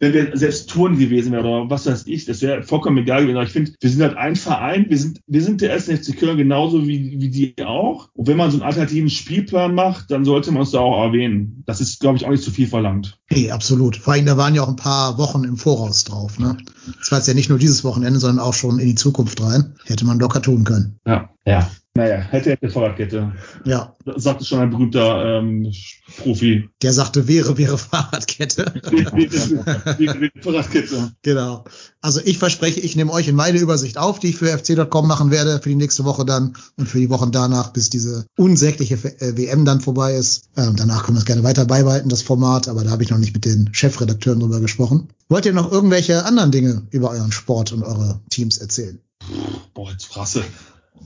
wenn 0.00 0.12
wir 0.12 0.36
selbst 0.36 0.70
Touren 0.70 0.98
gewesen 0.98 1.32
wären 1.32 1.44
oder 1.44 1.70
was 1.70 1.86
weiß 1.86 2.06
ich, 2.06 2.24
das 2.24 2.40
wäre 2.40 2.62
vollkommen 2.62 2.98
egal 2.98 3.22
gewesen. 3.22 3.36
Aber 3.36 3.46
ich 3.46 3.52
finde, 3.52 3.72
wir 3.80 3.90
sind 3.90 4.02
halt 4.02 4.16
ein 4.16 4.36
Verein, 4.36 4.86
wir 4.88 4.98
sind, 4.98 5.20
wir 5.26 5.42
sind 5.42 5.60
der 5.60 5.72
1. 5.72 5.86
FC 5.86 6.16
Köln 6.16 6.36
genauso 6.36 6.86
wie, 6.86 7.20
wie 7.20 7.30
die 7.30 7.54
auch. 7.64 8.08
Und 8.14 8.28
wenn 8.28 8.36
man 8.36 8.50
so 8.50 8.58
einen 8.58 8.66
alternativen 8.66 9.10
Spielplan 9.10 9.74
macht, 9.74 10.10
dann 10.10 10.24
sollte 10.24 10.52
man 10.52 10.62
es 10.62 10.70
da 10.70 10.78
auch 10.78 11.02
erwähnen. 11.02 11.64
Das 11.66 11.80
ist, 11.80 12.00
glaube 12.00 12.16
ich, 12.16 12.26
auch 12.26 12.30
nicht 12.30 12.44
zu 12.44 12.52
viel 12.52 12.68
verlangt. 12.68 13.18
Hey, 13.26 13.50
absolut. 13.50 13.96
Vor 13.96 14.12
allem, 14.12 14.26
da 14.26 14.36
waren 14.36 14.54
ja 14.54 14.62
auch 14.62 14.68
ein 14.68 14.76
paar 14.76 15.18
Wochen 15.18 15.42
im 15.42 15.56
Voraus 15.56 16.04
drauf. 16.04 16.38
Ne? 16.38 16.56
Das 16.98 17.10
war 17.10 17.18
jetzt 17.18 17.26
ja 17.26 17.34
nicht 17.34 17.48
nur 17.48 17.58
dieses 17.58 17.82
Wochenende, 17.82 18.20
sondern 18.20 18.44
auch 18.44 18.54
schon 18.54 18.78
in 18.78 18.86
die 18.86 18.94
Zukunft 18.94 19.42
rein. 19.42 19.74
Hätte 19.84 20.06
man 20.06 20.20
locker 20.20 20.42
tun 20.42 20.62
können. 20.62 20.98
Ja. 21.06 21.30
ja. 21.44 21.68
Naja, 21.98 22.18
hätte, 22.18 22.50
hätte 22.50 22.70
Fahrradkette. 22.70 23.32
Ja. 23.64 23.96
Das 24.04 24.22
sagte 24.22 24.44
schon 24.44 24.60
ein 24.60 24.70
berühmter 24.70 25.40
ähm, 25.40 25.66
Profi. 26.18 26.70
Der 26.80 26.92
sagte, 26.92 27.26
wäre, 27.26 27.58
wäre 27.58 27.76
Fahrradkette. 27.76 28.72
Fahrradkette. 30.40 31.10
Genau. 31.22 31.64
Also 32.00 32.20
ich 32.24 32.38
verspreche, 32.38 32.78
ich 32.78 32.94
nehme 32.94 33.10
euch 33.10 33.26
in 33.26 33.34
meine 33.34 33.58
Übersicht 33.58 33.98
auf, 33.98 34.20
die 34.20 34.28
ich 34.28 34.36
für 34.36 34.56
fc.com 34.56 35.08
machen 35.08 35.32
werde, 35.32 35.58
für 35.60 35.70
die 35.70 35.74
nächste 35.74 36.04
Woche 36.04 36.24
dann 36.24 36.56
und 36.76 36.88
für 36.88 37.00
die 37.00 37.10
Wochen 37.10 37.32
danach, 37.32 37.72
bis 37.72 37.90
diese 37.90 38.26
unsägliche 38.36 38.94
äh, 38.94 39.36
WM 39.36 39.64
dann 39.64 39.80
vorbei 39.80 40.14
ist. 40.14 40.50
Ähm, 40.56 40.76
danach 40.76 41.02
können 41.02 41.16
wir 41.16 41.22
es 41.22 41.26
gerne 41.26 41.42
weiter 41.42 41.64
beibehalten, 41.64 42.08
das 42.08 42.22
Format, 42.22 42.68
aber 42.68 42.84
da 42.84 42.90
habe 42.90 43.02
ich 43.02 43.10
noch 43.10 43.18
nicht 43.18 43.34
mit 43.34 43.44
den 43.44 43.70
Chefredakteuren 43.74 44.38
drüber 44.38 44.60
gesprochen. 44.60 45.08
Wollt 45.28 45.46
ihr 45.46 45.52
noch 45.52 45.72
irgendwelche 45.72 46.24
anderen 46.24 46.52
Dinge 46.52 46.86
über 46.92 47.10
euren 47.10 47.32
Sport 47.32 47.72
und 47.72 47.82
eure 47.82 48.20
Teams 48.30 48.58
erzählen? 48.58 49.00
Boah, 49.74 49.90
jetzt 49.90 50.06
frasse, 50.06 50.44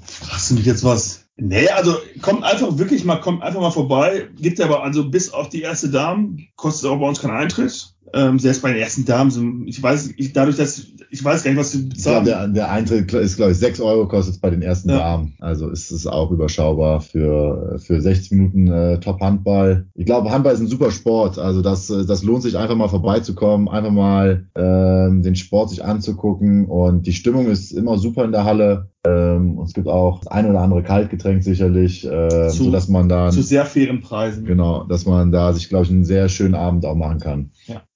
frasse 0.05 0.55
mich 0.55 0.67
jetzt 0.67 0.85
was. 0.85 1.25
Nee, 1.37 1.69
also 1.69 1.97
kommt 2.21 2.45
einfach 2.45 2.79
wirklich 2.79 3.05
mal, 3.05 3.17
kommt 3.17 3.43
einfach 3.43 3.61
mal 3.61 3.71
vorbei. 3.71 4.29
Gibt 4.39 4.61
aber 4.61 4.83
also 4.83 5.11
bis 5.11 5.33
auf 5.33 5.49
die 5.49 5.63
erste 5.63 5.89
Dame, 5.89 6.37
kostet 6.57 6.91
auch 6.91 6.99
bei 6.99 7.09
uns 7.09 7.21
keinen 7.21 7.37
Eintritt. 7.37 7.95
Ähm, 8.15 8.39
selbst 8.39 8.61
bei 8.61 8.71
den 8.73 8.83
ersten 8.83 9.07
Damen, 9.07 9.67
ich 9.67 9.83
weiß, 9.83 10.11
ich, 10.19 10.35
dadurch, 10.35 10.57
dass 10.57 10.87
ich 11.13 11.23
weiß 11.23 11.45
gar 11.45 11.51
nicht, 11.51 11.61
was 11.61 11.75
Ich 11.75 12.03
glaube, 12.03 12.25
der, 12.25 12.49
der 12.49 12.71
Eintritt 12.71 13.13
ist, 13.13 13.37
glaube 13.37 13.53
ich, 13.53 13.59
6 13.59 13.81
Euro 13.81 14.09
kostet 14.09 14.35
es 14.35 14.41
bei 14.41 14.49
den 14.49 14.63
ersten 14.63 14.89
Ja. 14.89 14.99
Damen. 14.99 15.35
Also 15.41 15.69
ist 15.69 15.91
es 15.91 16.07
auch 16.07 16.31
überschaubar 16.31 17.03
für, 17.03 17.79
für 17.79 18.01
60 18.01 18.33
Minuten 18.33 18.69
äh, 18.69 18.99
Top-Handball. 18.99 19.87
Ich 19.95 20.07
glaube, 20.07 20.31
Handball 20.31 20.55
ist 20.55 20.61
ein 20.61 20.69
super 20.69 20.91
Sport. 20.91 21.39
Also 21.39 21.61
das, 21.61 21.91
äh, 21.91 22.07
das 22.07 22.23
lohnt 22.23 22.43
sich 22.43 22.57
einfach 22.57 22.77
mal 22.77 22.89
vorbeizukommen, 22.89 23.69
einfach 23.69 23.91
mal 23.91 24.47
ähm, 24.55 25.23
den 25.23 25.37
Sport 25.37 25.69
sich 25.69 25.85
anzugucken. 25.85 26.65
Und 26.65 27.07
die 27.07 27.13
Stimmung 27.13 27.47
ist 27.49 27.73
immer 27.73 27.99
super 27.99 28.25
in 28.25 28.33
der 28.33 28.45
Halle. 28.45 28.89
Ähm, 29.05 29.59
und 29.59 29.67
es 29.67 29.73
gibt 29.75 29.89
auch 29.89 30.21
das 30.21 30.29
ein 30.29 30.49
oder 30.49 30.61
andere 30.61 30.83
Kaltgetränk 30.85 31.43
sicherlich, 31.43 32.05
äh, 32.07 32.49
Zu- 32.51 32.65
so 32.65 32.71
dass 32.71 32.89
man 32.89 33.09
da 33.09 33.31
Zu 33.31 33.43
sehr 33.43 33.67
fairen 33.67 34.01
Preisen. 34.01 34.45
genau, 34.45 34.85
dass 34.85 35.07
man 35.07 35.33
da 35.33 35.53
sich, 35.53 35.69
glaube 35.69 35.85
ich, 35.85 35.91
einen 35.91 36.05
sehr 36.05 36.29
schönen 36.29 36.55
Abend 36.55 36.87
auch 36.87 36.95
machen 36.95 37.19
kann. 37.19 37.51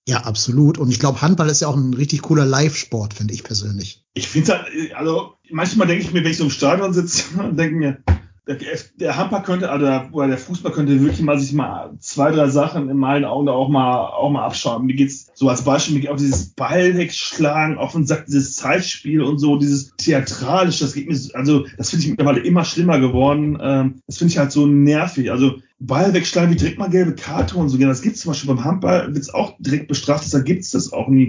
Ja, 0.08 0.18
absolut. 0.24 0.78
Und 0.78 0.90
ich 0.90 0.98
glaube, 1.00 1.20
Handball 1.22 1.48
ist 1.48 1.60
ja 1.62 1.68
auch 1.68 1.76
ein 1.76 1.94
richtig 1.94 2.22
cooler 2.22 2.44
Live-Sport, 2.44 3.14
finde 3.14 3.34
ich 3.34 3.44
persönlich. 3.44 4.04
Ich 4.14 4.28
finde 4.28 4.52
halt, 4.54 4.66
also 4.96 5.34
manchmal 5.50 5.86
denke 5.86 6.04
ich 6.04 6.12
mir, 6.12 6.24
wenn 6.24 6.30
ich 6.30 6.38
so 6.38 6.44
im 6.44 6.50
Stadion 6.50 6.92
sitze, 6.92 7.24
denke 7.52 7.76
mir, 7.76 7.98
der, 8.46 8.56
der 9.00 9.16
Handball 9.16 9.42
könnte, 9.42 9.70
also 9.70 9.84
der, 9.86 10.08
oder 10.12 10.28
der 10.28 10.38
Fußball 10.38 10.70
könnte 10.70 11.00
wirklich 11.00 11.20
mal 11.20 11.38
sich 11.38 11.52
mal 11.52 11.94
zwei, 11.98 12.30
drei 12.30 12.48
Sachen 12.48 12.88
in 12.88 12.96
meinen 12.96 13.24
Augen 13.24 13.46
da 13.46 13.52
auch 13.52 13.68
mal, 13.68 14.06
auch 14.06 14.30
mal 14.30 14.44
abschauen. 14.44 14.86
Mir 14.86 14.94
geht's 14.94 15.26
so 15.34 15.48
als 15.48 15.62
Beispiel, 15.62 15.94
mir 15.96 16.00
geht 16.02 16.10
auch 16.10 16.16
dieses 16.16 16.50
Ball 16.50 16.96
wegschlagen, 16.96 17.76
auf 17.76 17.92
den 17.92 18.06
Sack, 18.06 18.26
dieses 18.26 18.54
Zeitspiel 18.54 19.22
und 19.22 19.38
so, 19.38 19.56
dieses 19.56 19.94
theatralische, 19.96 20.84
das 20.84 20.94
geht 20.94 21.08
mir, 21.08 21.16
so- 21.16 21.32
also 21.34 21.66
das 21.76 21.90
finde 21.90 22.04
ich 22.04 22.10
mittlerweile 22.10 22.40
immer 22.40 22.64
schlimmer 22.64 23.00
geworden. 23.00 23.58
Ähm, 23.60 24.00
das 24.06 24.18
finde 24.18 24.32
ich 24.32 24.38
halt 24.38 24.52
so 24.52 24.66
nervig. 24.66 25.32
Also 25.32 25.56
Ball 25.80 26.14
wegschlagen, 26.14 26.52
wie 26.52 26.56
direkt 26.56 26.78
mal 26.78 26.88
gelbe 26.88 27.14
Karte 27.16 27.56
und 27.56 27.68
so. 27.68 27.76
Das 27.78 28.00
gibt's 28.00 28.20
zum 28.20 28.30
Beispiel 28.30 28.54
beim 28.54 28.64
Handball, 28.64 29.12
wird's 29.12 29.34
auch 29.34 29.54
direkt 29.58 29.88
bestraft, 29.88 30.32
da 30.32 30.38
gibt's 30.38 30.70
das 30.70 30.92
auch 30.92 31.08
nie. 31.08 31.28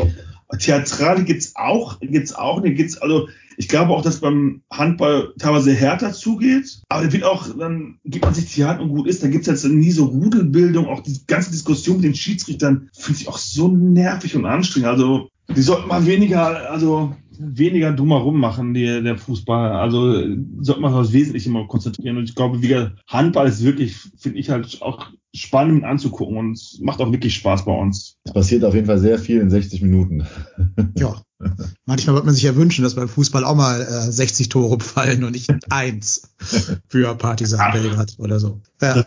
Theatrale 0.60 1.24
gibt's 1.24 1.56
auch, 1.56 2.00
gibt's 2.00 2.34
auch 2.34 2.62
nicht, 2.62 2.78
gibt's, 2.78 2.98
also 2.98 3.28
ich 3.58 3.68
glaube 3.68 3.92
auch, 3.92 4.04
dass 4.04 4.20
beim 4.20 4.62
Handball 4.72 5.34
teilweise 5.40 5.74
härter 5.74 6.14
zugeht, 6.14 6.82
aber 6.90 7.06
da 7.06 7.12
wird 7.12 7.24
auch, 7.24 7.48
dann 7.58 7.98
gibt 8.06 8.24
man 8.24 8.34
sich 8.34 8.54
die 8.54 8.64
Hand 8.64 8.80
und 8.80 8.90
gut 8.90 9.08
ist, 9.08 9.24
da 9.24 9.28
gibt's 9.28 9.48
jetzt 9.48 9.66
nie 9.66 9.92
so 9.92 10.06
Rudelbildung, 10.06 10.86
auch 10.86 11.02
die 11.02 11.20
ganze 11.26 11.50
Diskussion 11.50 11.98
mit 11.98 12.06
den 12.06 12.16
Schiedsrichtern 12.16 12.90
finde 12.94 13.22
ich 13.22 13.28
auch 13.28 13.40
so 13.40 13.68
nervig 13.68 14.36
und 14.36 14.46
anstrengend. 14.46 14.90
Also 14.90 15.30
die 15.56 15.62
sollten 15.62 15.88
mal 15.88 16.06
weniger, 16.06 16.70
also 16.70 17.16
weniger 17.40 17.94
drumherum 17.94 18.40
machen, 18.40 18.74
die, 18.74 19.02
der 19.04 19.18
Fußball. 19.18 19.72
Also 19.72 20.14
sollte 20.60 20.82
man 20.82 20.92
sich 20.92 21.00
aufs 21.00 21.14
Wesentliche 21.14 21.50
mal 21.50 21.68
konzentrieren. 21.68 22.18
Und 22.18 22.26
ich 22.26 22.36
glaube, 22.36 22.62
wie 22.62 22.88
Handball 23.08 23.48
ist 23.48 23.64
wirklich, 23.64 23.96
finde 24.18 24.40
ich 24.40 24.50
halt 24.50 24.82
auch 24.82 25.08
spannend 25.34 25.84
anzugucken 25.84 26.38
und 26.38 26.54
es 26.54 26.80
macht 26.82 27.00
auch 27.00 27.12
wirklich 27.12 27.36
Spaß 27.36 27.66
bei 27.66 27.72
uns. 27.72 28.16
Es 28.24 28.34
passiert 28.34 28.64
auf 28.64 28.74
jeden 28.74 28.88
Fall 28.88 29.00
sehr 29.00 29.20
viel 29.20 29.40
in 29.40 29.50
60 29.50 29.82
Minuten. 29.82 30.26
Ja. 30.98 31.22
Manchmal 31.86 32.16
wird 32.16 32.26
man 32.26 32.34
sich 32.34 32.44
ja 32.44 32.56
wünschen, 32.56 32.84
dass 32.84 32.96
beim 32.96 33.08
Fußball 33.08 33.46
auch 33.46 33.56
mal 33.56 33.82
äh, 33.82 34.12
60 34.12 34.50
Tore 34.50 34.80
fallen 34.80 35.24
und 35.24 35.34
nicht 35.34 35.54
eins 35.70 36.34
für 36.88 37.14
Partisan 37.14 37.72
Belgrad 37.72 38.16
oder 38.18 38.40
so. 38.40 38.60
Ja. 38.82 39.06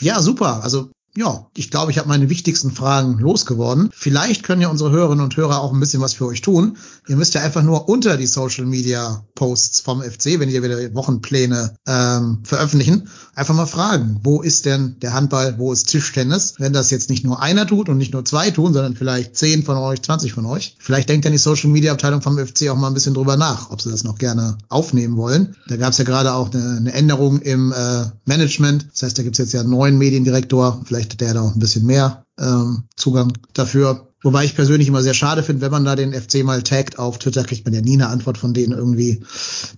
Ja, 0.00 0.20
super. 0.20 0.62
Also 0.62 0.90
ja, 1.16 1.46
ich 1.56 1.70
glaube, 1.70 1.90
ich 1.90 1.98
habe 1.98 2.08
meine 2.08 2.30
wichtigsten 2.30 2.70
Fragen 2.70 3.18
losgeworden. 3.18 3.90
Vielleicht 3.92 4.44
können 4.44 4.62
ja 4.62 4.68
unsere 4.68 4.90
Hörerinnen 4.90 5.24
und 5.24 5.36
Hörer 5.36 5.60
auch 5.60 5.72
ein 5.72 5.80
bisschen 5.80 6.00
was 6.00 6.14
für 6.14 6.26
euch 6.26 6.40
tun. 6.40 6.76
Ihr 7.08 7.16
müsst 7.16 7.34
ja 7.34 7.42
einfach 7.42 7.62
nur 7.62 7.88
unter 7.88 8.16
die 8.16 8.26
Social 8.26 8.64
Media 8.64 9.24
Posts 9.34 9.80
vom 9.80 10.02
FC, 10.02 10.38
wenn 10.38 10.50
ihr 10.50 10.62
wieder 10.62 10.94
Wochenpläne 10.94 11.74
ähm, 11.86 12.40
veröffentlichen, 12.44 13.08
einfach 13.34 13.54
mal 13.54 13.66
fragen, 13.66 14.20
wo 14.22 14.42
ist 14.42 14.66
denn 14.66 14.96
der 15.00 15.14
Handball, 15.14 15.58
wo 15.58 15.72
ist 15.72 15.88
Tischtennis? 15.88 16.54
Wenn 16.58 16.72
das 16.72 16.90
jetzt 16.90 17.10
nicht 17.10 17.24
nur 17.24 17.40
einer 17.40 17.66
tut 17.66 17.88
und 17.88 17.96
nicht 17.96 18.12
nur 18.12 18.24
zwei 18.24 18.50
tun, 18.50 18.72
sondern 18.72 18.94
vielleicht 18.94 19.36
zehn 19.36 19.64
von 19.64 19.78
euch, 19.78 20.02
20 20.02 20.34
von 20.34 20.44
euch. 20.46 20.76
Vielleicht 20.78 21.08
denkt 21.08 21.24
dann 21.24 21.32
die 21.32 21.38
Social 21.38 21.70
Media 21.70 21.92
Abteilung 21.92 22.20
vom 22.20 22.38
FC 22.38 22.68
auch 22.68 22.76
mal 22.76 22.88
ein 22.88 22.94
bisschen 22.94 23.14
drüber 23.14 23.36
nach, 23.36 23.70
ob 23.70 23.80
sie 23.80 23.90
das 23.90 24.04
noch 24.04 24.18
gerne 24.18 24.58
aufnehmen 24.68 25.16
wollen. 25.16 25.56
Da 25.68 25.76
gab 25.76 25.92
es 25.92 25.98
ja 25.98 26.04
gerade 26.04 26.34
auch 26.34 26.52
eine, 26.52 26.76
eine 26.76 26.92
Änderung 26.92 27.40
im 27.40 27.72
äh, 27.72 28.04
Management. 28.26 28.88
Das 28.92 29.02
heißt, 29.02 29.18
da 29.18 29.22
gibt 29.22 29.36
es 29.36 29.38
jetzt 29.38 29.52
ja 29.54 29.60
einen 29.60 29.70
neuen 29.70 29.96
Mediendirektor. 29.96 30.82
Vielleicht 30.84 30.99
hat 31.00 31.20
der 31.20 31.34
da 31.34 31.42
auch 31.42 31.54
ein 31.54 31.60
bisschen 31.60 31.86
mehr 31.86 32.24
ähm, 32.38 32.84
Zugang 32.96 33.32
dafür. 33.54 34.06
Wobei 34.22 34.44
ich 34.44 34.54
persönlich 34.54 34.88
immer 34.88 35.02
sehr 35.02 35.14
schade 35.14 35.42
finde, 35.42 35.62
wenn 35.62 35.70
man 35.70 35.84
da 35.84 35.96
den 35.96 36.12
FC 36.12 36.44
mal 36.44 36.62
taggt 36.62 36.98
auf 36.98 37.18
Twitter, 37.18 37.42
kriegt 37.42 37.64
man 37.64 37.72
ja 37.72 37.80
nie 37.80 37.94
eine 37.94 38.08
Antwort 38.08 38.36
von 38.36 38.52
denen 38.52 38.72
irgendwie. 38.72 39.22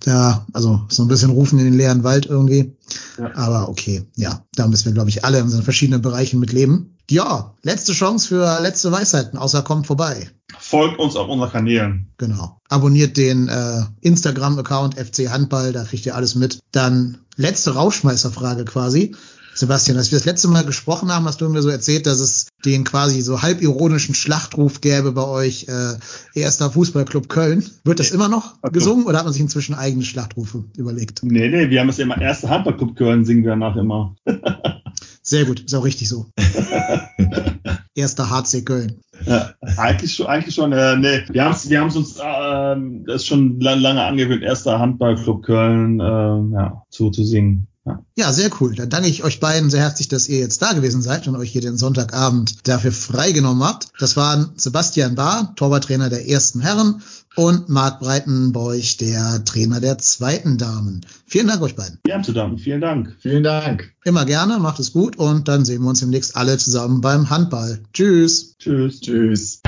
Da, 0.01 0.45
also 0.51 0.81
so 0.89 1.03
ein 1.03 1.07
bisschen 1.07 1.29
rufen 1.29 1.59
in 1.59 1.65
den 1.65 1.77
leeren 1.77 2.03
Wald 2.03 2.25
irgendwie. 2.25 2.75
Ja. 3.17 3.33
Aber 3.35 3.69
okay, 3.69 4.03
ja, 4.15 4.43
da 4.55 4.67
müssen 4.67 4.85
wir, 4.85 4.91
glaube 4.91 5.09
ich, 5.09 5.23
alle 5.23 5.37
in 5.37 5.45
unseren 5.45 5.63
verschiedenen 5.63 6.01
Bereichen 6.01 6.41
mit 6.41 6.51
leben. 6.51 6.97
Ja, 7.09 7.53
letzte 7.63 7.93
Chance 7.93 8.27
für 8.27 8.59
letzte 8.61 8.91
Weisheiten, 8.91 9.37
außer 9.37 9.61
kommt 9.61 9.87
vorbei. 9.87 10.29
Folgt 10.59 10.99
uns 10.99 11.15
auf 11.15 11.29
unseren 11.29 11.51
Kanälen. 11.51 12.11
Genau. 12.17 12.59
Abonniert 12.67 13.15
den 13.17 13.47
äh, 13.47 13.83
Instagram-Account 14.01 14.95
FC 14.95 15.29
Handball, 15.29 15.71
da 15.71 15.83
kriegt 15.83 16.05
ihr 16.05 16.15
alles 16.15 16.35
mit. 16.35 16.59
Dann 16.71 17.19
letzte 17.35 17.75
Rauschmeißerfrage 17.75 18.65
quasi. 18.65 19.15
Sebastian, 19.55 19.97
als 19.97 20.11
wir 20.11 20.17
das 20.17 20.25
letzte 20.25 20.47
Mal 20.47 20.65
gesprochen 20.65 21.11
haben, 21.11 21.25
hast 21.25 21.41
du 21.41 21.49
mir 21.49 21.61
so 21.61 21.69
erzählt, 21.69 22.05
dass 22.07 22.19
es 22.19 22.47
den 22.65 22.83
quasi 22.83 23.21
so 23.21 23.41
halbironischen 23.41 24.15
Schlachtruf 24.15 24.81
gäbe 24.81 25.11
bei 25.11 25.25
euch, 25.25 25.67
äh, 25.67 26.39
erster 26.39 26.71
Fußballclub 26.71 27.29
Köln. 27.29 27.63
Wird 27.83 27.99
das 27.99 28.11
immer 28.11 28.29
noch 28.29 28.55
so. 28.63 28.71
gesungen 28.71 29.05
oder 29.05 29.19
hat 29.19 29.25
man 29.25 29.33
sich 29.33 29.41
inzwischen 29.41 29.75
eigene 29.75 30.03
Schlachtrufe 30.03 30.63
überlegt? 30.75 31.21
Nee, 31.23 31.49
nee, 31.49 31.69
wir 31.69 31.79
haben 31.79 31.89
es 31.89 31.99
immer 31.99 32.19
erste 32.19 32.49
Handballclub 32.49 32.95
Köln, 32.95 33.25
singen 33.25 33.43
wir 33.43 33.51
danach 33.51 33.75
immer. 33.75 34.15
Sehr 35.21 35.45
gut, 35.45 35.61
ist 35.61 35.73
auch 35.73 35.85
richtig 35.85 36.09
so. 36.09 36.25
Erster 37.95 38.29
HC 38.29 38.63
Köln. 38.63 38.99
Ja, 39.25 39.53
eigentlich 39.77 40.15
schon, 40.15 40.27
eigentlich 40.27 40.55
schon, 40.55 40.73
äh, 40.73 40.97
nee, 40.97 41.23
wir 41.29 41.45
haben 41.45 41.51
es 41.51 41.69
wir 41.69 41.79
haben's 41.79 41.95
uns 41.95 42.19
ähm, 42.21 43.05
das 43.05 43.25
schon 43.25 43.59
lang, 43.59 43.79
lange 43.79 44.03
angewöhnt, 44.03 44.41
erster 44.41 44.79
Handballclub 44.79 45.43
Köln 45.43 46.01
ähm, 46.01 46.53
ja, 46.53 46.83
zu, 46.89 47.11
zu 47.11 47.23
singen. 47.23 47.67
Ja. 48.15 48.23
Ja, 48.23 48.31
sehr 48.31 48.51
cool. 48.61 48.73
Dann 48.73 48.89
danke 48.89 49.09
ich 49.09 49.25
euch 49.25 49.41
beiden 49.41 49.69
sehr 49.69 49.81
herzlich, 49.81 50.07
dass 50.07 50.29
ihr 50.29 50.39
jetzt 50.39 50.61
da 50.61 50.71
gewesen 50.71 51.01
seid 51.01 51.27
und 51.27 51.35
euch 51.35 51.51
hier 51.51 51.61
den 51.61 51.75
Sonntagabend 51.75 52.65
dafür 52.65 52.93
freigenommen 52.93 53.63
habt. 53.63 53.89
Das 53.99 54.15
waren 54.15 54.51
Sebastian 54.55 55.15
Bahr, 55.15 55.53
Torwarttrainer 55.57 56.09
der 56.09 56.29
ersten 56.29 56.61
Herren 56.61 57.01
und 57.35 57.67
Marc 57.67 57.99
Breitenbeuch, 57.99 58.95
der 58.95 59.43
Trainer 59.43 59.81
der 59.81 59.97
zweiten 59.97 60.57
Damen. 60.57 61.05
Vielen 61.25 61.47
Dank 61.47 61.61
euch 61.63 61.75
beiden. 61.75 61.99
Haben 62.09 62.23
zu 62.23 62.31
danken, 62.31 62.59
vielen 62.59 62.79
Dank. 62.79 63.13
Vielen 63.19 63.43
Dank. 63.43 63.91
Immer 64.05 64.23
gerne, 64.23 64.57
macht 64.59 64.79
es 64.79 64.93
gut 64.93 65.17
und 65.17 65.49
dann 65.49 65.65
sehen 65.65 65.81
wir 65.81 65.89
uns 65.89 65.99
demnächst 65.99 66.37
alle 66.37 66.57
zusammen 66.57 67.01
beim 67.01 67.29
Handball. 67.29 67.81
Tschüss. 67.91 68.55
Tschüss. 68.57 69.01
Tschüss. 69.01 69.61